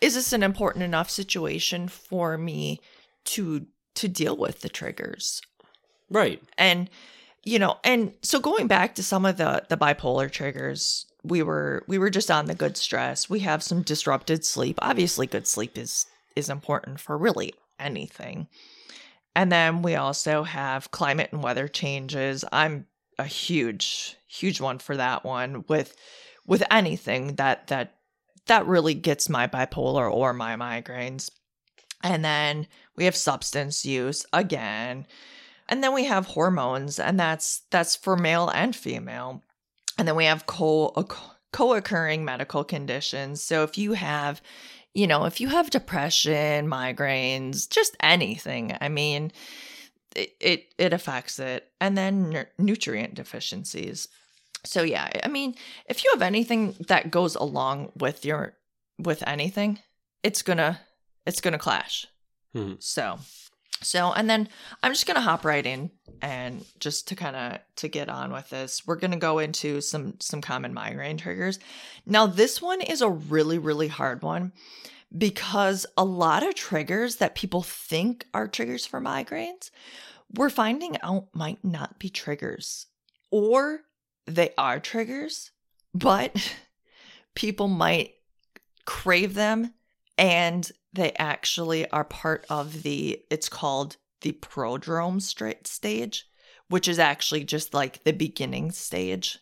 is 0.00 0.14
this 0.14 0.32
an 0.32 0.42
important 0.42 0.84
enough 0.84 1.10
situation 1.10 1.88
for 1.88 2.36
me 2.38 2.80
to 3.26 3.66
to 3.94 4.08
deal 4.08 4.36
with 4.36 4.60
the 4.60 4.68
triggers? 4.68 5.40
Right. 6.10 6.42
And 6.56 6.90
you 7.44 7.58
know 7.58 7.76
and 7.84 8.12
so 8.22 8.40
going 8.40 8.66
back 8.66 8.96
to 8.96 9.02
some 9.02 9.24
of 9.24 9.36
the 9.36 9.64
the 9.68 9.76
bipolar 9.76 10.30
triggers 10.30 11.06
we 11.22 11.42
were 11.42 11.84
we 11.86 11.98
were 11.98 12.10
just 12.10 12.30
on 12.30 12.46
the 12.46 12.54
good 12.54 12.76
stress. 12.76 13.30
We 13.30 13.40
have 13.40 13.62
some 13.62 13.82
disrupted 13.82 14.44
sleep. 14.44 14.78
Obviously 14.82 15.26
good 15.26 15.46
sleep 15.46 15.78
is 15.78 16.06
is 16.36 16.50
important 16.50 17.00
for 17.00 17.16
really 17.16 17.54
anything. 17.78 18.48
And 19.34 19.52
then 19.52 19.82
we 19.82 19.94
also 19.94 20.42
have 20.42 20.90
climate 20.90 21.30
and 21.32 21.42
weather 21.42 21.68
changes. 21.68 22.44
I'm 22.52 22.86
a 23.18 23.24
huge 23.24 24.16
huge 24.26 24.60
one 24.60 24.78
for 24.78 24.96
that 24.96 25.24
one 25.24 25.64
with 25.68 25.96
with 26.46 26.62
anything 26.70 27.36
that 27.36 27.66
that 27.68 27.94
that 28.46 28.66
really 28.66 28.94
gets 28.94 29.28
my 29.28 29.46
bipolar 29.46 30.10
or 30.10 30.32
my 30.32 30.56
migraines. 30.56 31.30
And 32.02 32.24
then 32.24 32.66
we 32.96 33.04
have 33.04 33.16
substance 33.16 33.84
use 33.84 34.24
again. 34.32 35.06
And 35.68 35.84
then 35.84 35.92
we 35.92 36.04
have 36.04 36.26
hormones 36.26 36.98
and 36.98 37.18
that's 37.20 37.62
that's 37.70 37.94
for 37.96 38.16
male 38.16 38.48
and 38.48 38.74
female. 38.74 39.42
And 39.98 40.08
then 40.08 40.16
we 40.16 40.24
have 40.24 40.46
co 40.46 40.92
co-occurring 41.52 42.24
medical 42.24 42.64
conditions. 42.64 43.42
So 43.42 43.62
if 43.62 43.78
you 43.78 43.92
have 43.92 44.42
you 44.98 45.06
know 45.06 45.24
if 45.24 45.40
you 45.40 45.48
have 45.48 45.70
depression 45.70 46.66
migraines 46.66 47.68
just 47.68 47.96
anything 48.00 48.76
i 48.80 48.88
mean 48.88 49.30
it 50.16 50.30
it, 50.40 50.74
it 50.78 50.92
affects 50.92 51.38
it 51.38 51.70
and 51.80 51.96
then 51.96 52.30
nu- 52.30 52.52
nutrient 52.58 53.14
deficiencies 53.14 54.08
so 54.64 54.82
yeah 54.82 55.08
i 55.22 55.28
mean 55.28 55.54
if 55.86 56.02
you 56.02 56.10
have 56.12 56.22
anything 56.22 56.74
that 56.88 57.10
goes 57.10 57.34
along 57.36 57.92
with 57.96 58.24
your 58.24 58.54
with 58.98 59.22
anything, 59.26 59.78
it's 60.22 60.42
gonna 60.42 60.80
it's 61.26 61.40
gonna 61.40 61.58
clash. 61.58 62.06
Mhm. 62.54 62.82
So 62.82 63.20
so 63.80 64.12
and 64.12 64.28
then 64.28 64.48
I'm 64.82 64.92
just 64.92 65.06
gonna 65.06 65.20
hop 65.20 65.44
right 65.44 65.64
in 65.64 65.90
and 66.20 66.64
just 66.80 67.08
to 67.08 67.14
kind 67.14 67.36
of 67.36 67.60
to 67.76 67.88
get 67.88 68.08
on 68.08 68.32
with 68.32 68.50
this, 68.50 68.86
we're 68.86 68.96
gonna 68.96 69.16
go 69.16 69.38
into 69.38 69.80
some 69.80 70.14
some 70.20 70.40
common 70.40 70.74
migraine 70.74 71.16
triggers. 71.16 71.58
Now 72.06 72.26
this 72.26 72.60
one 72.60 72.80
is 72.80 73.02
a 73.02 73.10
really 73.10 73.58
really 73.58 73.88
hard 73.88 74.22
one 74.22 74.52
because 75.16 75.86
a 75.96 76.04
lot 76.04 76.42
of 76.42 76.54
triggers 76.54 77.16
that 77.16 77.34
people 77.34 77.62
think 77.62 78.26
are 78.34 78.48
triggers 78.48 78.84
for 78.84 79.00
migraines, 79.00 79.70
we're 80.34 80.50
finding 80.50 81.00
out 81.02 81.28
might 81.32 81.64
not 81.64 81.98
be 81.98 82.10
triggers 82.10 82.86
or 83.30 83.80
they 84.26 84.52
are 84.58 84.80
triggers, 84.80 85.50
but 85.94 86.54
people 87.34 87.68
might 87.68 88.14
crave 88.84 89.34
them 89.34 89.72
and 90.18 90.70
they 90.92 91.12
actually 91.12 91.88
are 91.90 92.04
part 92.04 92.44
of 92.50 92.82
the 92.82 93.22
it's 93.30 93.48
called 93.48 93.96
the 94.20 94.32
prodrome 94.32 95.20
stage 95.20 96.26
which 96.68 96.88
is 96.88 96.98
actually 96.98 97.44
just 97.44 97.72
like 97.72 98.04
the 98.04 98.12
beginning 98.12 98.70
stage. 98.70 99.38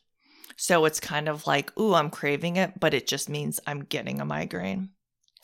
So 0.57 0.85
it's 0.85 1.01
kind 1.01 1.29
of 1.29 1.47
like 1.47 1.77
ooh 1.79 1.95
i'm 1.95 2.11
craving 2.11 2.57
it 2.57 2.79
but 2.79 2.95
it 2.95 3.07
just 3.07 3.29
means 3.29 3.61
i'm 3.67 3.81
getting 3.81 4.21
a 4.21 4.25
migraine. 4.25 4.91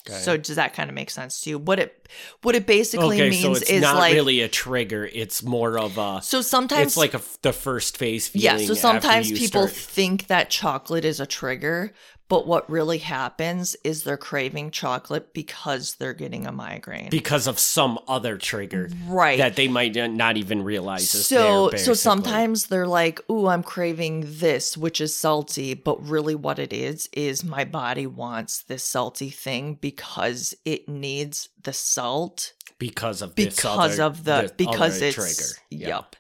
Okay. 0.09 0.19
so 0.19 0.37
does 0.37 0.57
that 0.57 0.75
kind 0.75 0.91
of 0.91 0.95
make 0.95 1.11
sense 1.11 1.41
to 1.43 1.51
you? 1.51 1.59
What 1.59 1.79
it 1.79 2.02
what 2.43 2.55
it 2.55 2.67
basically 2.67 3.17
okay, 3.17 3.31
means 3.31 3.43
so 3.43 3.53
it's 3.53 3.71
is 3.71 3.83
not 3.83 3.97
like 3.97 4.15
really 4.15 4.41
a 4.41 4.49
trigger. 4.49 5.09
It's 5.13 5.43
more 5.43 5.79
of 5.79 5.99
a. 5.99 6.21
so 6.23 6.41
sometimes 6.41 6.89
It's 6.89 6.97
like 6.97 7.15
a, 7.15 7.21
the 7.43 7.53
first 7.53 7.97
phase 7.97 8.29
feeling. 8.29 8.61
yeah 8.61 8.67
so 8.67 8.75
sometimes 8.75 9.31
people 9.31 9.69
start- 9.69 9.73
think 9.73 10.27
that 10.27 10.51
chocolate 10.51 11.05
is 11.05 11.21
a 11.21 11.27
trigger 11.27 11.93
but 12.33 12.47
what 12.47 12.71
really 12.71 12.97
happens 12.97 13.77
is 13.85 14.05
they're 14.05 14.17
craving 14.17 14.71
chocolate 14.71 15.35
because 15.35 15.97
they're 15.97 16.15
getting 16.15 16.47
a 16.47 16.53
migraine 16.53 17.11
because 17.11 17.47
of 17.47 17.59
some 17.59 17.99
other 18.09 18.39
trigger 18.39 18.89
right 19.07 19.37
that 19.37 19.55
they 19.55 19.69
might 19.69 19.95
not 19.95 20.39
even 20.39 20.65
realize 20.65 21.15
is 21.15 21.27
so 21.27 21.69
there, 21.69 21.79
so 21.79 21.93
sometimes 21.93 22.67
they're 22.67 22.87
like 22.87 23.21
ooh 23.31 23.49
i'm 23.49 23.63
craving 23.63 24.25
this 24.27 24.79
which 24.79 24.99
is 24.99 25.15
salty 25.15 25.75
but 25.75 26.09
really 26.09 26.35
what 26.35 26.59
it 26.59 26.73
is 26.73 27.07
is 27.13 27.45
my 27.45 27.65
body 27.65 28.07
wants 28.07 28.63
this 28.63 28.83
salty 28.83 29.29
thing 29.29 29.75
because 29.75 30.55
it 30.65 30.89
needs 30.89 31.51
the 31.65 31.73
salt 31.73 32.53
because 32.79 33.23
of 33.23 33.35
this 33.35 33.55
because 33.57 33.99
other- 33.99 34.03
of 34.05 34.25
the 34.25 34.53
because 34.57 35.01
it's 35.01 35.15
trigger. 35.17 35.51
Yeah. 35.71 35.89
yep 35.89 36.17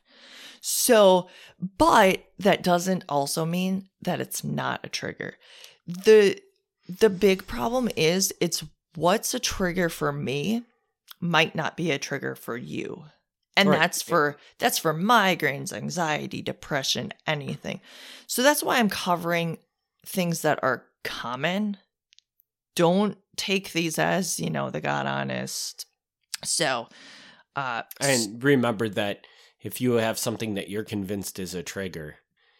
so 0.61 1.29
but 1.79 2.25
that 2.39 2.63
doesn't 2.63 3.05
also 3.09 3.45
mean 3.45 3.89
that 4.03 4.21
it's 4.21 4.45
not 4.45 4.81
a 4.85 4.89
trigger 4.89 5.35
the 5.87 6.39
the 6.89 7.11
big 7.11 7.47
problem 7.47 7.89
is 7.97 8.33
it's 8.41 8.63
what's 8.95 9.35
a 9.35 9.41
trigger 9.41 9.89
for 9.89 10.13
me 10.13 10.63
might 11.21 11.55
not 11.55 11.77
be 11.77 11.91
a 11.91 11.99
trigger 11.99 12.35
for 12.37 12.57
you 12.57 13.05
and 13.57 13.69
Right. 13.69 13.79
that's 13.81 14.03
for 14.03 14.37
that's 14.59 14.79
for 14.79 14.95
migraines 14.95 15.73
anxiety 15.73 16.43
depression 16.43 17.13
anything 17.27 17.81
so 18.29 18.43
that's 18.43 18.63
why 18.63 18.79
i'm 18.79 18.89
covering 18.89 19.59
things 20.07 20.43
that 20.43 20.61
are 20.63 20.85
common 21.05 21.77
don't 22.77 23.19
take 23.37 23.73
these 23.73 23.99
as 23.99 24.39
you 24.39 24.51
know 24.51 24.71
the 24.71 24.81
god 24.81 25.07
honest 25.07 25.87
so 26.45 26.89
uh 27.57 27.83
And 28.01 28.43
remember 28.43 28.89
that 28.91 29.27
if 29.61 29.81
you 29.81 29.93
have 29.93 30.19
something 30.19 30.55
that 30.55 30.69
you're 30.69 30.85
convinced 30.85 31.39
is 31.39 31.55
a 31.55 31.63
trigger, 31.63 32.17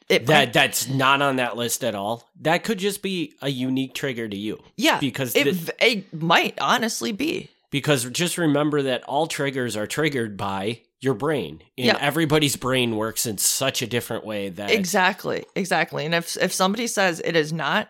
it 0.09 0.27
that 0.27 0.47
might- 0.47 0.53
that's 0.53 0.89
not 0.89 1.21
on 1.21 1.37
that 1.37 1.57
list 1.57 1.83
at 1.83 1.95
all, 1.97 2.31
that 2.41 2.63
could 2.63 2.79
just 2.79 3.03
be 3.03 3.35
a 3.43 3.49
unique 3.49 3.93
trigger 3.95 4.29
to 4.29 4.37
you. 4.37 4.63
yeah 4.77 5.01
Because 5.01 5.35
it, 5.35 5.71
it 5.81 6.13
might 6.15 6.59
honestly 6.61 7.11
be 7.13 7.51
because 7.71 8.05
just 8.11 8.39
remember 8.39 8.83
that 8.83 9.03
all 9.05 9.27
triggers 9.27 9.77
are 9.77 9.87
triggered 9.87 10.37
by 10.37 10.83
your 11.01 11.15
brain. 11.15 11.63
And 11.77 11.87
Yeah. 11.87 11.99
everybody's 12.01 12.55
brain 12.55 12.97
works 12.97 13.27
in 13.27 13.39
such 13.39 13.83
a 13.83 13.87
different 13.87 14.25
way 14.25 14.51
that 14.51 14.71
exactly 14.71 15.45
exactly 15.57 16.05
and 16.05 16.15
if 16.15 16.37
if 16.37 16.53
somebody 16.53 16.87
says 16.87 17.21
it 17.25 17.35
is 17.35 17.53
not 17.53 17.89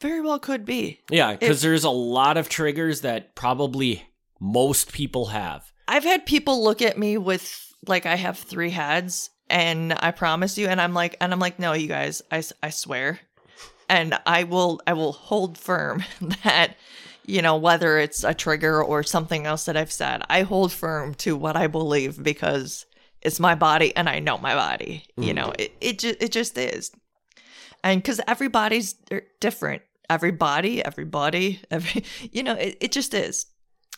very 0.00 0.20
well 0.20 0.38
could 0.38 0.64
be. 0.64 1.00
Yeah, 1.10 1.32
because 1.32 1.62
there's 1.62 1.84
a 1.84 1.90
lot 1.90 2.36
of 2.36 2.48
triggers 2.48 3.02
that 3.02 3.34
probably 3.34 4.04
most 4.40 4.92
people 4.92 5.26
have. 5.26 5.72
I've 5.88 6.04
had 6.04 6.26
people 6.26 6.62
look 6.62 6.82
at 6.82 6.98
me 6.98 7.18
with 7.18 7.72
like 7.86 8.06
I 8.06 8.16
have 8.16 8.38
three 8.38 8.70
heads 8.70 9.30
and 9.48 9.96
I 10.00 10.10
promise 10.10 10.56
you 10.58 10.66
and 10.66 10.80
I'm 10.80 10.94
like 10.94 11.16
and 11.20 11.32
I'm 11.32 11.38
like 11.38 11.58
no 11.58 11.72
you 11.72 11.88
guys 11.88 12.22
I, 12.30 12.42
I 12.62 12.70
swear. 12.70 13.20
And 13.88 14.18
I 14.26 14.44
will 14.44 14.80
I 14.86 14.94
will 14.94 15.12
hold 15.12 15.58
firm 15.58 16.02
that 16.44 16.76
you 17.26 17.42
know 17.42 17.56
whether 17.56 17.98
it's 17.98 18.24
a 18.24 18.34
trigger 18.34 18.82
or 18.82 19.02
something 19.02 19.46
else 19.46 19.66
that 19.66 19.76
I've 19.76 19.92
said 19.92 20.22
I 20.28 20.42
hold 20.42 20.72
firm 20.72 21.14
to 21.16 21.36
what 21.36 21.56
I 21.56 21.66
believe 21.66 22.22
because 22.22 22.86
it's 23.20 23.40
my 23.40 23.54
body 23.54 23.94
and 23.96 24.08
I 24.08 24.20
know 24.20 24.38
my 24.38 24.54
body 24.54 25.04
you 25.16 25.32
mm. 25.32 25.36
know 25.36 25.52
it 25.58 25.72
it, 25.80 25.98
ju- 25.98 26.16
it 26.20 26.32
just 26.32 26.56
is 26.58 26.90
and 27.84 28.02
because 28.02 28.20
everybody's 28.26 28.96
er, 29.12 29.22
different 29.38 29.82
everybody 30.10 30.84
everybody 30.84 31.60
every 31.70 32.04
you 32.32 32.42
know 32.42 32.54
it, 32.54 32.76
it 32.80 32.90
just 32.90 33.14
is 33.14 33.46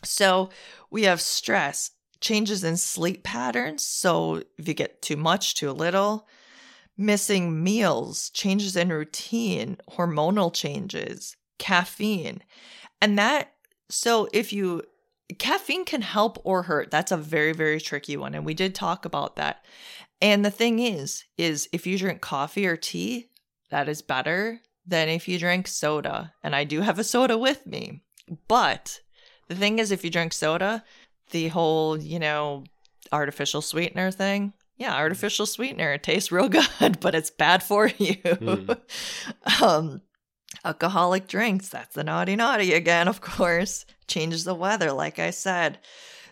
so 0.05 0.51
we 0.91 1.05
have 1.05 1.21
stress, 1.21 1.91
changes 2.21 2.65
in 2.65 2.77
sleep 2.77 3.23
patterns. 3.23 3.85
So 3.85 4.43
if 4.59 4.69
you 4.69 4.75
get 4.75 5.03
too 5.03 5.17
much, 5.17 5.55
too 5.55 5.73
little, 5.73 6.27
missing 6.97 7.63
meals, 7.63 8.31
changes 8.31 8.77
in 8.77 8.89
routine, 8.89 9.79
hormonal 9.91 10.53
changes, 10.53 11.37
caffeine. 11.59 12.43
And 13.01 13.19
that, 13.19 13.53
so 13.89 14.29
if 14.33 14.53
you, 14.53 14.83
caffeine 15.39 15.85
can 15.85 16.03
help 16.03 16.39
or 16.45 16.63
hurt. 16.63 16.91
That's 16.91 17.13
a 17.13 17.17
very, 17.17 17.53
very 17.53 17.81
tricky 17.81 18.17
one. 18.17 18.35
And 18.35 18.47
we 18.47 18.55
did 18.55 18.75
talk 18.75 19.05
about 19.05 19.37
that. 19.37 19.65
And 20.23 20.45
the 20.45 20.51
thing 20.51 20.79
is, 20.79 21.25
is 21.37 21.69
if 21.73 21.87
you 21.87 21.99
drink 21.99 22.23
coffee 22.23 22.67
or 22.67 22.77
tea, 22.77 23.29
that 23.71 23.89
is 23.89 24.03
better 24.03 24.61
than 24.87 25.09
if 25.09 25.29
you 25.29 25.39
drink 25.39 25.67
soda. 25.67 26.33
And 26.43 26.55
I 26.55 26.65
do 26.65 26.81
have 26.81 26.99
a 26.99 27.05
soda 27.05 27.37
with 27.37 27.67
me. 27.67 28.03
But 28.49 29.01
the 29.49 29.55
thing 29.55 29.79
is, 29.79 29.91
if 29.91 30.05
you 30.05 30.11
drink 30.11 30.33
soda, 30.33 30.85
the 31.31 31.49
whole, 31.49 31.99
you 31.99 32.19
know, 32.19 32.65
artificial 33.13 33.63
sweetener 33.63 34.11
thing, 34.11 34.53
yeah, 34.77 34.95
artificial 34.95 35.47
sweetener, 35.47 35.93
it 35.93 36.03
tastes 36.03 36.31
real 36.31 36.49
good, 36.49 36.99
but 37.01 37.15
it's 37.15 37.31
bad 37.31 37.63
for 37.63 37.89
you. 37.99 38.17
Mm. 38.17 38.79
um, 39.63 40.03
alcoholic 40.65 41.27
drinks, 41.27 41.69
that's 41.69 41.95
the 41.95 42.05
naughty 42.05 42.37
naughty 42.37 42.73
again, 42.73 43.09
of 43.09 43.21
course. 43.21 43.87
Changes 44.07 44.45
the 44.45 44.55
weather, 44.55 44.93
like 44.93 45.19
I 45.19 45.31
said. 45.31 45.79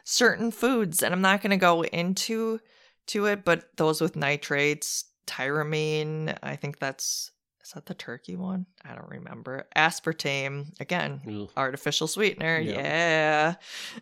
Certain 0.04 0.50
foods, 0.50 1.02
and 1.02 1.14
I'm 1.14 1.22
not 1.22 1.40
going 1.40 1.50
to 1.50 1.56
go 1.56 1.82
into 1.84 2.60
to 3.06 3.26
it, 3.26 3.44
but 3.44 3.76
those 3.76 4.00
with 4.00 4.16
nitrates, 4.16 5.04
tyramine, 5.26 6.36
I 6.42 6.56
think 6.56 6.78
that's 6.78 7.30
is 7.64 7.70
that 7.72 7.86
the 7.86 7.94
turkey 7.94 8.36
one? 8.36 8.66
I 8.84 8.94
don't 8.94 9.08
remember. 9.08 9.66
Aspartame, 9.74 10.78
again, 10.80 11.22
Ugh. 11.26 11.50
artificial 11.56 12.06
sweetener. 12.06 12.58
Yeah. 12.58 12.74
Yeah. 12.74 13.54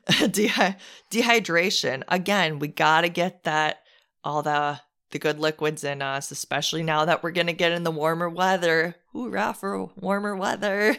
Dehy- 0.26 0.76
dehydration. 1.12 2.02
Again, 2.08 2.58
we 2.58 2.66
got 2.66 3.02
to 3.02 3.08
get 3.08 3.44
that 3.44 3.82
all 4.24 4.42
the 4.42 4.80
the 5.12 5.18
good 5.18 5.38
liquids 5.38 5.84
in 5.84 6.02
us, 6.02 6.30
especially 6.30 6.82
now 6.82 7.04
that 7.04 7.22
we're 7.22 7.30
going 7.30 7.46
to 7.46 7.52
get 7.52 7.72
in 7.72 7.84
the 7.84 7.90
warmer 7.90 8.28
weather. 8.28 8.96
Hoorah 9.12 9.54
for 9.54 9.90
warmer 9.94 10.34
weather. 10.34 10.96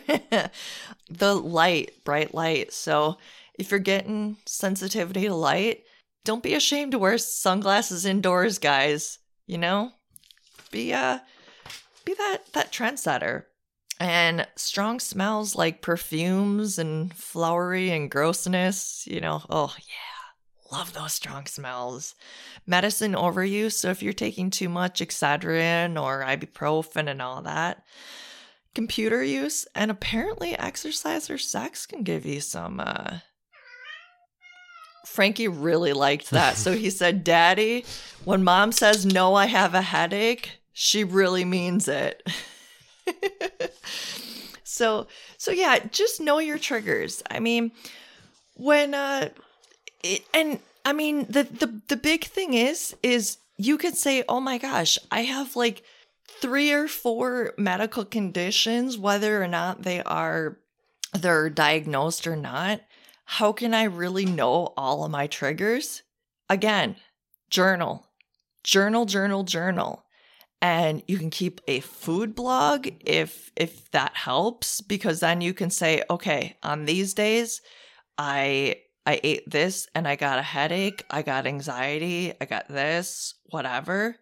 the 1.09 1.33
light, 1.35 1.91
bright 2.05 2.33
light. 2.33 2.71
So, 2.71 3.17
if 3.57 3.71
you're 3.71 3.79
getting 3.79 4.37
sensitivity 4.45 5.27
to 5.27 5.33
light, 5.35 5.83
don't 6.23 6.43
be 6.43 6.53
ashamed 6.53 6.93
to 6.93 6.99
wear 6.99 7.17
sunglasses 7.17 8.05
indoors, 8.05 8.59
guys. 8.59 9.19
You 9.47 9.57
know? 9.57 9.91
Be 10.73 10.91
uh 10.91 11.19
be 12.03 12.15
that 12.15 12.51
that 12.53 12.71
trendsetter. 12.71 13.43
And 13.99 14.47
strong 14.55 14.99
smells 14.99 15.55
like 15.55 15.83
perfumes 15.83 16.79
and 16.79 17.13
flowery 17.13 17.91
and 17.91 18.09
grossness, 18.09 19.07
you 19.07 19.21
know, 19.21 19.43
oh 19.51 19.75
yeah, 19.77 20.75
love 20.75 20.93
those 20.93 21.13
strong 21.13 21.45
smells. 21.45 22.15
Medicine 22.65 23.13
overuse, 23.13 23.73
so 23.73 23.91
if 23.91 24.01
you're 24.01 24.13
taking 24.13 24.49
too 24.49 24.67
much 24.67 24.99
Excedrin 24.99 26.01
or 26.01 26.23
ibuprofen 26.23 27.07
and 27.07 27.21
all 27.21 27.43
that, 27.43 27.83
computer 28.73 29.23
use, 29.23 29.67
and 29.75 29.91
apparently 29.91 30.57
exercise 30.57 31.29
or 31.29 31.37
sex 31.37 31.85
can 31.85 32.01
give 32.01 32.25
you 32.25 32.41
some 32.41 32.79
uh 32.79 33.19
Frankie 35.05 35.47
really 35.47 35.93
liked 35.93 36.31
that. 36.31 36.57
So 36.57 36.73
he 36.73 36.89
said, 37.01 37.23
Daddy, 37.23 37.85
when 38.23 38.43
mom 38.43 38.71
says 38.71 39.05
no, 39.05 39.35
I 39.35 39.45
have 39.45 39.73
a 39.73 39.81
headache, 39.81 40.62
she 40.73 41.03
really 41.03 41.45
means 41.45 41.87
it. 41.87 42.27
so 44.63 45.07
so 45.37 45.51
yeah, 45.51 45.79
just 45.91 46.21
know 46.21 46.39
your 46.39 46.57
triggers. 46.57 47.23
I 47.29 47.39
mean, 47.39 47.71
when 48.55 48.93
uh 48.93 49.29
it, 50.03 50.23
and 50.33 50.59
I 50.85 50.93
mean 50.93 51.25
the 51.29 51.43
the 51.43 51.81
the 51.87 51.97
big 51.97 52.25
thing 52.25 52.53
is 52.53 52.95
is 53.03 53.37
you 53.57 53.77
could 53.77 53.95
say, 53.95 54.23
"Oh 54.27 54.39
my 54.39 54.57
gosh, 54.57 54.97
I 55.11 55.21
have 55.21 55.55
like 55.55 55.83
three 56.27 56.71
or 56.71 56.87
four 56.87 57.53
medical 57.57 58.03
conditions 58.05 58.97
whether 58.97 59.41
or 59.41 59.47
not 59.47 59.83
they 59.83 60.01
are 60.03 60.57
they're 61.13 61.49
diagnosed 61.49 62.25
or 62.27 62.35
not, 62.35 62.81
how 63.25 63.51
can 63.51 63.73
I 63.73 63.83
really 63.83 64.25
know 64.25 64.73
all 64.75 65.05
of 65.05 65.11
my 65.11 65.27
triggers? 65.27 66.01
Again, 66.49 66.95
journal, 67.49 68.07
journal, 68.63 69.05
journal, 69.05 69.43
journal. 69.43 70.03
And 70.63 71.03
you 71.07 71.17
can 71.17 71.29
keep 71.29 71.59
a 71.67 71.81
food 71.81 72.35
blog 72.35 72.87
if 73.01 73.51
if 73.57 73.91
that 73.91 74.15
helps 74.15 74.79
because 74.79 75.19
then 75.19 75.41
you 75.41 75.53
can 75.53 75.69
say, 75.69 76.03
okay, 76.09 76.55
on 76.63 76.85
these 76.85 77.13
days 77.13 77.61
I 78.17 78.77
I 79.05 79.19
ate 79.25 79.43
this 79.45 79.89
and 79.93 80.07
I 80.07 80.15
got 80.15 80.39
a 80.39 80.41
headache, 80.41 81.03
I 81.09 81.21
got 81.21 81.45
anxiety, 81.47 82.31
I 82.39 82.45
got 82.45 82.69
this, 82.69 83.35
whatever. 83.49 84.15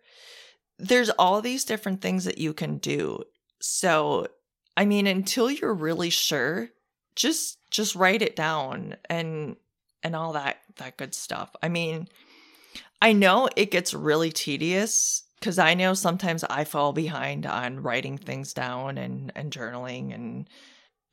There's 0.79 1.11
all 1.11 1.43
these 1.43 1.63
different 1.63 2.01
things 2.01 2.25
that 2.25 2.39
you 2.39 2.55
can 2.55 2.79
do. 2.79 3.23
So, 3.59 4.25
I 4.75 4.85
mean, 4.85 5.05
until 5.05 5.51
you're 5.51 5.75
really 5.75 6.09
sure, 6.09 6.69
just 7.15 7.59
just 7.69 7.93
write 7.93 8.23
it 8.23 8.35
down 8.35 8.95
and 9.11 9.57
and 10.01 10.15
all 10.15 10.33
that 10.33 10.57
that 10.77 10.97
good 10.97 11.13
stuff. 11.13 11.55
I 11.61 11.69
mean, 11.69 12.07
I 12.99 13.13
know 13.13 13.47
it 13.55 13.69
gets 13.69 13.93
really 13.93 14.31
tedious 14.31 15.21
cuz 15.41 15.59
I 15.59 15.73
know 15.73 15.93
sometimes 15.93 16.43
I 16.43 16.63
fall 16.63 16.93
behind 16.93 17.45
on 17.45 17.81
writing 17.81 18.17
things 18.17 18.53
down 18.53 18.97
and 18.97 19.31
and 19.35 19.51
journaling 19.51 20.13
and 20.13 20.49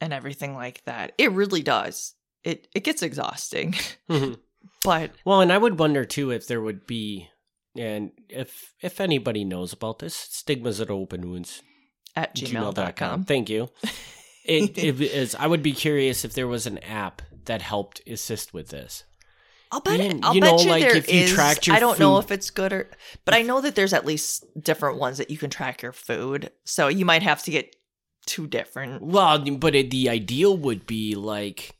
and 0.00 0.12
everything 0.12 0.54
like 0.54 0.84
that. 0.84 1.12
It 1.18 1.32
really 1.32 1.62
does 1.62 2.14
it 2.44 2.68
it 2.74 2.84
gets 2.84 3.02
exhausting. 3.02 3.74
Mhm. 4.08 4.38
but 4.84 5.12
Well, 5.24 5.40
and 5.40 5.52
I 5.52 5.58
would 5.58 5.78
wonder 5.78 6.04
too 6.04 6.30
if 6.30 6.46
there 6.46 6.60
would 6.60 6.86
be, 6.86 7.28
and 7.76 8.12
if 8.28 8.74
if 8.80 9.00
anybody 9.00 9.44
knows 9.44 9.72
about 9.72 9.98
this, 9.98 10.14
stigmas 10.14 10.80
at 10.80 10.90
open 10.90 11.28
wounds 11.28 11.62
at 12.16 12.34
gmail.com. 12.34 13.24
Thank 13.24 13.50
you. 13.50 13.70
It, 14.44 14.78
it 14.78 14.98
is. 15.02 15.34
I 15.34 15.46
would 15.46 15.62
be 15.62 15.74
curious 15.74 16.24
if 16.24 16.32
there 16.32 16.48
was 16.48 16.66
an 16.66 16.78
app 16.78 17.20
that 17.44 17.60
helped 17.60 18.00
assist 18.08 18.54
with 18.54 18.68
this. 18.70 19.04
I'll 19.70 19.80
bet 19.80 19.98
Man, 19.98 20.20
I'll 20.22 20.34
you 20.34 20.40
bet 20.40 20.56
know, 20.56 20.60
you 20.62 20.70
like, 20.70 20.82
there 20.82 20.96
if 20.96 21.12
you 21.12 21.20
is- 21.22 21.32
tracked 21.32 21.66
your 21.66 21.76
I 21.76 21.80
don't 21.80 21.98
know 21.98 22.18
if 22.18 22.30
it's 22.30 22.50
good 22.50 22.72
or 22.72 22.90
but 23.24 23.34
I 23.34 23.42
know 23.42 23.60
that 23.60 23.74
there's 23.74 23.92
at 23.92 24.06
least 24.06 24.44
different 24.62 24.98
ones 24.98 25.18
that 25.18 25.30
you 25.30 25.36
can 25.38 25.50
track 25.50 25.82
your 25.82 25.92
food. 25.92 26.50
So 26.64 26.88
you 26.88 27.04
might 27.04 27.22
have 27.22 27.42
to 27.44 27.50
get 27.50 27.76
two 28.26 28.46
different. 28.46 29.02
Well, 29.02 29.38
but 29.38 29.74
it, 29.74 29.90
the 29.90 30.08
ideal 30.08 30.56
would 30.56 30.86
be 30.86 31.14
like 31.14 31.74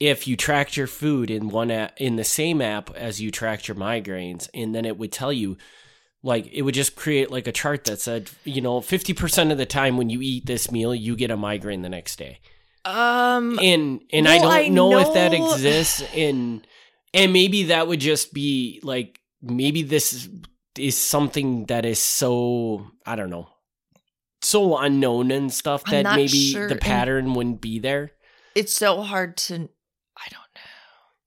if 0.00 0.28
you 0.28 0.36
tracked 0.36 0.76
your 0.76 0.86
food 0.86 1.30
in 1.30 1.48
one 1.48 1.70
app 1.70 1.94
in 2.00 2.16
the 2.16 2.24
same 2.24 2.60
app 2.60 2.94
as 2.94 3.20
you 3.20 3.30
tracked 3.30 3.68
your 3.68 3.76
migraines, 3.76 4.48
and 4.54 4.74
then 4.74 4.84
it 4.84 4.98
would 4.98 5.12
tell 5.12 5.32
you. 5.32 5.56
Like 6.26 6.48
it 6.54 6.62
would 6.62 6.72
just 6.72 6.96
create 6.96 7.30
like 7.30 7.46
a 7.46 7.52
chart 7.52 7.84
that 7.84 8.00
said, 8.00 8.30
you 8.44 8.62
know, 8.62 8.80
fifty 8.80 9.12
percent 9.12 9.52
of 9.52 9.58
the 9.58 9.66
time 9.66 9.98
when 9.98 10.08
you 10.08 10.22
eat 10.22 10.46
this 10.46 10.70
meal, 10.70 10.94
you 10.94 11.16
get 11.16 11.30
a 11.30 11.36
migraine 11.36 11.82
the 11.82 11.90
next 11.90 12.16
day. 12.16 12.38
Um 12.86 13.58
and 13.58 14.00
and 14.10 14.26
I 14.26 14.38
don't 14.38 14.50
I 14.50 14.68
know, 14.68 14.98
if 15.00 15.12
that 15.12 15.34
exists 15.34 16.02
in 16.14 16.64
and 17.14 17.32
maybe 17.32 17.64
that 17.64 17.86
would 17.88 18.00
just 18.00 18.34
be 18.34 18.80
like 18.82 19.20
maybe 19.40 19.82
this 19.82 20.12
is, 20.12 20.28
is 20.78 20.96
something 20.96 21.64
that 21.66 21.84
is 21.86 21.98
so 21.98 22.86
I 23.06 23.16
don't 23.16 23.30
know 23.30 23.48
so 24.42 24.76
unknown 24.76 25.30
and 25.30 25.50
stuff 25.52 25.84
that 25.86 26.04
maybe 26.16 26.28
sure, 26.52 26.68
the 26.68 26.74
and- 26.74 26.80
pattern 26.80 27.34
wouldn't 27.34 27.60
be 27.62 27.78
there 27.78 28.10
it's 28.54 28.72
so 28.74 29.02
hard 29.02 29.36
to 29.38 29.54
I 29.54 30.26
don't 30.30 30.40
know. 30.54 30.60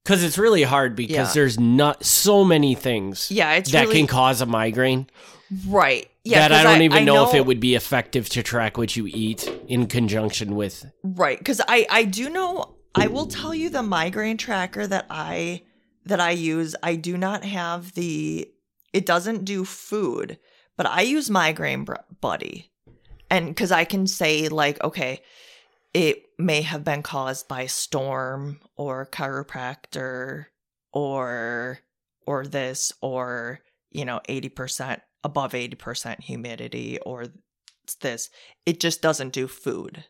because 0.03 0.23
it's 0.23 0.38
really 0.38 0.63
hard 0.63 0.95
because 0.95 1.15
Yeah. 1.29 1.33
there's 1.33 1.59
not 1.59 2.05
so 2.05 2.43
many 2.43 2.75
things 2.75 3.31
Yeah, 3.31 3.59
that 3.59 3.73
really 3.73 3.95
can 3.95 4.07
cause 4.07 4.41
a 4.41 4.45
migraine 4.45 5.07
right. 5.67 6.07
Yeah, 6.23 6.49
that 6.49 6.51
I 6.51 6.63
don't 6.63 6.81
even 6.81 7.05
know, 7.05 7.25
if 7.29 7.33
it 7.33 7.45
would 7.45 7.61
be 7.61 7.73
effective 7.75 8.27
to 8.29 8.43
track 8.43 8.77
what 8.77 8.97
you 8.97 9.07
eat 9.07 9.49
in 9.69 9.88
conjunction 9.88 10.55
with 10.57 10.85
Right, 11.03 11.38
because 11.38 11.61
I 11.67 11.88
I 11.89 12.03
do 12.03 12.29
know 12.29 12.75
I 12.93 13.07
will 13.07 13.27
tell 13.27 13.53
you 13.55 13.69
the 13.69 13.81
migraine 13.83 14.38
tracker 14.38 14.85
that 14.88 15.05
I 15.09 15.63
that 16.07 16.19
I 16.19 16.31
use. 16.31 16.75
I 16.83 16.95
do 16.95 17.17
not 17.17 17.43
have 17.43 17.93
the 17.93 18.49
it 18.93 19.05
doesn't 19.05 19.45
do 19.45 19.65
food, 19.65 20.39
but 20.75 20.85
I 20.85 21.01
use 21.01 21.29
Migraine 21.29 21.85
Buddy, 22.21 22.71
and 23.29 23.47
because 23.47 23.71
I 23.71 23.85
can 23.85 24.07
say 24.07 24.47
like 24.49 24.83
okay, 24.83 25.21
it 25.93 26.23
may 26.37 26.61
have 26.61 26.83
been 26.83 27.03
caused 27.03 27.47
by 27.47 27.65
storm 27.65 28.59
or 28.75 29.05
chiropractor 29.05 30.45
or 30.93 31.79
or 32.25 32.45
this 32.45 32.93
or 33.01 33.61
you 33.91 34.05
know 34.05 34.21
eighty 34.27 34.49
percent 34.49 35.01
above 35.23 35.53
eighty 35.53 35.75
percent 35.75 36.21
humidity 36.21 36.99
or 36.99 37.27
this. 38.01 38.29
It 38.65 38.79
just 38.79 39.01
doesn't 39.01 39.33
do 39.33 39.47
food. 39.47 40.05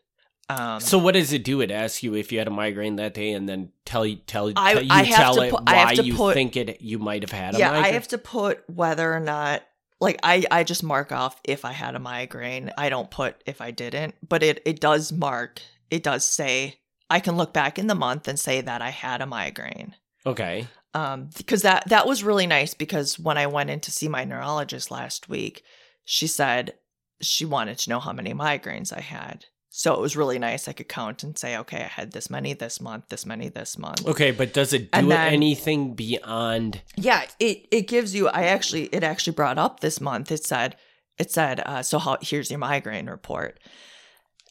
Um, 0.50 0.80
So 0.80 0.96
what 0.98 1.12
does 1.12 1.32
it 1.32 1.44
do? 1.44 1.60
It 1.60 1.70
asks 1.70 2.02
you 2.02 2.14
if 2.14 2.32
you 2.32 2.38
had 2.38 2.48
a 2.48 2.50
migraine 2.50 2.96
that 2.96 3.14
day, 3.14 3.32
and 3.32 3.48
then 3.48 3.70
tell 3.84 4.06
you 4.06 4.16
tell, 4.16 4.50
I- 4.56 4.74
tell 4.74 4.82
you 4.82 4.88
I 4.92 5.02
have 5.04 5.16
tell 5.16 5.34
to 5.36 5.42
it 5.42 5.50
put- 5.50 5.62
I 5.66 5.74
have 5.76 5.98
why 5.98 6.04
you 6.04 6.14
put- 6.14 6.34
think 6.34 6.56
it 6.56 6.80
you 6.80 6.98
might 6.98 7.22
have 7.22 7.32
had 7.32 7.54
a 7.54 7.58
yeah, 7.58 7.70
migraine. 7.70 7.84
I 7.84 7.88
have 7.94 8.08
to 8.08 8.18
put 8.18 8.64
whether 8.68 9.12
or 9.12 9.20
not 9.20 9.62
like 10.00 10.18
I 10.22 10.44
I 10.50 10.64
just 10.64 10.82
mark 10.82 11.12
off 11.12 11.40
if 11.44 11.64
I 11.64 11.72
had 11.72 11.94
a 11.94 11.98
migraine. 11.98 12.72
I 12.78 12.88
don't 12.88 13.10
put 13.10 13.42
if 13.46 13.60
I 13.60 13.70
didn't, 13.72 14.14
but 14.26 14.42
it 14.42 14.62
it 14.64 14.80
does 14.80 15.12
mark. 15.12 15.60
It 15.90 16.02
does 16.02 16.24
say 16.24 16.76
I 17.10 17.20
can 17.20 17.36
look 17.36 17.52
back 17.52 17.78
in 17.78 17.86
the 17.86 17.94
month 17.94 18.28
and 18.28 18.38
say 18.38 18.60
that 18.60 18.80
I 18.82 18.90
had 18.90 19.20
a 19.20 19.26
migraine. 19.26 19.96
okay. 20.24 20.66
Um 20.94 21.28
because 21.36 21.60
that 21.62 21.88
that 21.88 22.06
was 22.06 22.22
really 22.24 22.46
nice 22.46 22.72
because 22.74 23.18
when 23.18 23.36
I 23.36 23.46
went 23.46 23.68
in 23.70 23.80
to 23.80 23.90
see 23.90 24.08
my 24.08 24.24
neurologist 24.24 24.90
last 24.90 25.28
week, 25.28 25.62
she 26.04 26.26
said 26.26 26.74
she 27.20 27.44
wanted 27.44 27.76
to 27.78 27.90
know 27.90 28.00
how 28.00 28.12
many 28.12 28.32
migraines 28.32 28.96
I 28.96 29.00
had. 29.02 29.44
So 29.70 29.94
it 29.94 30.00
was 30.00 30.16
really 30.16 30.38
nice. 30.38 30.66
I 30.66 30.72
could 30.72 30.88
count 30.88 31.22
and 31.22 31.36
say, 31.36 31.56
okay, 31.58 31.82
I 31.82 31.88
had 31.88 32.12
this 32.12 32.30
many 32.30 32.54
this 32.54 32.80
month, 32.80 33.08
this 33.08 33.26
many 33.26 33.48
this 33.48 33.76
month. 33.76 34.06
Okay, 34.06 34.30
but 34.30 34.54
does 34.54 34.72
it 34.72 34.90
do 34.90 35.06
then- 35.08 35.32
anything 35.32 35.94
beyond? 35.94 36.80
Yeah, 36.96 37.26
it 37.38 37.68
it 37.70 37.82
gives 37.82 38.14
you. 38.14 38.28
I 38.28 38.44
actually 38.44 38.84
it 38.86 39.04
actually 39.04 39.34
brought 39.34 39.58
up 39.58 39.80
this 39.80 40.00
month. 40.00 40.32
It 40.32 40.44
said 40.44 40.76
it 41.18 41.30
said 41.30 41.60
uh, 41.60 41.82
so. 41.82 41.98
How 41.98 42.16
here's 42.20 42.50
your 42.50 42.58
migraine 42.58 43.10
report, 43.10 43.60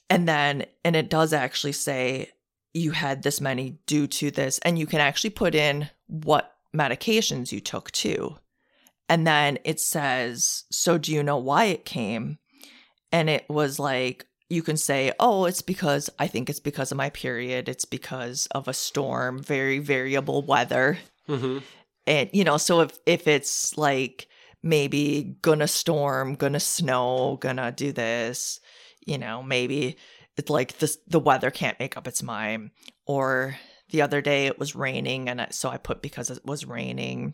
and 0.09 0.27
then 0.27 0.65
and 0.85 0.95
it 0.95 1.09
does 1.09 1.33
actually 1.33 1.73
say 1.73 2.31
you 2.73 2.91
had 2.91 3.23
this 3.23 3.41
many 3.41 3.79
due 3.87 4.05
to 4.07 4.29
this, 4.29 4.59
and 4.59 4.77
you 4.77 4.85
can 4.85 4.99
actually 5.01 5.31
put 5.31 5.55
in 5.55 5.89
what 6.05 6.53
medications 6.75 7.51
you 7.51 7.59
took 7.59 7.89
too, 7.91 8.37
and 9.09 9.25
then 9.25 9.57
it 9.63 9.79
says 9.79 10.65
so. 10.69 10.99
Do 10.99 11.11
you 11.11 11.23
know 11.23 11.37
why 11.37 11.65
it 11.65 11.85
came? 11.85 12.37
And 13.11 13.29
it 13.29 13.49
was 13.49 13.79
like 13.79 14.27
you 14.49 14.63
can 14.63 14.77
say, 14.77 15.11
oh, 15.19 15.45
it's 15.45 15.61
because 15.61 16.09
I 16.19 16.27
think 16.27 16.49
it's 16.49 16.59
because 16.59 16.91
of 16.91 16.97
my 16.97 17.09
period. 17.09 17.67
It's 17.67 17.85
because 17.85 18.47
of 18.51 18.67
a 18.67 18.73
storm, 18.73 19.41
very 19.43 19.79
variable 19.79 20.41
weather 20.41 20.97
Mhm. 21.27 21.61
and 22.05 22.29
you 22.31 22.43
know 22.45 22.55
so 22.57 22.79
if 22.81 22.97
if 23.05 23.27
it's 23.27 23.77
like 23.77 24.27
maybe 24.63 25.35
gonna 25.41 25.67
storm 25.67 26.35
gonna 26.35 26.59
snow 26.61 27.37
gonna 27.41 27.69
do 27.71 27.91
this 27.91 28.61
you 29.05 29.17
know 29.17 29.43
maybe 29.43 29.97
it's 30.37 30.49
like 30.49 30.77
this 30.77 30.97
the 31.07 31.19
weather 31.19 31.51
can't 31.51 31.79
make 31.81 31.97
up 31.97 32.07
its 32.07 32.23
mind 32.23 32.71
or 33.05 33.57
the 33.89 34.01
other 34.01 34.21
day 34.21 34.45
it 34.47 34.57
was 34.57 34.73
raining 34.73 35.27
and 35.27 35.45
so 35.51 35.67
i 35.69 35.75
put 35.77 36.01
because 36.01 36.29
it 36.31 36.45
was 36.45 36.63
raining 36.65 37.33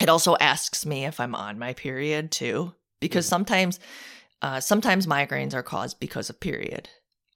it 0.00 0.08
also 0.08 0.36
asks 0.40 0.84
me 0.84 1.04
if 1.06 1.20
i'm 1.20 1.34
on 1.36 1.56
my 1.58 1.72
period 1.72 2.32
too 2.32 2.74
because 3.00 3.24
Mhm. 3.26 3.30
sometimes 3.30 3.78
uh 4.42 4.60
sometimes 4.60 5.06
migraines 5.06 5.54
are 5.54 5.62
caused 5.62 5.98
because 6.00 6.30
of 6.30 6.40
period 6.40 6.88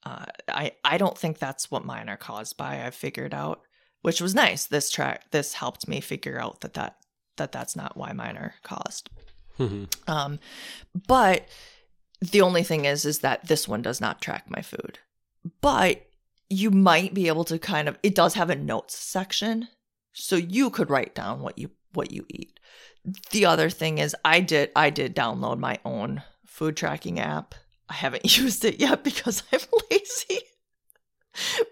uh 0.05 0.25
i 0.49 0.71
i 0.83 0.97
don't 0.97 1.17
think 1.17 1.37
that's 1.39 1.69
what 1.69 1.85
mine 1.85 2.09
are 2.09 2.17
caused 2.17 2.57
by 2.57 2.85
i've 2.85 2.95
figured 2.95 3.33
out 3.33 3.61
which 4.03 4.21
was 4.21 4.35
nice. 4.35 4.65
This 4.65 4.91
track 4.91 5.31
this 5.31 5.53
helped 5.53 5.87
me 5.87 5.99
figure 5.99 6.39
out 6.39 6.61
that 6.61 6.75
that 6.75 6.97
that 7.37 7.51
that's 7.51 7.75
not 7.75 7.97
why 7.97 8.11
mine 8.13 8.37
are 8.37 8.53
caused. 8.61 9.09
Mhm. 9.57 9.91
Um, 10.07 10.39
but 11.07 11.47
the 12.21 12.41
only 12.41 12.63
thing 12.63 12.85
is, 12.85 13.05
is 13.05 13.19
that 13.19 13.47
this 13.47 13.67
one 13.67 13.81
does 13.81 13.99
not 13.99 14.21
track 14.21 14.45
my 14.47 14.61
food. 14.61 14.99
But 15.61 16.05
you 16.49 16.69
might 16.69 17.13
be 17.13 17.27
able 17.27 17.45
to 17.45 17.57
kind 17.57 17.87
of. 17.89 17.97
It 18.03 18.13
does 18.13 18.35
have 18.35 18.49
a 18.49 18.55
notes 18.55 18.97
section, 18.97 19.69
so 20.11 20.35
you 20.35 20.69
could 20.69 20.89
write 20.89 21.15
down 21.15 21.39
what 21.39 21.57
you 21.57 21.71
what 21.93 22.11
you 22.11 22.25
eat. 22.29 22.59
The 23.31 23.45
other 23.45 23.69
thing 23.69 23.97
is, 23.99 24.15
I 24.23 24.41
did 24.41 24.71
I 24.75 24.89
did 24.89 25.15
download 25.15 25.59
my 25.59 25.79
own 25.85 26.23
food 26.53 26.77
tracking 26.77 27.19
app. 27.19 27.55
I 27.89 27.95
haven't 27.95 28.37
used 28.37 28.63
it 28.63 28.79
yet 28.79 29.03
because 29.03 29.41
I'm 29.51 29.59
lazy. 29.89 30.39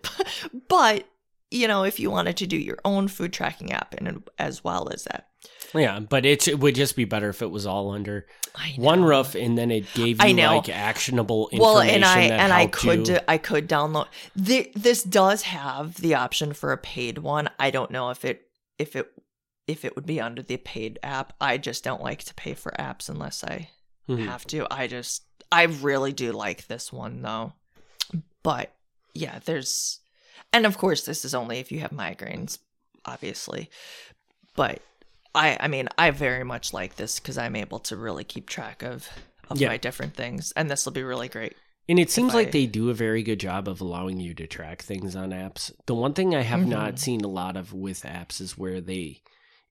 but, 0.02 0.28
but 0.68 1.08
you 1.52 1.68
know, 1.68 1.84
if 1.84 2.00
you 2.00 2.10
wanted 2.10 2.36
to 2.38 2.48
do 2.48 2.58
your 2.58 2.80
own 2.84 3.08
food 3.08 3.32
tracking 3.32 3.72
app 3.72 3.94
and 3.94 4.24
as 4.40 4.64
well 4.64 4.90
as 4.90 5.04
that, 5.04 5.28
Yeah, 5.76 6.00
but 6.00 6.26
it's, 6.26 6.48
it 6.48 6.60
would 6.60 6.74
just 6.74 6.96
be 6.96 7.06
better 7.06 7.30
if 7.30 7.44
it 7.44 7.52
was 7.52 7.68
all 7.68 7.92
under 7.92 8.26
one 8.76 9.04
roof, 9.04 9.36
and 9.36 9.56
then 9.56 9.70
it 9.70 9.86
gave 9.94 10.22
you 10.24 10.34
like 10.36 10.68
actionable 10.68 11.48
information 11.54 11.74
well 11.74 11.80
and 11.80 12.04
i 12.04 12.22
and 12.24 12.52
i 12.52 12.66
could 12.68 13.08
you. 13.08 13.16
do- 13.16 13.20
i 13.28 13.38
could 13.38 13.70
download 13.70 14.08
the, 14.36 14.70
this 14.76 15.04
does 15.04 15.44
have 15.44 15.96
the 16.02 16.16
option 16.16 16.52
for 16.52 16.74
a 16.74 16.78
paid 16.78 17.20
one 17.20 17.50
i 17.60 17.70
don't 17.72 17.92
know 17.92 18.10
if 18.10 18.26
it 18.26 18.42
if 18.78 18.96
it 18.98 19.10
if 19.68 19.86
it 19.86 19.96
would 19.96 20.06
be 20.06 20.20
under 20.20 20.42
the 20.42 20.58
paid 20.58 21.00
app 21.02 21.32
i 21.40 21.58
just 21.58 21.82
don't 21.84 22.02
like 22.04 22.24
to 22.26 22.34
pay 22.34 22.54
for 22.54 22.74
apps 22.78 23.08
unless 23.08 23.42
i 23.46 23.70
Mhm. 24.12 24.26
have 24.26 24.46
to 24.48 24.68
i 24.72 24.88
just 24.88 25.24
i 25.52 25.64
really 25.64 26.12
do 26.14 26.32
like 26.32 26.68
this 26.68 26.92
one 26.94 27.22
though 27.22 27.54
but 28.44 28.74
yeah 29.14 29.40
there's 29.46 30.00
And 30.54 30.66
of 30.66 30.78
course, 30.78 31.06
this 31.06 31.24
is 31.24 31.34
only 31.34 31.60
if 31.60 31.72
you 31.72 31.80
have 31.80 31.92
migraines, 31.92 32.58
obviously. 33.06 33.70
But 34.54 34.82
I, 35.34 35.56
I 35.62 35.68
mean, 35.70 35.88
I 35.98 36.12
very 36.12 36.44
much 36.44 36.74
like 36.74 36.96
this 36.98 37.20
because 37.22 37.38
I'm 37.38 37.56
able 37.56 37.80
to 37.80 37.96
really 37.96 38.26
keep 38.26 38.50
track 38.50 38.84
of 38.84 39.08
of 39.50 39.62
Yeah. 39.62 39.70
my 39.70 39.78
different 39.78 40.14
things, 40.14 40.52
and 40.58 40.70
this 40.70 40.86
will 40.86 40.92
be 40.92 41.04
really 41.04 41.30
great. 41.30 41.56
And 41.88 42.00
it 42.00 42.10
seems 42.12 42.34
I- 42.34 42.38
like 42.40 42.52
they 42.52 42.66
do 42.66 42.90
a 42.90 42.94
very 42.94 43.24
good 43.24 43.40
job 43.40 43.68
of 43.70 43.80
allowing 43.80 44.20
you 44.20 44.34
to 44.36 44.46
track 44.48 44.82
things 44.82 45.16
on 45.16 45.30
apps. 45.32 45.72
The 45.86 45.96
one 45.96 46.14
thing 46.14 46.36
I 46.36 46.42
have 46.42 46.66
not 46.68 46.96
Mhm. 46.96 47.00
seen 47.00 47.22
a 47.22 47.28
lot 47.30 47.56
of 47.56 47.72
with 47.74 48.02
apps 48.04 48.42
is 48.42 48.58
where 48.58 48.82
they 48.82 49.22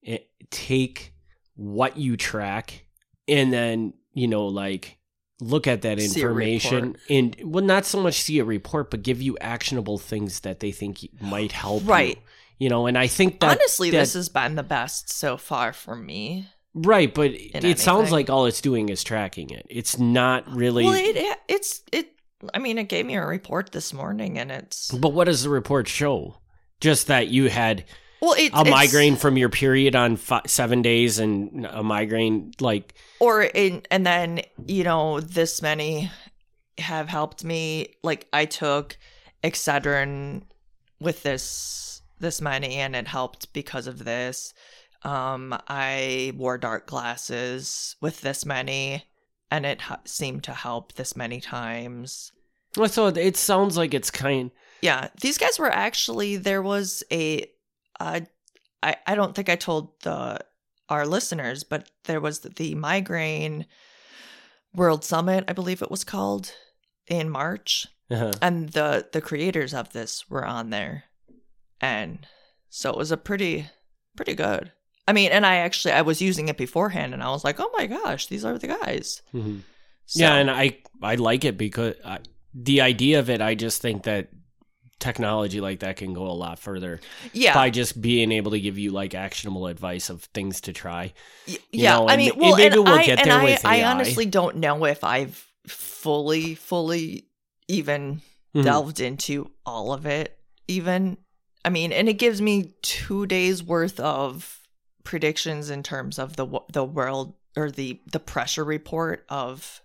eh, 0.07 0.18
take 0.51 1.12
what 1.57 1.99
you 1.99 2.16
track 2.16 2.86
and 3.28 3.53
then, 3.53 3.93
you 4.12 4.28
know, 4.28 4.46
like 4.46 4.98
look 5.42 5.66
at 5.66 5.82
that 5.82 5.98
information 5.98 6.96
and 7.08 7.34
well 7.42 7.64
not 7.64 7.86
so 7.86 7.98
much 8.02 8.20
see 8.20 8.38
a 8.40 8.44
report 8.44 8.90
but 8.90 9.02
give 9.02 9.22
you 9.22 9.38
actionable 9.40 9.96
things 9.96 10.40
that 10.40 10.61
they 10.61 10.70
think 10.70 10.98
might 11.18 11.50
help 11.52 11.82
Right. 11.86 12.16
you. 12.16 12.22
You 12.58 12.68
know, 12.68 12.86
and 12.86 12.98
I 12.98 13.06
think 13.06 13.40
that 13.40 13.52
Honestly, 13.58 13.88
that- 13.90 14.00
this 14.00 14.12
has 14.12 14.28
been 14.28 14.54
the 14.54 14.62
best 14.62 15.11
so 15.11 15.38
far 15.38 15.72
for 15.72 15.96
me. 15.96 16.46
right, 16.74 17.12
but 17.14 17.30
it, 17.30 17.64
in 17.64 17.76
sounds 17.78 18.12
like 18.12 18.28
all 18.28 18.44
it's 18.44 18.61
doing 18.61 18.90
is 18.90 19.02
tracking 19.02 19.48
it. 19.50 19.66
It's 19.70 19.98
not 19.98 20.46
really 20.50 20.84
Well, 20.84 20.92
it 20.94 21.38
it's 21.48 21.80
it. 21.90 22.12
I 22.54 22.58
mean, 22.58 22.76
it 22.78 22.88
gave 22.90 23.06
me 23.06 23.16
a 23.16 23.24
report 23.24 23.72
this 23.72 23.92
morning, 23.94 24.38
and 24.38 24.50
it's 24.52 24.90
But 24.90 25.14
what 25.14 25.24
does 25.24 25.42
the 25.42 25.48
report 25.50 25.88
show? 25.88 26.36
Just 26.80 27.06
that 27.06 27.28
you 27.28 27.48
had 27.48 27.84
well, 28.20 28.34
a 28.34 28.44
it's- 28.44 28.70
migraine 28.70 29.16
from 29.16 29.36
your 29.36 29.48
period 29.48 29.94
on 29.96 30.16
fi- 30.16 30.42
seven 30.46 30.82
days 30.82 31.18
and 31.18 31.66
a 31.66 31.82
migraine 31.82 32.52
like 32.60 32.94
or 33.20 33.42
in 33.42 33.82
and 33.90 34.04
then 34.06 34.40
you 34.66 34.84
know 34.84 35.20
this 35.20 35.62
many 35.62 36.10
have 36.78 37.08
helped 37.08 37.44
me 37.44 37.94
like 38.02 38.26
i 38.32 38.44
took 38.44 38.96
excedrin 39.44 40.42
with 41.00 41.22
this 41.22 42.02
this 42.18 42.40
many 42.40 42.76
and 42.76 42.94
it 42.94 43.08
helped 43.08 43.50
because 43.54 43.86
of 43.86 44.04
this. 44.04 44.52
Um 45.02 45.58
i 45.68 46.32
wore 46.36 46.58
dark 46.58 46.86
glasses 46.86 47.96
with 48.02 48.20
this 48.20 48.44
many 48.44 49.04
and 49.50 49.64
it 49.64 49.80
h- 49.90 49.96
seemed 50.04 50.44
to 50.44 50.52
help 50.52 50.92
this 50.92 51.16
many 51.16 51.40
times. 51.40 52.30
Well, 52.76 52.88
so 52.88 53.06
it 53.08 53.36
sounds 53.36 53.76
like 53.78 53.94
it's 53.94 54.10
kind 54.10 54.50
yeah 54.82 55.08
these 55.20 55.38
guys 55.38 55.58
were 55.58 55.70
actually 55.72 56.36
there 56.36 56.62
was 56.62 57.02
a 57.10 57.46
uh, 58.01 58.20
I, 58.82 58.96
I 59.07 59.14
don't 59.14 59.34
think 59.34 59.48
i 59.48 59.57
told 59.57 60.01
the 60.03 60.38
our 60.88 61.07
listeners 61.07 61.62
but 61.64 61.88
there 62.05 62.20
was 62.20 62.40
the 62.40 62.74
migraine 62.74 63.66
world 64.74 65.05
summit 65.05 65.44
i 65.48 65.53
believe 65.53 65.82
it 65.82 65.90
was 65.90 66.05
called 66.05 66.53
in 67.07 67.28
march. 67.30 67.86
Uh 68.11 68.32
and 68.42 68.68
the 68.70 69.07
the 69.12 69.20
creators 69.20 69.72
of 69.74 69.92
this 69.92 70.28
were 70.30 70.44
on 70.44 70.70
there. 70.70 71.05
And 71.80 72.26
so 72.68 72.90
it 72.90 72.96
was 72.96 73.11
a 73.12 73.16
pretty 73.16 73.66
pretty 74.16 74.34
good. 74.34 74.72
I 75.09 75.12
mean 75.12 75.30
and 75.32 75.44
i 75.46 75.57
actually 75.57 75.92
i 75.94 76.03
was 76.03 76.20
using 76.22 76.48
it 76.48 76.57
beforehand 76.57 77.14
and 77.14 77.22
i 77.22 77.30
was 77.30 77.44
like 77.44 77.59
oh 77.61 77.70
my 77.76 77.86
gosh 77.86 78.26
these 78.26 78.44
are 78.44 78.59
the 78.59 78.68
guys. 78.68 79.22
Mhm. 79.34 79.61
So- 80.07 80.20
yeah 80.20 80.34
and 80.34 80.51
i 80.51 80.78
i 81.03 81.14
like 81.16 81.44
it 81.44 81.57
because 81.59 81.94
I, 82.05 82.18
the 82.55 82.80
idea 82.80 83.18
of 83.20 83.28
it 83.30 83.40
i 83.40 83.55
just 83.55 83.80
think 83.82 84.03
that 84.05 84.28
technology 85.01 85.61
like 85.61 85.80
that 85.80 85.96
can 85.96 86.12
go 86.14 86.26
a 86.26 86.32
lot 86.32 86.59
further 86.59 87.01
yeah 87.32 87.55
by 87.55 87.70
just 87.70 88.01
being 88.01 88.30
able 88.30 88.51
to 88.53 88.61
give 88.61 88.78
you 88.78 88.90
like 88.90 89.14
actionable 89.14 89.66
advice 89.66 90.11
of 90.11 90.22
things 90.34 90.61
to 90.61 90.72
try 90.72 91.12
you 91.46 91.59
yeah, 91.72 91.96
know, 91.96 92.09
I 92.09 92.12
and 92.12 92.18
mean, 92.22 92.32
well, 92.36 92.57
maybe 92.57 92.76
and 92.76 92.84
we'll 92.84 92.98
I, 92.98 93.07
get 93.07 93.24
there 93.24 93.38
I, 93.38 93.42
with 93.44 93.64
I 93.64 93.82
honestly 93.82 94.26
don't 94.26 94.57
know 94.57 94.84
if 94.84 95.03
I've 95.03 95.44
fully, 95.66 96.55
fully 96.55 97.26
even 97.66 98.20
Mhm. 98.55 98.64
delved 98.64 99.01
into 99.01 99.51
all 99.64 99.92
of 99.92 100.07
it. 100.07 100.36
Even, 100.68 101.16
I 101.64 101.70
mean, 101.70 101.92
and 101.92 102.09
it 102.09 102.14
gives 102.14 102.40
me 102.40 102.74
two 102.82 103.26
days 103.26 103.62
worth 103.62 103.98
of 104.01 104.61
predictions 105.05 105.70
in 105.70 105.82
terms 105.82 106.18
of 106.18 106.36
the 106.36 106.46
the 106.72 106.84
world 106.84 107.34
or 107.57 107.70
the 107.70 108.01
the 108.12 108.20
pressure 108.20 108.64
report 108.64 109.24
of 109.28 109.82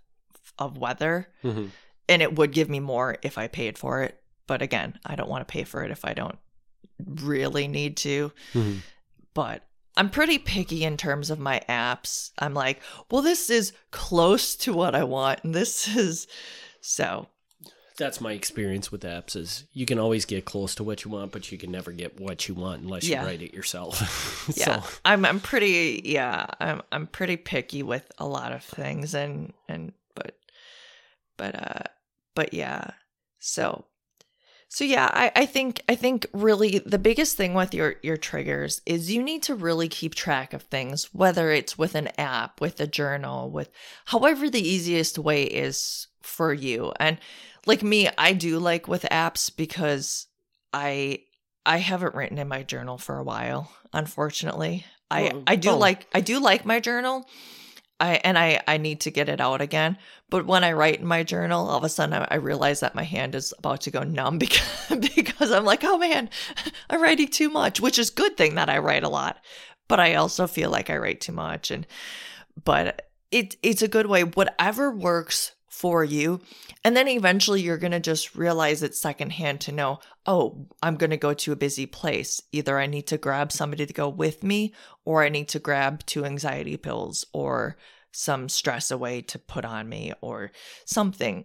of 0.59 0.77
weather, 0.77 1.29
Mhm. 1.43 1.69
and 2.09 2.21
it 2.21 2.35
would 2.35 2.51
give 2.51 2.69
me 2.69 2.79
more 2.79 3.17
if 3.21 3.37
I 3.37 3.47
paid 3.47 3.77
for 3.77 4.01
it. 4.03 4.21
But 4.47 4.61
again, 4.61 4.99
I 5.05 5.15
don't 5.15 5.29
want 5.29 5.47
to 5.47 5.51
pay 5.51 5.63
for 5.63 5.83
it 5.83 5.91
if 5.91 6.05
I 6.05 6.13
don't 6.13 6.37
really 7.05 7.67
need 7.67 7.97
to 7.97 8.31
Mhm. 8.53 8.79
but 9.33 9.63
I'm 9.97 10.09
pretty 10.09 10.37
picky 10.39 10.83
in 10.83 10.97
terms 10.97 11.29
of 11.29 11.39
my 11.39 11.61
apps. 11.69 12.31
I'm 12.37 12.53
like, 12.53 12.81
well, 13.09 13.21
this 13.21 13.49
is 13.49 13.71
close 13.91 14.55
to 14.57 14.73
what 14.73 14.93
I 14.93 15.03
want, 15.05 15.43
and 15.43 15.53
this 15.55 15.87
is 15.95 16.27
so. 16.81 17.27
that's 17.97 18.19
my 18.19 18.33
experience 18.33 18.91
with 18.91 19.03
apps 19.03 19.37
is 19.37 19.63
you 19.71 19.85
can 19.85 19.97
always 19.97 20.25
get 20.25 20.43
close 20.43 20.75
to 20.75 20.83
what 20.83 21.05
you 21.05 21.11
want 21.11 21.31
but 21.31 21.49
you 21.49 21.57
can 21.57 21.71
never 21.71 21.93
get 21.93 22.19
what 22.19 22.45
you 22.45 22.53
want 22.53 22.81
unless 22.81 23.05
Yeah. 23.07 23.21
you 23.21 23.27
write 23.27 23.41
it 23.41 23.53
yourself 23.53 23.93
Yeah, 24.57 24.81
so 24.81 24.89
I'm 25.05 25.23
I'm 25.25 25.39
pretty 25.39 26.01
yeah 26.03 26.45
I'm 26.59 26.81
I'm 26.91 27.07
pretty 27.07 27.37
picky 27.37 27.83
with 27.83 28.11
a 28.17 28.27
lot 28.27 28.51
of 28.51 28.63
things, 28.65 29.13
and 29.15 29.53
and 29.69 29.93
but 30.13 30.37
but 31.37 31.55
uh 31.55 31.83
but 32.35 32.53
yeah, 32.53 32.91
so 33.39 33.85
so 34.67 34.83
yeah, 34.83 35.09
I 35.13 35.31
I 35.35 35.45
think 35.45 35.81
I 35.87 35.95
think 35.95 36.25
really 36.33 36.79
the 36.79 36.99
biggest 36.99 37.37
thing 37.37 37.53
with 37.53 37.73
your 37.73 37.95
your 38.01 38.17
triggers 38.17 38.81
is 38.85 39.11
you 39.11 39.23
need 39.23 39.43
to 39.43 39.55
really 39.55 39.87
keep 39.87 40.15
track 40.15 40.53
of 40.53 40.63
things, 40.63 41.13
whether 41.13 41.51
it's 41.51 41.77
with 41.77 41.95
an 41.95 42.09
app, 42.17 42.59
with 42.59 42.79
a 42.79 42.87
journal, 42.87 43.49
with 43.49 43.69
however 44.05 44.49
the 44.49 44.67
easiest 44.67 45.17
way 45.17 45.43
is 45.43 46.07
for 46.21 46.53
you. 46.53 46.91
And 46.99 47.19
like 47.65 47.83
me, 47.83 48.09
I 48.17 48.33
do 48.33 48.59
like 48.59 48.87
with 48.87 49.03
apps 49.03 49.55
because 49.55 50.27
I 50.73 51.19
I 51.65 51.77
haven't 51.77 52.15
written 52.15 52.37
in 52.37 52.47
my 52.47 52.63
journal 52.63 52.97
for 52.97 53.17
a 53.17 53.23
while, 53.23 53.71
unfortunately. 53.93 54.85
I 55.09 55.29
oh, 55.29 55.43
I 55.47 55.55
do 55.55 55.71
oh. 55.71 55.77
like 55.77 56.07
I 56.13 56.21
do 56.21 56.39
like 56.39 56.65
my 56.65 56.79
journal. 56.79 57.27
I 57.99 58.15
and 58.23 58.37
I 58.37 58.61
I 58.67 58.77
need 58.77 59.01
to 59.01 59.11
get 59.11 59.29
it 59.29 59.39
out 59.39 59.61
again. 59.61 59.97
But 60.29 60.45
when 60.45 60.63
I 60.63 60.73
write 60.73 60.99
in 60.99 61.05
my 61.05 61.23
journal, 61.23 61.69
all 61.69 61.77
of 61.77 61.83
a 61.83 61.89
sudden 61.89 62.13
I, 62.13 62.27
I 62.29 62.35
realize 62.35 62.81
that 62.81 62.95
my 62.95 63.03
hand 63.03 63.35
is 63.35 63.53
about 63.57 63.81
to 63.81 63.91
go 63.91 64.03
numb 64.03 64.37
because 64.39 64.89
because 65.15 65.51
I'm 65.51 65.65
like, 65.65 65.83
oh 65.83 65.97
man, 65.97 66.29
I'm 66.89 67.01
writing 67.01 67.27
too 67.27 67.49
much, 67.49 67.79
which 67.79 67.99
is 67.99 68.09
good 68.09 68.37
thing 68.37 68.55
that 68.55 68.69
I 68.69 68.79
write 68.79 69.03
a 69.03 69.09
lot. 69.09 69.37
But 69.87 69.99
I 69.99 70.15
also 70.15 70.47
feel 70.47 70.69
like 70.69 70.89
I 70.89 70.97
write 70.97 71.21
too 71.21 71.31
much, 71.31 71.71
and 71.71 71.87
but 72.63 73.09
it 73.31 73.55
it's 73.63 73.81
a 73.81 73.87
good 73.87 74.07
way. 74.07 74.23
Whatever 74.23 74.91
works 74.91 75.54
for 75.75 76.03
you, 76.03 76.39
and 76.83 76.95
then 76.95 77.07
eventually 77.07 77.61
you're 77.61 77.77
gonna 77.77 77.99
just 77.99 78.35
realize 78.35 78.81
it 78.81 78.95
secondhand 78.95 79.59
to 79.61 79.71
know, 79.71 79.99
oh, 80.25 80.67
I'm 80.81 80.95
gonna 80.95 81.17
go 81.17 81.33
to 81.33 81.51
a 81.51 81.57
busy 81.57 81.85
place. 81.85 82.41
Either 82.53 82.79
I 82.79 82.85
need 82.85 83.07
to 83.07 83.17
grab 83.17 83.51
somebody 83.51 83.85
to 83.85 83.93
go 83.93 84.07
with 84.07 84.41
me, 84.41 84.73
or 85.03 85.23
I 85.23 85.29
need 85.29 85.49
to 85.49 85.59
grab 85.59 86.05
two 86.05 86.23
anxiety 86.23 86.77
pills, 86.77 87.25
or 87.33 87.77
some 88.11 88.47
stress 88.47 88.89
away 88.89 89.21
to 89.23 89.37
put 89.37 89.65
on 89.65 89.89
me, 89.89 90.13
or 90.21 90.51
something, 90.85 91.43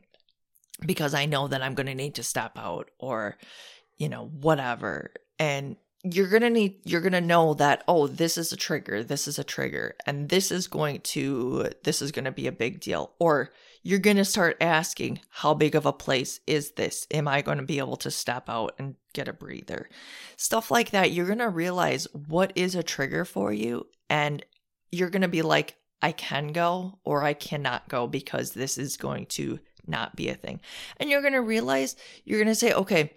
because 0.86 1.12
I 1.12 1.26
know 1.26 1.48
that 1.48 1.62
I'm 1.62 1.74
gonna 1.74 1.94
need 1.94 2.14
to 2.14 2.22
step 2.22 2.52
out, 2.56 2.90
or 2.98 3.36
you 3.98 4.08
know, 4.08 4.26
whatever. 4.26 5.12
And 5.38 5.76
you're 6.02 6.28
gonna 6.28 6.50
need 6.50 6.76
you're 6.84 7.02
gonna 7.02 7.20
know 7.20 7.52
that 7.54 7.84
oh 7.86 8.06
this 8.06 8.38
is 8.38 8.52
a 8.52 8.56
trigger 8.56 9.04
this 9.04 9.28
is 9.28 9.38
a 9.38 9.44
trigger 9.44 9.94
and 10.06 10.30
this 10.30 10.50
is 10.50 10.66
going 10.66 10.98
to 11.00 11.68
this 11.84 12.00
is 12.00 12.10
gonna 12.10 12.32
be 12.32 12.46
a 12.46 12.52
big 12.52 12.80
deal 12.80 13.12
or 13.18 13.50
you're 13.82 13.98
gonna 13.98 14.24
start 14.24 14.56
asking 14.60 15.20
how 15.30 15.54
big 15.54 15.74
of 15.74 15.86
a 15.86 15.92
place 15.92 16.40
is 16.46 16.72
this 16.72 17.06
am 17.10 17.26
i 17.28 17.42
going 17.42 17.58
to 17.58 17.64
be 17.64 17.78
able 17.78 17.96
to 17.96 18.10
step 18.10 18.48
out 18.48 18.74
and 18.78 18.94
get 19.12 19.28
a 19.28 19.32
breather 19.32 19.88
stuff 20.36 20.70
like 20.70 20.90
that 20.90 21.12
you're 21.12 21.26
gonna 21.26 21.48
realize 21.48 22.06
what 22.28 22.52
is 22.54 22.74
a 22.74 22.82
trigger 22.82 23.24
for 23.24 23.52
you 23.52 23.86
and 24.08 24.44
you're 24.90 25.10
gonna 25.10 25.28
be 25.28 25.42
like 25.42 25.76
i 26.02 26.12
can 26.12 26.48
go 26.48 26.98
or 27.04 27.22
i 27.24 27.32
cannot 27.32 27.88
go 27.88 28.06
because 28.06 28.52
this 28.52 28.78
is 28.78 28.96
going 28.96 29.26
to 29.26 29.58
not 29.86 30.14
be 30.14 30.28
a 30.28 30.34
thing 30.34 30.60
and 30.98 31.10
you're 31.10 31.22
gonna 31.22 31.42
realize 31.42 31.96
you're 32.24 32.38
gonna 32.40 32.54
say 32.54 32.72
okay 32.72 33.12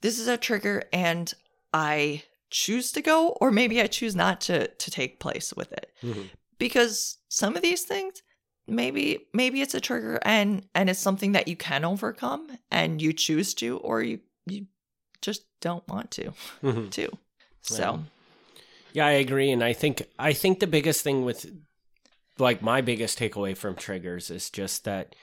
this 0.00 0.18
is 0.18 0.28
a 0.28 0.36
trigger 0.36 0.84
and 0.92 1.34
I 1.72 2.22
choose 2.50 2.92
to 2.92 3.02
go 3.02 3.30
or 3.40 3.50
maybe 3.50 3.80
I 3.80 3.86
choose 3.86 4.14
not 4.16 4.40
to 4.42 4.68
to 4.68 4.90
take 4.90 5.20
place 5.20 5.52
with 5.54 5.72
it. 5.72 5.92
Mhm. 6.02 6.30
Because 6.58 7.18
some 7.28 7.56
of 7.56 7.62
these 7.62 7.82
things 7.82 8.22
maybe 8.68 9.26
maybe 9.32 9.60
it's 9.60 9.74
a 9.74 9.80
trigger 9.80 10.18
and 10.22 10.66
and 10.74 10.90
it's 10.90 11.00
something 11.00 11.32
that 11.32 11.48
you 11.48 11.56
can 11.56 11.84
overcome 11.84 12.48
and 12.70 13.00
you 13.02 13.12
choose 13.12 13.54
to 13.54 13.78
or 13.78 14.02
you 14.02 14.20
you 14.46 14.66
just 15.22 15.42
don't 15.60 15.86
want 15.88 16.10
to 16.12 16.32
Mhm. 16.62 16.90
too. 16.90 17.10
So, 17.62 18.04
Yeah, 18.92 19.06
I 19.06 19.12
agree, 19.12 19.50
and 19.50 19.62
I 19.62 19.72
think 19.72 20.02
I 20.18 20.32
think 20.32 20.60
the 20.60 20.66
biggest 20.66 21.02
thing 21.02 21.24
with 21.24 21.50
like 22.38 22.62
my 22.62 22.80
biggest 22.80 23.18
takeaway 23.18 23.56
from 23.56 23.74
triggers 23.74 24.30
is 24.30 24.48
just 24.50 24.84
that 24.84 25.14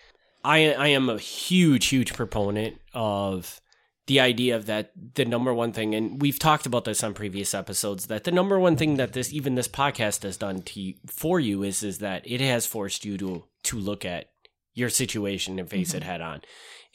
I 0.43 0.74
I 0.74 0.88
am 0.88 1.10
a 1.10 1.18
huge 1.18 1.88
huge 1.88 2.14
proponent 2.14 2.80
of 2.93 3.62
the 4.08 4.20
idea 4.20 4.56
of 4.56 4.66
that 4.68 4.91
the 5.16 5.26
number 5.26 5.53
one 5.53 5.72
thing 5.72 5.95
and 5.95 6.22
we've 6.22 6.39
talked 6.39 6.66
about 6.66 6.86
this 6.86 7.03
on 7.03 7.14
previous 7.14 7.53
episodes 7.53 8.06
that 8.08 8.24
the 8.24 8.32
number 8.32 8.60
one 8.60 8.76
thing 8.76 8.97
that 8.97 9.14
this 9.14 9.34
even 9.34 9.56
this 9.56 9.68
podcast 9.68 10.24
has 10.24 10.38
done 10.38 10.62
to 10.62 10.93
for 11.08 11.39
you 11.39 11.64
is 11.64 11.82
is 11.84 11.97
that 11.99 12.22
it 12.26 12.39
has 12.41 12.66
forced 12.66 13.03
you 13.06 13.18
to 13.18 13.43
to 13.64 13.78
look 13.80 14.06
at 14.06 14.30
your 14.74 14.89
situation 14.89 15.58
and 15.58 15.70
face 15.70 15.93
it 15.93 16.03
head 16.03 16.22
on 16.22 16.41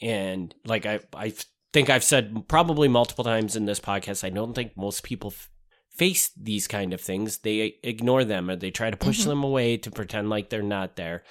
and 0.01 0.55
like 0.65 0.85
I 0.85 0.99
I 1.13 1.33
think 1.73 1.89
I've 1.89 2.03
said 2.03 2.47
probably 2.47 2.87
multiple 2.89 3.23
times 3.23 3.55
in 3.55 3.65
this 3.65 3.79
podcast, 3.79 4.23
I 4.25 4.29
don't 4.29 4.53
think 4.53 4.75
most 4.75 5.03
people 5.03 5.31
f- 5.31 5.49
face 5.95 6.29
these 6.35 6.67
kind 6.67 6.91
of 6.93 6.99
things. 6.99 7.37
They 7.37 7.75
ignore 7.81 8.25
them 8.25 8.49
or 8.49 8.57
they 8.57 8.71
try 8.71 8.89
to 8.91 8.97
push 8.97 9.21
Mhm. 9.21 9.25
them 9.27 9.43
away 9.45 9.77
to 9.77 9.89
pretend 9.89 10.29
like 10.29 10.49
they're 10.49 10.61
not 10.63 10.97
there. 10.97 11.23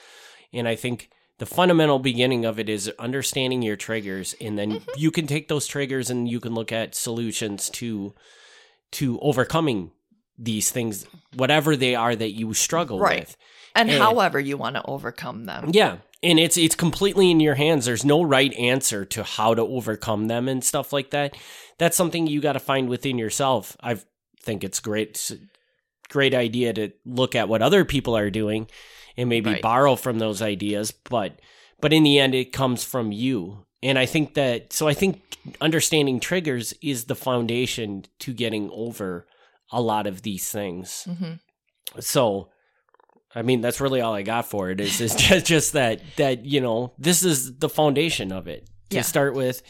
And 0.51 0.66
I 0.66 0.76
think 0.76 1.11
the 1.41 1.47
fundamental 1.47 1.99
beginning 1.99 2.45
of 2.45 2.59
it 2.61 2.68
is 2.68 2.91
understanding 2.99 3.61
your 3.62 3.76
triggers 3.76 4.34
and 4.41 4.57
then 4.59 4.70
Mm-hmm. 4.72 4.91
you 4.97 5.11
can 5.11 5.26
take 5.26 5.49
those 5.49 5.66
triggers 5.66 6.09
and 6.11 6.28
you 6.28 6.38
can 6.38 6.55
look 6.55 6.70
at 6.70 6.95
solutions 6.95 7.68
to 7.70 8.14
to 8.93 9.18
overcoming 9.20 9.91
these 10.38 10.70
things 10.70 11.07
whatever 11.34 11.76
they 11.76 11.95
are 11.95 12.14
that 12.16 12.30
you 12.30 12.55
struggle 12.55 12.99
Right. 12.99 13.20
with. 13.20 13.36
And 13.74 13.91
And- 13.91 14.03
however 14.03 14.38
you 14.41 14.57
want 14.57 14.76
to 14.76 14.84
overcome 14.86 15.45
them. 15.47 15.70
Yeah. 15.72 15.99
And 16.22 16.38
it's 16.38 16.57
it's 16.59 16.74
completely 16.74 17.30
in 17.30 17.41
your 17.41 17.55
hands. 17.55 17.84
There's 17.86 18.05
no 18.05 18.22
right 18.22 18.53
answer 18.55 19.05
to 19.07 19.22
how 19.22 19.55
to 19.55 19.62
overcome 19.62 20.28
them 20.28 20.49
and 20.49 20.62
stuff 20.62 20.93
like 20.93 21.11
that. 21.11 21.36
That's 21.78 21.97
something 21.97 22.26
you 22.26 22.41
got 22.41 22.53
to 22.55 22.61
find 22.61 22.88
within 22.88 23.16
yourself. 23.18 23.76
I 23.82 23.97
think 24.43 24.62
it's 24.64 24.80
great 24.80 25.11
it's 25.11 25.32
great 26.11 26.34
idea 26.34 26.72
to 26.74 26.91
look 27.07 27.34
at 27.34 27.49
what 27.49 27.62
other 27.62 27.84
people 27.84 28.16
are 28.16 28.30
doing 28.30 28.66
and 29.21 29.29
maybe 29.29 29.51
Right. 29.51 29.62
borrow 29.62 29.97
from 29.97 30.18
those 30.18 30.41
ideas, 30.43 30.91
but 30.93 31.39
but 31.81 31.93
in 31.93 32.03
the 32.03 32.18
end 32.18 32.35
it 32.35 32.53
comes 32.53 32.85
from 32.85 33.12
you. 33.12 33.66
And 33.83 33.99
I 33.99 34.07
think 34.07 34.35
that 34.35 34.73
so 34.73 34.89
I 34.89 34.95
think 34.95 35.23
understanding 35.61 36.21
triggers 36.21 36.75
is 36.83 37.05
the 37.05 37.14
foundation 37.14 38.05
to 38.21 38.33
getting 38.33 38.71
over 38.73 39.27
a 39.73 39.81
lot 39.81 40.07
of 40.07 40.23
these 40.23 40.51
things 40.51 41.05
hmm 41.18 41.35
so 41.99 42.49
i 43.35 43.43
mean 43.43 43.61
that's 43.61 43.81
really 43.81 44.01
all 44.01 44.14
i 44.14 44.23
got 44.23 44.45
for 44.47 44.71
it 44.71 44.81
is 44.81 45.01
is 45.01 45.14
just, 45.25 45.47
just 45.47 45.73
that 45.73 46.01
that 46.16 46.45
you 46.45 46.61
know 46.61 46.93
this 46.99 47.25
is 47.25 47.57
the 47.59 47.68
foundation 47.68 48.33
of 48.33 48.47
it 48.49 48.68
to 48.91 48.97
Yeah. 48.97 49.03
start 49.03 49.35
with 49.35 49.62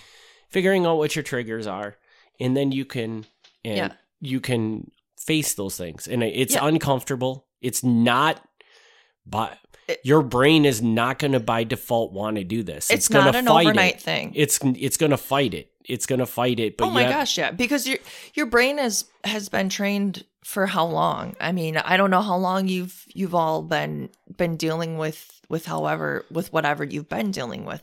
figuring 0.50 0.86
out 0.86 0.96
what 0.98 1.14
your 1.14 1.22
triggers 1.22 1.66
are 1.66 1.96
and 2.40 2.56
then 2.56 2.72
you 2.72 2.84
can 2.84 3.26
and 3.64 3.76
Yeah. 3.76 3.92
you 4.20 4.40
can 4.40 4.90
face 5.26 5.54
those 5.54 5.76
things 5.76 6.08
and 6.08 6.22
it's 6.22 6.54
Yeah. 6.54 6.66
uncomfortable 6.66 7.46
it's 7.60 7.84
not 7.84 8.40
but 9.30 9.56
your 10.04 10.22
brain 10.22 10.64
is 10.64 10.82
not 10.82 11.18
going 11.18 11.32
to 11.32 11.40
by 11.40 11.64
default 11.64 12.12
want 12.12 12.36
to 12.36 12.44
do 12.44 12.62
this 12.62 12.90
It's, 12.90 13.08
gonna 13.08 13.26
not 13.26 13.36
an 13.36 13.46
fight 13.46 13.66
overnight 13.66 13.94
it. 13.96 14.00
thing. 14.02 14.32
it's 14.34 14.58
it's 14.62 14.96
going 14.96 15.10
to 15.10 15.16
fight 15.16 15.54
it 15.54 15.70
it's 15.84 16.06
going 16.06 16.18
to 16.20 16.26
fight 16.26 16.60
it 16.60 16.76
but 16.76 16.86
oh 16.86 16.90
my 16.90 17.04
gosh, 17.04 17.36
yeah. 17.38 17.50
Because 17.50 17.86
your 17.86 17.98
your 18.34 18.46
brain 18.46 18.78
has 18.78 19.06
has 19.24 19.48
been 19.48 19.68
trained 19.68 20.24
for 20.44 20.66
how 20.66 20.84
long? 20.86 21.34
I 21.40 21.52
mean, 21.52 21.76
I 21.78 21.96
don't 21.96 22.10
know 22.10 22.22
how 22.22 22.36
long 22.36 22.68
you've 22.68 23.04
you've 23.08 23.34
all 23.34 23.62
been 23.62 24.10
been 24.36 24.56
dealing 24.56 24.98
with 24.98 25.40
with 25.48 25.66
however 25.66 26.26
with 26.30 26.52
whatever 26.52 26.84
you've 26.84 27.08
been 27.08 27.30
dealing 27.32 27.64
with. 27.64 27.82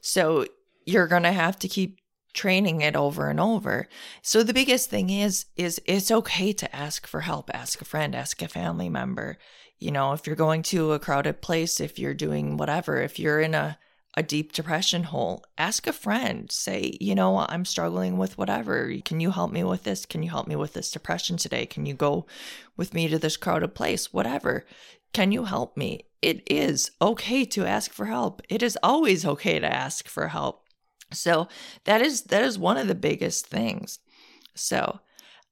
So 0.00 0.46
you're 0.84 1.06
gonna 1.06 1.32
have 1.32 1.58
to 1.60 1.68
keep 1.68 1.98
training 2.34 2.82
it 2.82 2.94
over 2.94 3.30
and 3.30 3.40
over. 3.40 3.88
So 4.22 4.42
the 4.42 4.52
biggest 4.52 4.90
thing 4.90 5.08
is 5.08 5.46
is 5.56 5.80
it's 5.86 6.10
okay 6.10 6.52
to 6.52 6.76
ask 6.76 7.06
for 7.06 7.22
help. 7.22 7.50
Ask 7.54 7.80
a 7.80 7.84
friend, 7.86 8.14
ask 8.14 8.42
a 8.42 8.48
family 8.48 8.88
member. 8.90 9.38
You 9.78 9.90
know, 9.90 10.12
if 10.12 10.26
you're 10.26 10.36
going 10.36 10.62
to 10.64 10.92
a 10.92 10.98
crowded 10.98 11.42
place, 11.42 11.80
if 11.80 11.98
you're 11.98 12.14
doing 12.14 12.56
whatever, 12.56 13.00
if 13.00 13.18
you're 13.18 13.40
in 13.40 13.54
a 13.54 13.78
a 14.16 14.22
deep 14.22 14.52
depression 14.52 15.04
hole, 15.04 15.44
ask 15.58 15.86
a 15.86 15.92
friend. 15.92 16.50
Say, 16.50 16.96
you 17.00 17.14
know, 17.14 17.44
I'm 17.50 17.66
struggling 17.66 18.16
with 18.16 18.38
whatever. 18.38 18.90
Can 19.04 19.20
you 19.20 19.30
help 19.30 19.52
me 19.52 19.62
with 19.62 19.84
this? 19.84 20.06
Can 20.06 20.22
you 20.22 20.30
help 20.30 20.46
me 20.46 20.56
with 20.56 20.72
this 20.72 20.90
depression 20.90 21.36
today? 21.36 21.66
Can 21.66 21.84
you 21.84 21.92
go 21.92 22.26
with 22.76 22.94
me 22.94 23.08
to 23.08 23.18
this 23.18 23.36
crowded 23.36 23.74
place? 23.74 24.14
Whatever. 24.14 24.64
Can 25.12 25.32
you 25.32 25.44
help 25.44 25.76
me? 25.76 26.06
It 26.22 26.42
is 26.50 26.90
okay 27.00 27.44
to 27.44 27.66
ask 27.66 27.92
for 27.92 28.06
help. 28.06 28.40
It 28.48 28.62
is 28.62 28.78
always 28.82 29.26
okay 29.26 29.58
to 29.58 29.72
ask 29.72 30.08
for 30.08 30.28
help. 30.28 30.64
So 31.12 31.46
that 31.84 32.00
is 32.00 32.22
that 32.22 32.42
is 32.42 32.58
one 32.58 32.78
of 32.78 32.88
the 32.88 32.94
biggest 32.94 33.46
things. 33.46 33.98
So 34.54 35.00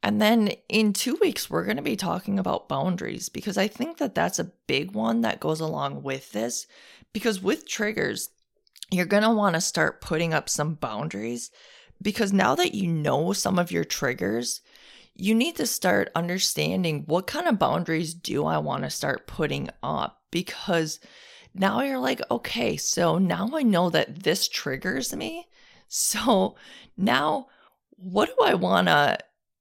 and 0.05 0.23
then 0.23 0.53
in 0.69 0.93
2 0.93 1.19
weeks 1.21 1.51
we're 1.51 1.65
going 1.65 1.79
to 1.79 1.83
be 1.83 1.97
talking 1.97 2.39
about 2.39 2.69
boundaries 2.69 3.29
because 3.29 3.59
I 3.59 3.67
think 3.67 3.99
that 3.99 4.15
that's 4.15 4.39
a 4.39 4.53
big 4.69 4.93
one 4.93 5.23
that 5.23 5.41
goes 5.41 5.59
along 5.59 6.05
with 6.05 6.31
this 6.31 6.69
because 7.13 7.43
with 7.43 7.67
triggers 7.67 8.29
you're 8.91 9.07
going 9.07 9.23
to 9.23 9.31
want 9.31 9.55
to 9.55 9.61
start 9.61 10.01
putting 10.01 10.33
up 10.33 10.49
some 10.49 10.75
boundaries 10.75 11.51
because 12.03 12.33
now 12.33 12.55
that 12.55 12.75
you 12.75 12.87
know 12.87 13.33
some 13.33 13.59
of 13.59 13.73
your 13.73 13.85
triggers, 13.85 14.61
you 15.15 15.35
need 15.35 15.57
to 15.57 15.67
start 15.67 16.11
understanding 16.15 17.05
what 17.07 17.27
kind 17.27 17.47
of 17.47 17.59
boundaries 17.59 18.15
do 18.15 18.45
I 18.45 18.59
want 18.59 18.85
to 18.85 18.91
start 18.91 19.27
putting 19.27 19.71
up 19.83 20.23
because 20.31 21.01
now 21.55 21.81
you're 21.81 21.99
like, 21.99 22.21
okay, 22.31 22.77
so 22.77 23.19
now 23.19 23.51
I 23.55 23.63
know 23.63 23.91
that 23.91 24.23
this 24.23 24.49
triggers 24.49 25.15
me. 25.15 25.47
So 25.89 26.57
now 26.97 27.47
what 27.91 28.29
do 28.29 28.45
I 28.45 28.55
want 28.55 28.89
to 28.89 29.19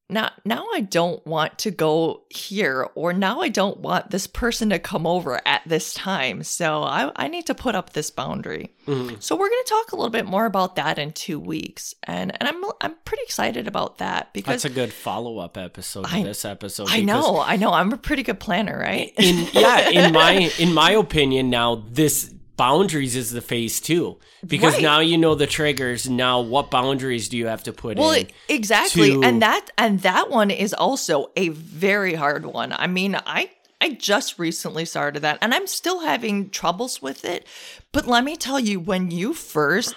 now 0.09 0.31
now 0.45 0.65
I 0.73 0.81
don't 0.81 1.25
want 1.25 1.57
to 1.59 1.71
go 1.71 2.23
here 2.29 2.87
or 2.93 3.13
now 3.13 3.41
I 3.41 3.49
don't 3.49 3.79
want 3.79 4.11
this 4.11 4.27
person 4.27 4.69
to 4.71 4.77
come 4.79 5.07
over 5.07 5.41
at 5.47 5.61
this 5.65 5.93
time. 5.93 6.43
So 6.43 6.83
I 6.83 7.11
I 7.15 7.27
need 7.27 7.45
to 7.47 7.55
put 7.55 7.73
up 7.75 7.93
this 7.93 8.11
boundary. 8.11 8.73
Mhm. 8.85 9.23
So 9.23 9.35
we're 9.35 9.49
going 9.49 9.63
to 9.63 9.69
talk 9.69 9.91
a 9.91 9.95
little 9.95 10.09
bit 10.11 10.25
more 10.25 10.45
about 10.45 10.75
that 10.75 10.99
in 10.99 11.13
2 11.13 11.39
weeks. 11.39 11.95
And 12.03 12.31
and 12.39 12.47
I'm 12.49 12.63
I'm 12.81 12.95
pretty 13.05 13.23
excited 13.23 13.67
about 13.67 13.99
that 13.99 14.33
because 14.33 14.61
that's 14.63 14.65
a 14.65 14.69
good 14.69 14.91
follow-up 14.93 15.57
episode 15.57 16.05
to 16.05 16.15
I- 16.15 16.23
this 16.23 16.43
episode 16.45 16.87
I 16.91 17.01
know, 17.01 17.39
I 17.39 17.55
know. 17.55 17.71
I'm 17.71 17.93
a 17.93 17.97
pretty 17.97 18.23
good 18.23 18.39
planner, 18.39 18.77
right? 18.77 19.13
in 19.17 19.47
yeah 19.53 19.89
in 19.89 20.13
my 20.13 20.31
in 20.59 20.73
my 20.73 20.91
opinion 20.91 21.49
now 21.49 21.83
this 21.89 22.33
boundaries 22.55 23.15
is 23.15 23.31
the 23.31 23.41
phase 23.41 23.79
two 23.81 24.19
because 24.45 24.73
Right. 24.75 24.83
now 24.83 24.99
you 24.99 25.17
know 25.17 25.35
the 25.35 25.47
triggers 25.47 26.09
now 26.09 26.39
what 26.41 26.69
boundaries 26.69 27.27
do 27.29 27.37
you 27.37 27.47
have 27.47 27.63
to 27.63 27.73
put 27.73 27.97
in? 27.97 28.03
Well, 28.03 28.13
in 28.13 28.27
exactly. 28.47 29.11
to- 29.11 29.21
And 29.23 29.41
that 29.41 29.69
and 29.77 30.01
that 30.01 30.29
one 30.29 30.51
is 30.51 30.73
also 30.73 31.31
a 31.35 31.49
very 31.49 32.13
hard 32.13 32.45
one. 32.45 32.73
I 32.73 32.87
mean, 32.87 33.15
I 33.25 33.49
I 33.81 33.89
just 33.89 34.39
recently 34.39 34.85
started 34.85 35.21
that 35.23 35.39
and 35.41 35.53
I'm 35.53 35.67
still 35.67 35.99
having 36.01 36.49
troubles 36.49 37.01
with 37.01 37.25
it. 37.25 37.45
But 37.91 38.07
let 38.07 38.23
me 38.23 38.37
tell 38.37 38.59
you 38.59 38.79
when 38.79 39.11
you 39.11 39.33
first 39.33 39.95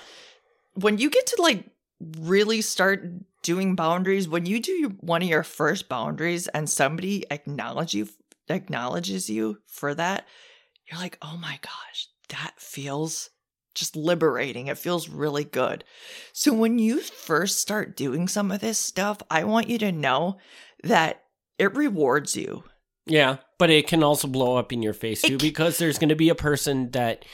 when 0.74 0.98
you 0.98 1.08
get 1.10 1.26
to 1.28 1.42
like 1.42 1.64
really 2.18 2.60
start 2.62 3.04
doing 3.42 3.76
boundaries, 3.76 4.28
when 4.28 4.44
you 4.44 4.60
do 4.60 4.96
one 5.00 5.22
of 5.22 5.28
your 5.28 5.42
first 5.44 5.88
boundaries 5.88 6.48
and 6.48 6.68
somebody 6.68 7.24
acknowledge 7.30 7.94
you 7.94 8.08
acknowledges 8.48 9.28
you 9.30 9.58
for 9.66 9.94
that, 9.94 10.26
you're 10.90 11.00
like, 11.00 11.18
"Oh 11.22 11.36
my 11.36 11.58
gosh, 11.62 12.08
that 12.28 12.54
feels 12.58 13.30
just 13.74 13.94
liberating. 13.96 14.66
It 14.68 14.78
feels 14.78 15.08
really 15.08 15.44
good." 15.44 15.84
So 16.32 16.52
when 16.52 16.78
you 16.78 17.00
first 17.00 17.60
start 17.60 17.96
doing 17.96 18.28
some 18.28 18.50
of 18.50 18.60
this 18.60 18.78
stuff, 18.78 19.18
I 19.30 19.44
want 19.44 19.68
you 19.68 19.78
to 19.78 19.92
know 19.92 20.38
that 20.82 21.22
it 21.58 21.74
rewards 21.74 22.36
you. 22.36 22.64
yeah 23.06 23.36
but 23.58 23.70
it 23.70 23.86
can 23.86 24.02
also 24.02 24.28
blow 24.28 24.56
up 24.56 24.70
in 24.72 24.82
your 24.82 24.92
face 24.92 25.22
too 25.22 25.38
ca- 25.38 25.48
because 25.48 25.78
there's 25.78 25.98
going 25.98 26.10
to 26.10 26.14
be 26.16 26.28
a 26.28 26.34
person 26.34 26.90
that 26.90 27.24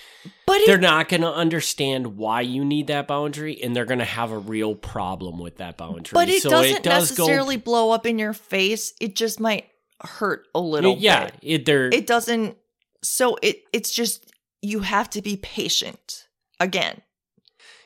But 0.47 0.61
it, 0.61 0.67
they're 0.69 0.79
not 0.79 1.09
going 1.09 1.23
to 1.23 1.33
understand 1.33 2.17
why 2.17 2.43
you 2.43 2.65
need 2.65 2.87
that 2.87 3.09
boundary 3.09 3.61
and 3.61 3.75
they're 3.75 3.85
going 3.87 3.99
to 3.99 4.05
have 4.05 4.31
a 4.31 4.39
real 4.39 4.77
problem 4.77 5.41
with 5.41 5.57
that 5.57 5.77
boundary 5.77 6.13
but 6.15 6.29
it 6.29 6.43
so 6.43 6.51
doesn't 6.51 6.77
it 6.77 6.83
does 6.85 7.11
necessarily 7.11 7.57
blow 7.57 7.91
up 7.91 8.07
in 8.07 8.19
your 8.21 8.33
face. 8.35 8.93
It 9.01 9.17
just 9.17 9.41
might 9.41 9.67
hurt 10.01 10.47
a 10.55 10.61
go 10.61 10.65
little 10.67 10.97
yeah 10.97 11.25
bit. 11.25 11.35
it 11.43 11.65
they're 11.67 11.89
It 11.89 12.07
doesn't 12.07 12.57
so 13.03 13.37
it 13.43 13.63
it's 13.73 13.91
just 13.91 14.32
you 14.63 14.81
have 14.81 15.11
to 15.11 15.21
be 15.21 15.37
patient. 15.37 16.29
Again. 16.59 17.03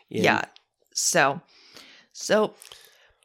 Yeah. 0.08 0.44
So 0.92 1.40
so 2.12 2.54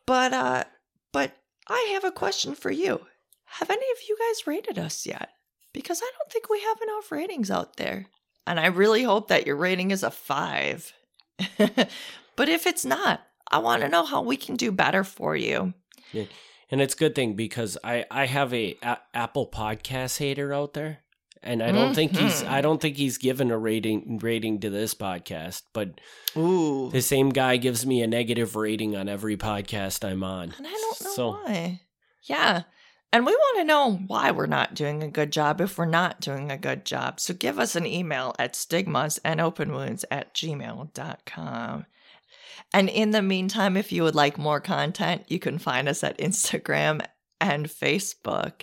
but 0.05 0.33
uh 0.33 0.63
but 1.11 1.33
I 1.67 1.89
have 1.93 2.03
a 2.03 2.11
question 2.11 2.55
for 2.55 2.71
you. 2.71 3.01
Have 3.45 3.69
any 3.69 3.85
of 3.91 3.97
you 4.07 4.17
guys 4.17 4.47
rated 4.47 4.79
us 4.79 5.05
yet? 5.05 5.29
Because 5.73 6.01
I 6.01 6.09
don't 6.17 6.31
think 6.31 6.49
we 6.49 6.61
have 6.61 6.81
enough 6.81 7.11
ratings 7.11 7.51
out 7.51 7.77
there. 7.77 8.07
And 8.47 8.59
I 8.59 8.67
really 8.67 9.03
hope 9.03 9.27
that 9.27 9.45
your 9.45 9.55
rating 9.55 9.91
is 9.91 10.03
a 10.03 10.11
5. 10.11 10.93
but 11.57 12.49
if 12.49 12.65
it's 12.65 12.83
not, 12.85 13.21
I 13.49 13.59
want 13.59 13.81
to 13.83 13.89
know 13.89 14.05
how 14.05 14.21
we 14.21 14.37
can 14.37 14.55
do 14.55 14.71
better 14.71 15.03
for 15.03 15.35
you. 15.35 15.73
Yeah. 16.11 16.25
and 16.69 16.81
it's 16.81 16.93
a 16.93 16.97
good 16.97 17.15
thing 17.15 17.35
because 17.35 17.77
i 17.83 18.05
i 18.11 18.25
have 18.25 18.53
a, 18.53 18.77
a 18.81 18.97
apple 19.13 19.47
podcast 19.47 20.17
hater 20.17 20.53
out 20.53 20.73
there 20.73 20.99
and 21.43 21.61
i 21.63 21.71
don't 21.71 21.93
think 21.95 22.15
he's 22.15 22.43
Mhm. 22.43 22.47
i 22.49 22.61
don't 22.61 22.79
think 22.81 22.97
he's 22.97 23.17
given 23.17 23.49
a 23.51 23.57
rating 23.57 24.19
rating 24.21 24.59
to 24.59 24.69
this 24.69 24.93
podcast 24.93 25.63
but 25.73 25.99
Ooh. 26.37 26.89
the 26.91 27.01
same 27.01 27.29
guy 27.29 27.57
gives 27.57 27.85
me 27.85 28.01
a 28.01 28.07
negative 28.07 28.55
rating 28.55 28.95
on 28.95 29.09
every 29.09 29.37
podcast 29.37 30.07
i'm 30.07 30.23
on 30.23 30.53
And 30.57 30.67
I 30.67 30.71
don't 30.71 31.01
know 31.01 31.11
so 31.11 31.29
why. 31.31 31.81
Yeah. 32.23 32.63
And 33.13 33.25
we 33.25 33.33
want 33.33 33.57
to 33.57 33.63
know 33.65 33.95
why 34.07 34.31
we're 34.31 34.45
not 34.45 34.73
doing 34.73 35.03
a 35.03 35.09
good 35.09 35.31
job 35.33 35.59
if 35.59 35.77
we're 35.77 35.85
not 35.85 36.21
doing 36.21 36.49
a 36.49 36.57
good 36.57 36.85
job. 36.85 37.19
So 37.19 37.33
give 37.33 37.59
us 37.59 37.75
an 37.75 37.85
email 37.85 38.33
at 38.39 38.55
stigmas 38.55 39.19
and 39.25 39.41
open 39.41 39.73
wounds 39.73 40.05
at 40.09 40.33
gmail.com. 40.33 41.85
And 42.73 42.89
in 42.89 43.11
the 43.11 43.21
meantime, 43.21 43.75
if 43.75 43.91
you 43.91 44.03
would 44.03 44.15
like 44.15 44.37
more 44.37 44.61
content, 44.61 45.23
you 45.27 45.39
can 45.39 45.57
find 45.57 45.89
us 45.89 46.05
at 46.05 46.17
Instagram 46.19 47.05
and 47.41 47.67
Facebook. 47.67 48.61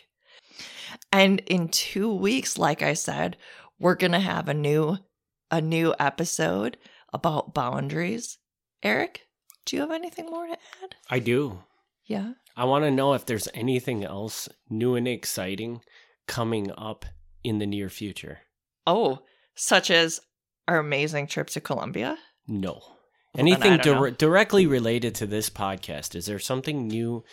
And 1.12 1.40
in 1.46 1.68
two 1.68 2.12
weeks, 2.14 2.58
like 2.58 2.82
I 2.82 2.94
said, 2.94 3.36
we're 3.78 3.94
gonna 3.94 4.20
have 4.20 4.48
a 4.48 4.54
new 4.54 4.98
a 5.50 5.60
new 5.60 5.94
episode 5.98 6.76
about 7.12 7.54
boundaries. 7.54 8.38
Eric, 8.82 9.26
Do 9.64 9.76
you 9.76 9.82
have 9.82 9.90
anything 9.90 10.26
more 10.26 10.46
to 10.46 10.52
add? 10.82 10.94
I 11.10 11.18
do. 11.18 11.60
Yeah. 12.06 12.32
I 12.56 12.64
want 12.64 12.84
to 12.84 12.90
know 12.90 13.14
if 13.14 13.24
there's 13.26 13.48
anything 13.54 14.04
else 14.04 14.48
new 14.70 14.94
and 14.94 15.06
exciting 15.08 15.80
coming 16.26 16.70
up 16.76 17.04
in 17.44 17.58
the 17.58 17.66
near 17.66 17.88
future. 17.88 18.40
Oh, 18.86 19.20
such 19.54 19.90
as 19.90 20.20
our 20.66 20.78
amazing 20.78 21.26
trip 21.28 21.48
to 21.50 21.60
Colombia? 21.60 22.18
No. 22.46 22.80
Anything 23.36 23.78
directly 23.78 24.66
related 24.66 25.14
to 25.16 25.26
this 25.26 25.48
podcast? 25.50 26.14
Is 26.14 26.26
there 26.26 26.38
something 26.38 26.88
new 26.88 27.24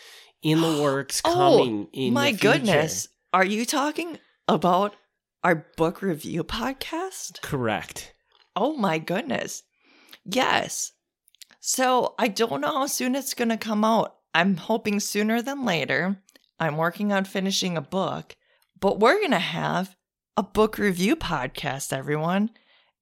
in 0.43 0.61
the 0.61 0.82
works 0.84 1.21
Oh, 1.26 1.34
coming 1.34 1.88
in 1.93 2.13
My 2.13 2.32
the 2.32 2.38
future? 2.38 2.53
goodness. 2.59 3.07
Are 3.36 3.43
you 3.43 3.65
talking 3.65 4.19
about 4.47 4.95
our 5.43 5.67
book 5.75 6.01
review 6.01 6.45
podcast? 6.45 7.41
Correct. 7.41 8.13
Oh 8.55 8.77
my 8.77 8.97
goodness. 8.97 9.63
Yes. 10.23 10.93
So 11.59 12.15
I 12.17 12.29
don't 12.29 12.61
know 12.61 12.71
how 12.71 12.86
soon 12.86 13.13
it's 13.13 13.33
going 13.33 13.49
to 13.49 13.57
come 13.57 13.83
out. 13.83 14.15
I'm 14.33 14.55
hoping 14.55 15.01
sooner 15.01 15.41
than 15.41 15.65
later. 15.65 16.21
I'm 16.61 16.77
working 16.77 17.11
on 17.11 17.25
finishing 17.25 17.75
a 17.75 17.81
book, 17.81 18.38
but 18.79 19.01
we're 19.01 19.19
going 19.19 19.31
to 19.31 19.39
have 19.39 19.97
a 20.38 20.41
book 20.43 20.77
review 20.77 21.17
podcast, 21.17 21.91
everyone. 21.91 22.51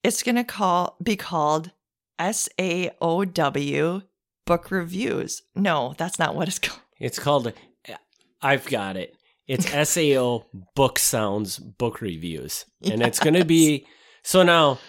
It's 0.02 0.24
going 0.24 0.38
to 0.38 0.44
call 0.44 0.98
be 1.04 1.16
called 1.16 1.74
SAOW 2.20 4.02
Book 4.48 4.72
Reviews. 4.72 5.44
No, 5.54 5.94
that's 6.00 6.18
not 6.18 6.34
what 6.34 6.48
it's 6.48 6.58
called. 6.60 6.82
It's 7.00 7.20
called. 7.20 7.54
I've 8.42 8.66
got 8.66 8.98
it. 8.98 9.16
It's 9.48 9.70
SAO 9.90 10.46
Book 10.76 11.00
Sounds 11.00 11.60
Book 11.60 12.02
Reviews, 12.02 12.66
and 12.82 13.02
it's 13.02 13.20
going 13.20 13.34
to 13.36 13.46
be. 13.46 13.86
So 14.24 14.42
now, 14.44 14.80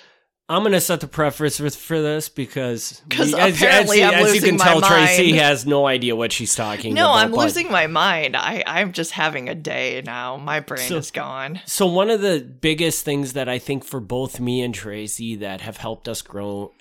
I'm 0.48 0.62
going 0.62 0.72
to 0.72 0.80
set 0.80 1.00
the 1.00 1.08
preface 1.08 1.58
with, 1.58 1.74
for 1.74 2.00
this 2.00 2.28
because 2.28 3.02
we- 3.10 3.16
as, 3.18 3.32
apparently 3.32 4.02
as, 4.02 4.12
I'm 4.14 4.26
as 4.26 4.34
you 4.34 4.42
can 4.42 4.58
tell, 4.58 4.80
Tracy 4.80 5.32
has 5.32 5.66
no 5.66 5.86
idea 5.86 6.14
what 6.14 6.32
she's 6.32 6.54
talking 6.54 6.94
No, 6.94 7.10
about. 7.10 7.24
I'm 7.24 7.32
losing 7.32 7.70
my 7.70 7.86
mind. 7.86 8.36
I, 8.36 8.62
I'm 8.66 8.92
just 8.92 9.12
having 9.12 9.48
a 9.48 9.54
day 9.54 10.02
now. 10.04 10.36
My 10.36 10.60
brain 10.60 10.86
So- 10.88 10.98
is 10.98 11.10
gone. 11.10 11.60
So 11.64 11.86
one 11.86 12.10
of 12.10 12.20
the 12.20 12.40
biggest 12.40 13.04
things 13.04 13.32
that 13.32 13.48
I 13.48 13.58
think 13.58 13.84
for 13.84 14.00
both 14.00 14.38
me 14.38 14.60
and 14.60 14.74
Tracy 14.74 15.34
that 15.36 15.62
have 15.62 15.78
helped 15.78 16.08
us 16.08 16.20
grow 16.22 16.72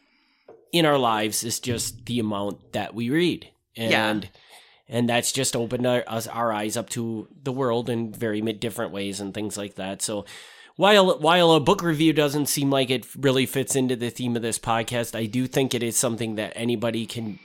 in 0.71 0.85
our 0.85 0.97
lives 0.97 1.43
is 1.43 1.59
just 1.59 2.05
the 2.05 2.19
amount 2.19 2.73
that 2.73 2.93
we 2.93 3.09
read. 3.09 3.49
Yeah. 3.75 4.19
And 4.87 5.07
that's 5.07 5.31
just 5.31 5.55
opened 5.55 5.87
our, 5.87 6.03
us 6.07 6.27
our 6.27 6.51
eyes 6.51 6.75
up 6.75 6.89
to 6.91 7.27
the 7.41 7.51
world 7.51 7.89
in 7.89 8.13
very 8.13 8.41
different 8.41 8.91
ways 8.91 9.19
and 9.19 9.33
things 9.33 9.57
like 9.57 9.75
that. 9.75 10.01
So 10.01 10.25
while 10.75 11.19
while 11.19 11.51
a 11.51 11.59
book 11.59 11.81
review 11.81 12.13
doesn't 12.13 12.47
seem 12.47 12.69
like 12.69 12.89
it 12.89 13.05
really 13.15 13.45
fits 13.45 13.75
into 13.75 13.95
the 13.95 14.09
theme 14.09 14.35
of 14.35 14.41
this 14.41 14.59
podcast, 14.59 15.15
I 15.15 15.25
do 15.25 15.47
think 15.47 15.73
it 15.73 15.83
is 15.83 15.95
something 15.95 16.35
that 16.35 16.53
anybody 16.55 17.05
can 17.05 17.39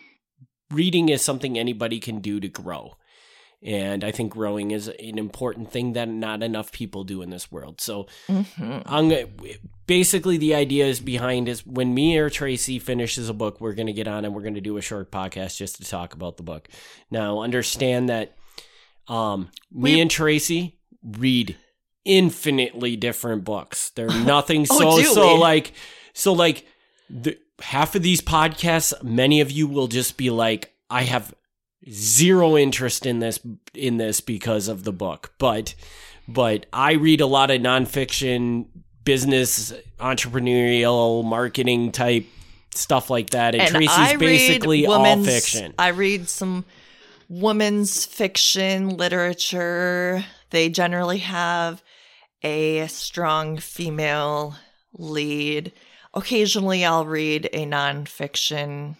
reading 0.70 1.08
is 1.08 1.22
something 1.22 1.58
anybody 1.58 2.00
can 2.00 2.20
do 2.20 2.40
to 2.40 2.48
grow. 2.48 2.96
And 3.62 4.04
I 4.04 4.12
think 4.12 4.32
growing 4.32 4.70
is 4.70 4.86
an 4.86 5.18
important 5.18 5.72
thing 5.72 5.94
that 5.94 6.08
not 6.08 6.42
enough 6.44 6.70
people 6.70 7.02
do 7.04 7.22
in 7.22 7.30
this 7.30 7.50
world. 7.50 7.80
So 7.80 8.06
hmm 8.28 8.42
I'm 8.86 9.08
gonna, 9.08 9.26
basically 9.86 10.36
the 10.36 10.54
idea 10.54 10.86
is 10.86 11.00
behind 11.00 11.48
is 11.48 11.66
when 11.66 11.92
me 11.92 12.16
or 12.18 12.30
Tracy 12.30 12.78
finishes 12.78 13.28
a 13.28 13.34
book, 13.34 13.60
we're 13.60 13.74
gonna 13.74 13.92
get 13.92 14.06
on 14.06 14.24
and 14.24 14.32
we're 14.34 14.42
gonna 14.42 14.60
do 14.60 14.76
a 14.76 14.80
short 14.82 15.10
podcast 15.10 15.56
just 15.56 15.76
to 15.76 15.84
talk 15.84 16.14
about 16.14 16.36
the 16.36 16.42
book. 16.44 16.68
Now, 17.10 17.40
understand 17.40 18.08
that 18.10 18.36
um, 19.08 19.50
me 19.72 19.94
We- 19.94 20.00
and 20.00 20.10
Tracy 20.10 20.78
read 21.02 21.56
infinitely 22.04 22.96
different 22.96 23.44
books. 23.44 23.90
They're 23.90 24.06
nothing 24.24 24.66
Oh, 24.70 24.98
so 25.00 25.12
so 25.14 25.34
like 25.34 25.72
so 26.12 26.32
like 26.32 26.64
the 27.10 27.38
half 27.60 27.94
of 27.94 28.02
these 28.02 28.20
podcasts, 28.20 29.02
many 29.02 29.40
of 29.40 29.50
you 29.50 29.66
will 29.66 29.88
just 29.88 30.16
be 30.16 30.30
like, 30.30 30.72
I 30.90 31.02
have 31.04 31.34
zero 31.88 32.56
interest 32.56 33.06
in 33.06 33.18
this 33.20 33.40
in 33.74 33.96
this 33.98 34.20
because 34.20 34.68
of 34.68 34.84
the 34.84 34.92
book, 34.92 35.32
but 35.38 35.74
but 36.26 36.66
I 36.72 36.92
read 36.92 37.20
a 37.20 37.26
lot 37.26 37.50
of 37.50 37.60
nonfiction, 37.60 38.66
business, 39.04 39.72
entrepreneurial, 39.98 41.24
marketing 41.24 41.92
type 41.92 42.26
stuff 42.74 43.10
like 43.10 43.30
that, 43.30 43.54
and, 43.54 43.68
Tracy's 43.68 43.90
I 43.90 44.12
read 44.12 44.18
basically 44.20 44.86
all 44.86 45.24
fiction. 45.24 45.74
I 45.78 45.88
read 45.88 46.28
some 46.28 46.64
women's 47.28 48.04
fiction 48.04 48.90
literature. 48.90 50.24
They 50.50 50.68
generally 50.68 51.18
have 51.18 51.82
a 52.42 52.86
strong 52.86 53.58
female 53.58 54.54
lead. 54.92 55.72
Occasionally, 56.14 56.84
I'll 56.84 57.06
read 57.06 57.48
a 57.52 57.66
nonfiction 57.66 58.96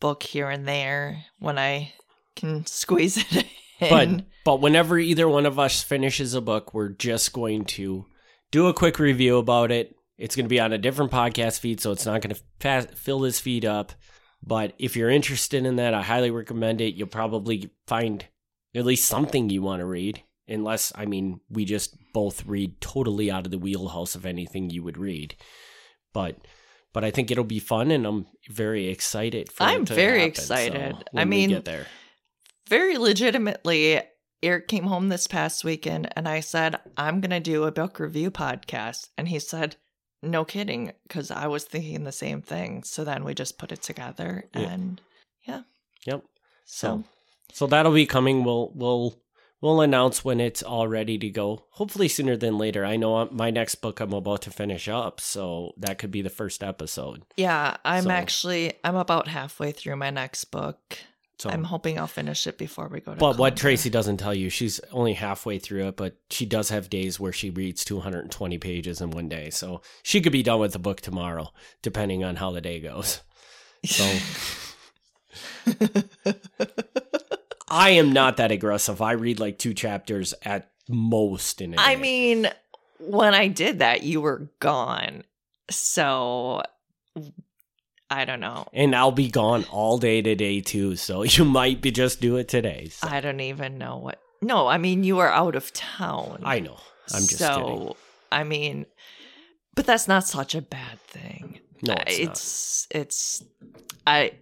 book 0.00 0.22
here 0.22 0.48
and 0.48 0.66
there 0.66 1.24
when 1.38 1.58
I 1.58 1.92
can 2.36 2.64
squeeze 2.66 3.16
it 3.16 3.46
in. 3.80 3.88
But 3.90 4.24
but 4.44 4.60
whenever 4.60 4.98
either 4.98 5.28
one 5.28 5.46
of 5.46 5.58
us 5.58 5.82
finishes 5.82 6.34
a 6.34 6.40
book, 6.40 6.72
we're 6.72 6.90
just 6.90 7.32
going 7.32 7.64
to 7.64 8.06
do 8.50 8.68
a 8.68 8.74
quick 8.74 8.98
review 8.98 9.38
about 9.38 9.72
it. 9.72 9.96
It's 10.16 10.36
going 10.36 10.46
to 10.46 10.50
be 10.50 10.60
on 10.60 10.72
a 10.72 10.78
different 10.78 11.10
podcast 11.10 11.58
feed, 11.58 11.80
so 11.80 11.90
it's 11.92 12.06
not 12.06 12.22
going 12.22 12.34
to 12.34 12.40
fa- 12.60 12.88
fill 12.94 13.20
this 13.20 13.40
feed 13.40 13.64
up. 13.64 13.92
But 14.42 14.74
if 14.78 14.96
you're 14.96 15.10
interested 15.10 15.66
in 15.66 15.76
that, 15.76 15.92
I 15.92 16.02
highly 16.02 16.30
recommend 16.30 16.80
it. 16.80 16.94
You'll 16.94 17.08
probably 17.08 17.70
find 17.86 18.24
at 18.74 18.86
least 18.86 19.08
something 19.08 19.50
you 19.50 19.62
want 19.62 19.80
to 19.80 19.86
read. 19.86 20.22
Unless, 20.48 20.92
I 20.94 21.06
mean, 21.06 21.40
we 21.50 21.64
just 21.64 21.96
both 22.14 22.46
read 22.46 22.80
totally 22.80 23.30
out 23.30 23.46
of 23.46 23.50
the 23.50 23.58
wheelhouse 23.58 24.14
of 24.14 24.24
anything 24.24 24.70
you 24.70 24.82
would 24.84 24.96
read. 24.96 25.34
But 26.12 26.36
but 26.92 27.04
I 27.04 27.10
think 27.10 27.30
it'll 27.30 27.44
be 27.44 27.58
fun, 27.58 27.90
and 27.90 28.06
I'm 28.06 28.26
very 28.48 28.86
excited. 28.88 29.52
For 29.52 29.64
I'm 29.64 29.84
very 29.84 30.20
happen, 30.20 30.28
excited. 30.30 30.96
so 30.96 31.18
I 31.18 31.24
mean, 31.24 31.50
get 31.50 31.64
there. 31.64 31.86
Very 32.68 32.96
legitimately, 32.98 34.00
Eric 34.42 34.68
came 34.68 34.84
home 34.84 35.08
this 35.08 35.26
past 35.26 35.64
weekend 35.64 36.08
and 36.16 36.28
I 36.28 36.40
said, 36.40 36.76
I'm 36.96 37.20
going 37.20 37.30
to 37.30 37.40
do 37.40 37.64
a 37.64 37.72
book 37.72 37.98
review 37.98 38.30
podcast. 38.30 39.08
And 39.16 39.28
he 39.28 39.38
said, 39.38 39.76
No 40.22 40.44
kidding, 40.44 40.92
because 41.06 41.30
I 41.30 41.46
was 41.46 41.64
thinking 41.64 42.04
the 42.04 42.12
same 42.12 42.42
thing. 42.42 42.82
So 42.84 43.04
then 43.04 43.24
we 43.24 43.34
just 43.34 43.58
put 43.58 43.72
it 43.72 43.82
together 43.82 44.48
and 44.52 45.00
yeah. 45.46 45.62
Yep. 46.06 46.24
So, 46.64 46.88
So 46.88 47.04
so 47.52 47.66
that'll 47.66 47.92
be 47.92 48.06
coming. 48.06 48.44
We'll 48.44 48.72
we'll 48.74 49.22
we'll 49.60 49.80
announce 49.80 50.24
when 50.24 50.40
it's 50.40 50.62
all 50.62 50.88
ready 50.88 51.16
to 51.18 51.30
go. 51.30 51.66
Hopefully 51.70 52.08
sooner 52.08 52.36
than 52.36 52.58
later. 52.58 52.84
I 52.84 52.96
know 52.96 53.16
uh, 53.16 53.28
my 53.30 53.50
next 53.50 53.76
book 53.76 54.00
I'm 54.00 54.12
about 54.12 54.42
to 54.42 54.50
finish 54.50 54.88
up, 54.88 55.20
so 55.20 55.72
that 55.78 55.98
could 55.98 56.10
be 56.10 56.22
the 56.22 56.28
first 56.30 56.62
episode. 56.62 57.22
yeah, 57.36 57.76
I'm 57.84 58.04
So- 58.04 58.10
actually, 58.10 58.72
I'm 58.84 58.96
about 58.96 59.28
halfway 59.28 59.72
through 59.72 59.96
my 59.96 60.10
next 60.10 60.46
book. 60.46 60.98
So 61.38 61.50
I'm 61.50 61.64
hoping 61.64 61.98
I'll 61.98 62.06
finish 62.06 62.46
it 62.46 62.56
before 62.56 62.88
we 62.88 63.00
go 63.00 63.12
to 63.12 63.18
but 63.18 63.36
what 63.36 63.56
Tracy 63.56 63.90
doesn't 63.90 64.16
tell 64.16 64.32
you, 64.32 64.48
she's 64.48 64.80
only 64.90 65.12
halfway 65.12 65.58
through 65.58 65.88
it, 65.88 65.96
but 65.96 66.16
she 66.30 66.46
does 66.46 66.70
have 66.70 66.88
days 66.88 67.20
where 67.20 67.32
she 67.32 67.50
reads 67.50 67.84
220 67.84 68.56
pages 68.56 69.02
in 69.02 69.10
one 69.10 69.28
day. 69.28 69.50
So 69.50 69.82
she 70.02 70.22
could 70.22 70.32
be 70.32 70.42
done 70.42 70.60
with 70.60 70.72
the 70.72 70.78
book 70.78 71.02
tomorrow, 71.02 71.52
depending 71.82 72.24
on 72.24 72.36
how 72.36 72.52
the 72.52 72.62
day 72.62 72.80
goes. 72.80 73.20
So 73.84 74.04
I 77.68 77.90
am 77.90 78.12
not 78.12 78.38
that 78.38 78.50
aggressive. 78.50 79.02
I 79.02 79.12
read 79.12 79.38
like 79.38 79.58
two 79.58 79.74
chapters 79.74 80.32
at 80.42 80.70
most 80.88 81.60
in 81.60 81.74
a 81.74 81.76
day. 81.76 81.82
I 81.82 81.96
mean, 81.96 82.48
when 82.98 83.34
I 83.34 83.48
did 83.48 83.80
that, 83.80 84.02
you 84.02 84.20
were 84.22 84.50
gone. 84.60 85.24
So 85.70 86.62
I 88.10 88.24
don't 88.24 88.40
know. 88.40 88.66
and 88.72 88.94
I'll 88.94 89.10
be 89.12 89.30
gone 89.30 89.64
all 89.70 89.98
day 89.98 90.22
today 90.22 90.60
too. 90.60 90.96
So 90.96 91.22
you 91.24 91.44
might 91.44 91.80
be 91.80 91.90
just 91.90 92.20
do 92.20 92.36
it 92.36 92.48
today. 92.48 92.88
So. 92.90 93.08
I 93.08 93.20
don't 93.20 93.40
even 93.40 93.78
know 93.78 93.98
what. 93.98 94.20
No, 94.42 94.66
I 94.66 94.78
mean 94.78 95.02
you 95.04 95.18
are 95.18 95.30
out 95.30 95.56
of 95.56 95.72
town. 95.72 96.42
I 96.44 96.60
know. 96.60 96.78
I'm 97.12 97.20
just 97.20 97.38
so, 97.38 97.54
kidding. 97.64 97.94
I 98.32 98.44
mean, 98.44 98.86
but 99.74 99.86
that's 99.86 100.08
not 100.08 100.26
such 100.26 100.54
a 100.54 100.62
bad 100.62 101.00
thing. 101.00 101.60
No, 101.82 101.94
it's, 102.06 102.18
it's 102.18 102.86
it's 102.90 103.44
I 104.06 104.32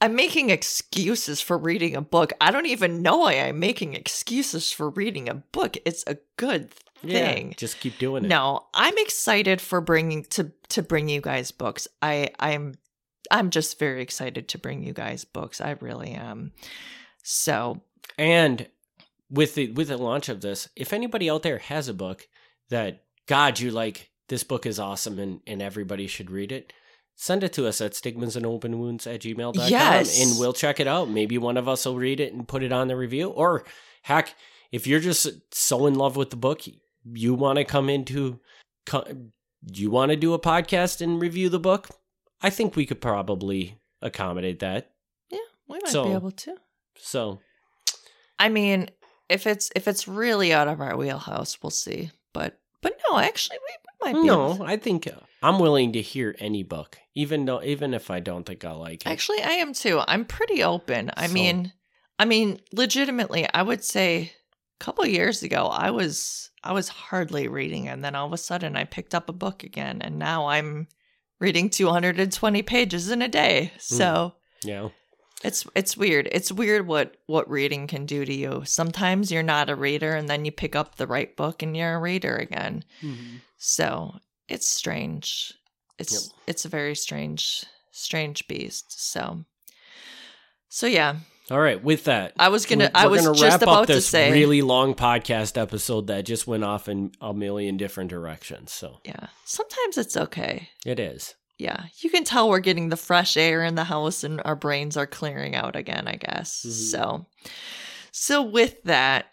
I'm 0.00 0.14
making 0.16 0.50
excuses 0.50 1.40
for 1.40 1.56
reading 1.56 1.96
a 1.96 2.00
book. 2.02 2.32
I 2.40 2.50
don't 2.50 2.66
even 2.66 3.02
know 3.02 3.18
why 3.18 3.34
I'm 3.34 3.58
making 3.60 3.94
excuses 3.94 4.72
for 4.72 4.90
reading 4.90 5.28
a 5.28 5.34
book. 5.34 5.76
It's 5.84 6.02
a 6.06 6.16
good 6.36 6.70
Yeah, 7.04 7.32
thing. 7.32 7.54
just 7.56 7.78
keep 7.80 7.98
doing 7.98 8.24
it. 8.24 8.28
No, 8.28 8.66
I'm 8.74 8.94
excited 8.98 9.60
for 9.60 9.80
bringing 9.80 10.24
to 10.30 10.50
to 10.70 10.82
bring 10.82 11.08
you 11.08 11.20
guys 11.20 11.50
books. 11.52 11.86
I 12.00 12.30
I'm 12.40 12.74
I'm 13.30 13.50
just 13.50 13.78
very 13.78 14.02
excited 14.02 14.48
to 14.48 14.58
bring 14.58 14.82
you 14.82 14.92
guys 14.92 15.24
books. 15.24 15.60
I 15.60 15.76
really 15.80 16.10
am. 16.12 16.52
So, 17.22 17.82
And 18.18 18.66
with 19.30 19.54
the 19.54 19.70
with 19.72 19.88
the 19.88 19.96
launch 19.96 20.28
of 20.28 20.40
this, 20.40 20.68
if 20.76 20.92
anybody 20.92 21.30
out 21.30 21.42
there 21.42 21.58
has 21.58 21.88
a 21.88 21.94
book 21.94 22.26
that 22.70 23.04
God 23.26 23.60
you 23.60 23.70
like, 23.70 24.10
this 24.28 24.44
book 24.44 24.66
is 24.66 24.78
awesome 24.78 25.18
and, 25.18 25.40
and 25.46 25.62
everybody 25.62 26.06
should 26.06 26.30
read 26.30 26.52
it, 26.52 26.72
send 27.16 27.44
it 27.44 27.52
to 27.54 27.66
us 27.66 27.80
at 27.80 27.94
stigmas 27.94 28.34
and 28.36 28.44
open 28.44 28.78
wounds 28.78 29.06
at 29.06 29.20
gmail.com 29.20 29.68
Yes. 29.68 30.20
and 30.20 30.38
we'll 30.38 30.52
check 30.52 30.80
it 30.80 30.86
out. 30.88 31.08
Maybe 31.08 31.38
one 31.38 31.56
of 31.56 31.68
us 31.68 31.86
will 31.86 31.96
read 31.96 32.18
it 32.20 32.32
and 32.32 32.46
put 32.48 32.62
it 32.62 32.72
on 32.72 32.88
the 32.88 32.96
review. 32.96 33.28
Or 33.28 33.64
heck, 34.02 34.34
if 34.72 34.86
you're 34.86 35.00
just 35.00 35.28
so 35.54 35.86
in 35.86 35.94
love 35.94 36.16
with 36.16 36.30
the 36.30 36.36
book, 36.36 36.62
you 37.04 37.34
want 37.34 37.58
to 37.58 37.64
come 37.64 37.88
into 37.88 38.40
you 39.72 39.90
want 39.90 40.10
to 40.10 40.16
do 40.16 40.34
a 40.34 40.38
podcast 40.40 41.00
and 41.00 41.20
review 41.20 41.48
the 41.48 41.60
book, 41.60 41.88
I 42.42 42.50
think 42.50 42.76
we 42.76 42.86
could 42.86 43.00
probably 43.00 43.78
accommodate 44.00 44.58
that. 44.60 44.90
Yeah. 45.30 45.38
We 45.68 45.78
might 45.82 45.88
So- 45.88 46.04
be 46.04 46.12
able 46.12 46.32
to. 46.32 46.56
So 46.96 47.40
I 48.38 48.48
mean, 48.48 48.90
if 49.28 49.46
it's 49.46 49.70
if 49.76 49.86
it's 49.88 50.06
really 50.08 50.52
out 50.52 50.68
of 50.68 50.80
our 50.80 50.96
wheelhouse, 50.96 51.58
we'll 51.62 51.70
see. 51.70 52.10
But 52.32 52.58
but 52.80 52.98
no, 53.10 53.18
actually, 53.18 53.58
we, 53.62 53.76
we 54.08 54.12
might 54.12 54.22
be. 54.22 54.28
able 54.28 54.56
no, 54.58 54.64
I 54.64 54.76
think 54.76 55.06
uh, 55.06 55.12
I'm 55.42 55.58
willing 55.58 55.92
to 55.92 56.02
hear 56.02 56.34
any 56.38 56.62
book, 56.62 56.98
even 57.14 57.44
though 57.44 57.62
even 57.62 57.94
if 57.94 58.10
I 58.10 58.20
don't 58.20 58.44
think 58.44 58.64
I'll 58.64 58.78
like 58.78 59.02
it. 59.06 59.08
Actually, 59.08 59.42
I 59.42 59.52
am 59.52 59.72
too. 59.72 60.00
I'm 60.06 60.24
pretty 60.24 60.62
open. 60.62 61.10
I 61.16 61.26
So- 61.28 61.32
mean, 61.32 61.72
I 62.18 62.24
mean, 62.24 62.60
legitimately, 62.72 63.46
I 63.54 63.62
would 63.62 63.84
say 63.84 64.32
a 64.80 64.84
couple 64.84 65.06
years 65.06 65.42
ago, 65.42 65.66
I 65.66 65.90
was 65.90 66.50
I 66.64 66.72
was 66.72 66.88
hardly 66.88 67.48
reading, 67.48 67.88
and 67.88 68.04
then 68.04 68.14
all 68.14 68.26
of 68.26 68.32
a 68.32 68.38
sudden, 68.38 68.76
I 68.76 68.84
picked 68.84 69.14
up 69.14 69.28
a 69.28 69.32
book 69.32 69.62
again, 69.62 70.02
and 70.02 70.18
now 70.18 70.46
I'm 70.48 70.88
reading 71.42 71.68
220 71.68 72.62
pages 72.62 73.10
in 73.10 73.20
a 73.20 73.28
day. 73.28 73.72
Hmm. 73.74 73.78
So 73.96 74.34
yeah. 74.62 74.88
it's 75.42 75.66
it's 75.74 75.96
weird. 75.96 76.28
It's 76.30 76.52
weird 76.52 76.86
what 76.86 77.16
what 77.26 77.50
reading 77.50 77.88
can 77.88 78.06
do 78.06 78.24
to 78.24 78.32
you. 78.32 78.62
Sometimes 78.64 79.32
you're 79.32 79.42
not 79.42 79.68
a 79.68 79.74
reader, 79.74 80.14
and 80.14 80.28
then 80.28 80.44
you 80.44 80.52
pick 80.52 80.76
up 80.76 80.94
the 80.94 81.06
right 81.08 81.36
book, 81.36 81.62
and 81.62 81.76
you're 81.76 81.96
a 81.96 82.00
reader 82.00 82.36
again. 82.36 82.84
Mm-hmm. 83.02 83.38
So 83.58 84.14
it's 84.48 84.68
strange. 84.68 85.52
It's 85.98 86.12
Yep. 86.12 86.22
it's 86.46 86.64
a 86.64 86.68
very 86.68 86.94
strange 86.94 87.64
strange 87.90 88.46
beast. 88.46 89.10
So 89.10 89.44
so 90.68 90.86
yeah, 90.86 91.16
All 91.52 91.60
right. 91.60 91.84
With 91.84 92.04
that, 92.04 92.32
I 92.38 92.48
was 92.48 92.64
gonna 92.64 92.90
I 92.94 93.08
was 93.08 93.20
gonna 93.26 93.36
just 93.36 93.42
wrap 93.42 93.62
about 93.62 93.82
up 93.82 93.86
to 93.88 94.00
say 94.00 94.32
really 94.32 94.62
long 94.62 94.94
podcast 94.94 95.60
episode 95.60 96.06
that 96.06 96.24
just 96.24 96.46
went 96.46 96.64
off 96.64 96.88
in 96.88 97.12
a 97.20 97.34
million 97.34 97.76
different 97.76 98.08
directions. 98.08 98.72
So 98.72 99.00
yeah. 99.04 99.26
Sometimes 99.44 99.98
it's 99.98 100.16
okay. 100.16 100.70
it 100.86 100.98
is. 100.98 101.34
Yeah, 101.58 101.84
you 102.00 102.08
can 102.08 102.24
tell 102.24 102.48
we're 102.48 102.60
getting 102.60 102.88
the 102.88 102.96
fresh 102.96 103.36
air 103.36 103.62
in 103.62 103.74
the 103.74 103.84
house 103.84 104.24
and 104.24 104.40
our 104.46 104.56
brains 104.56 104.96
are 104.96 105.06
clearing 105.06 105.54
out 105.54 105.76
again. 105.76 106.08
I 106.08 106.16
guess 106.16 106.64
Mhm. 106.66 106.90
so. 106.90 107.26
So 108.12 108.42
with 108.42 108.82
that, 108.84 109.26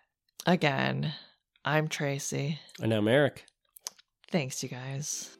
again, 0.45 1.13
I'm 1.63 1.87
Tracy. 1.87 2.59
And 2.81 2.93
I'm 2.93 3.07
Eric. 3.07 3.45
Thanks, 4.29 4.61
you 4.61 4.67
guys. 4.69 5.37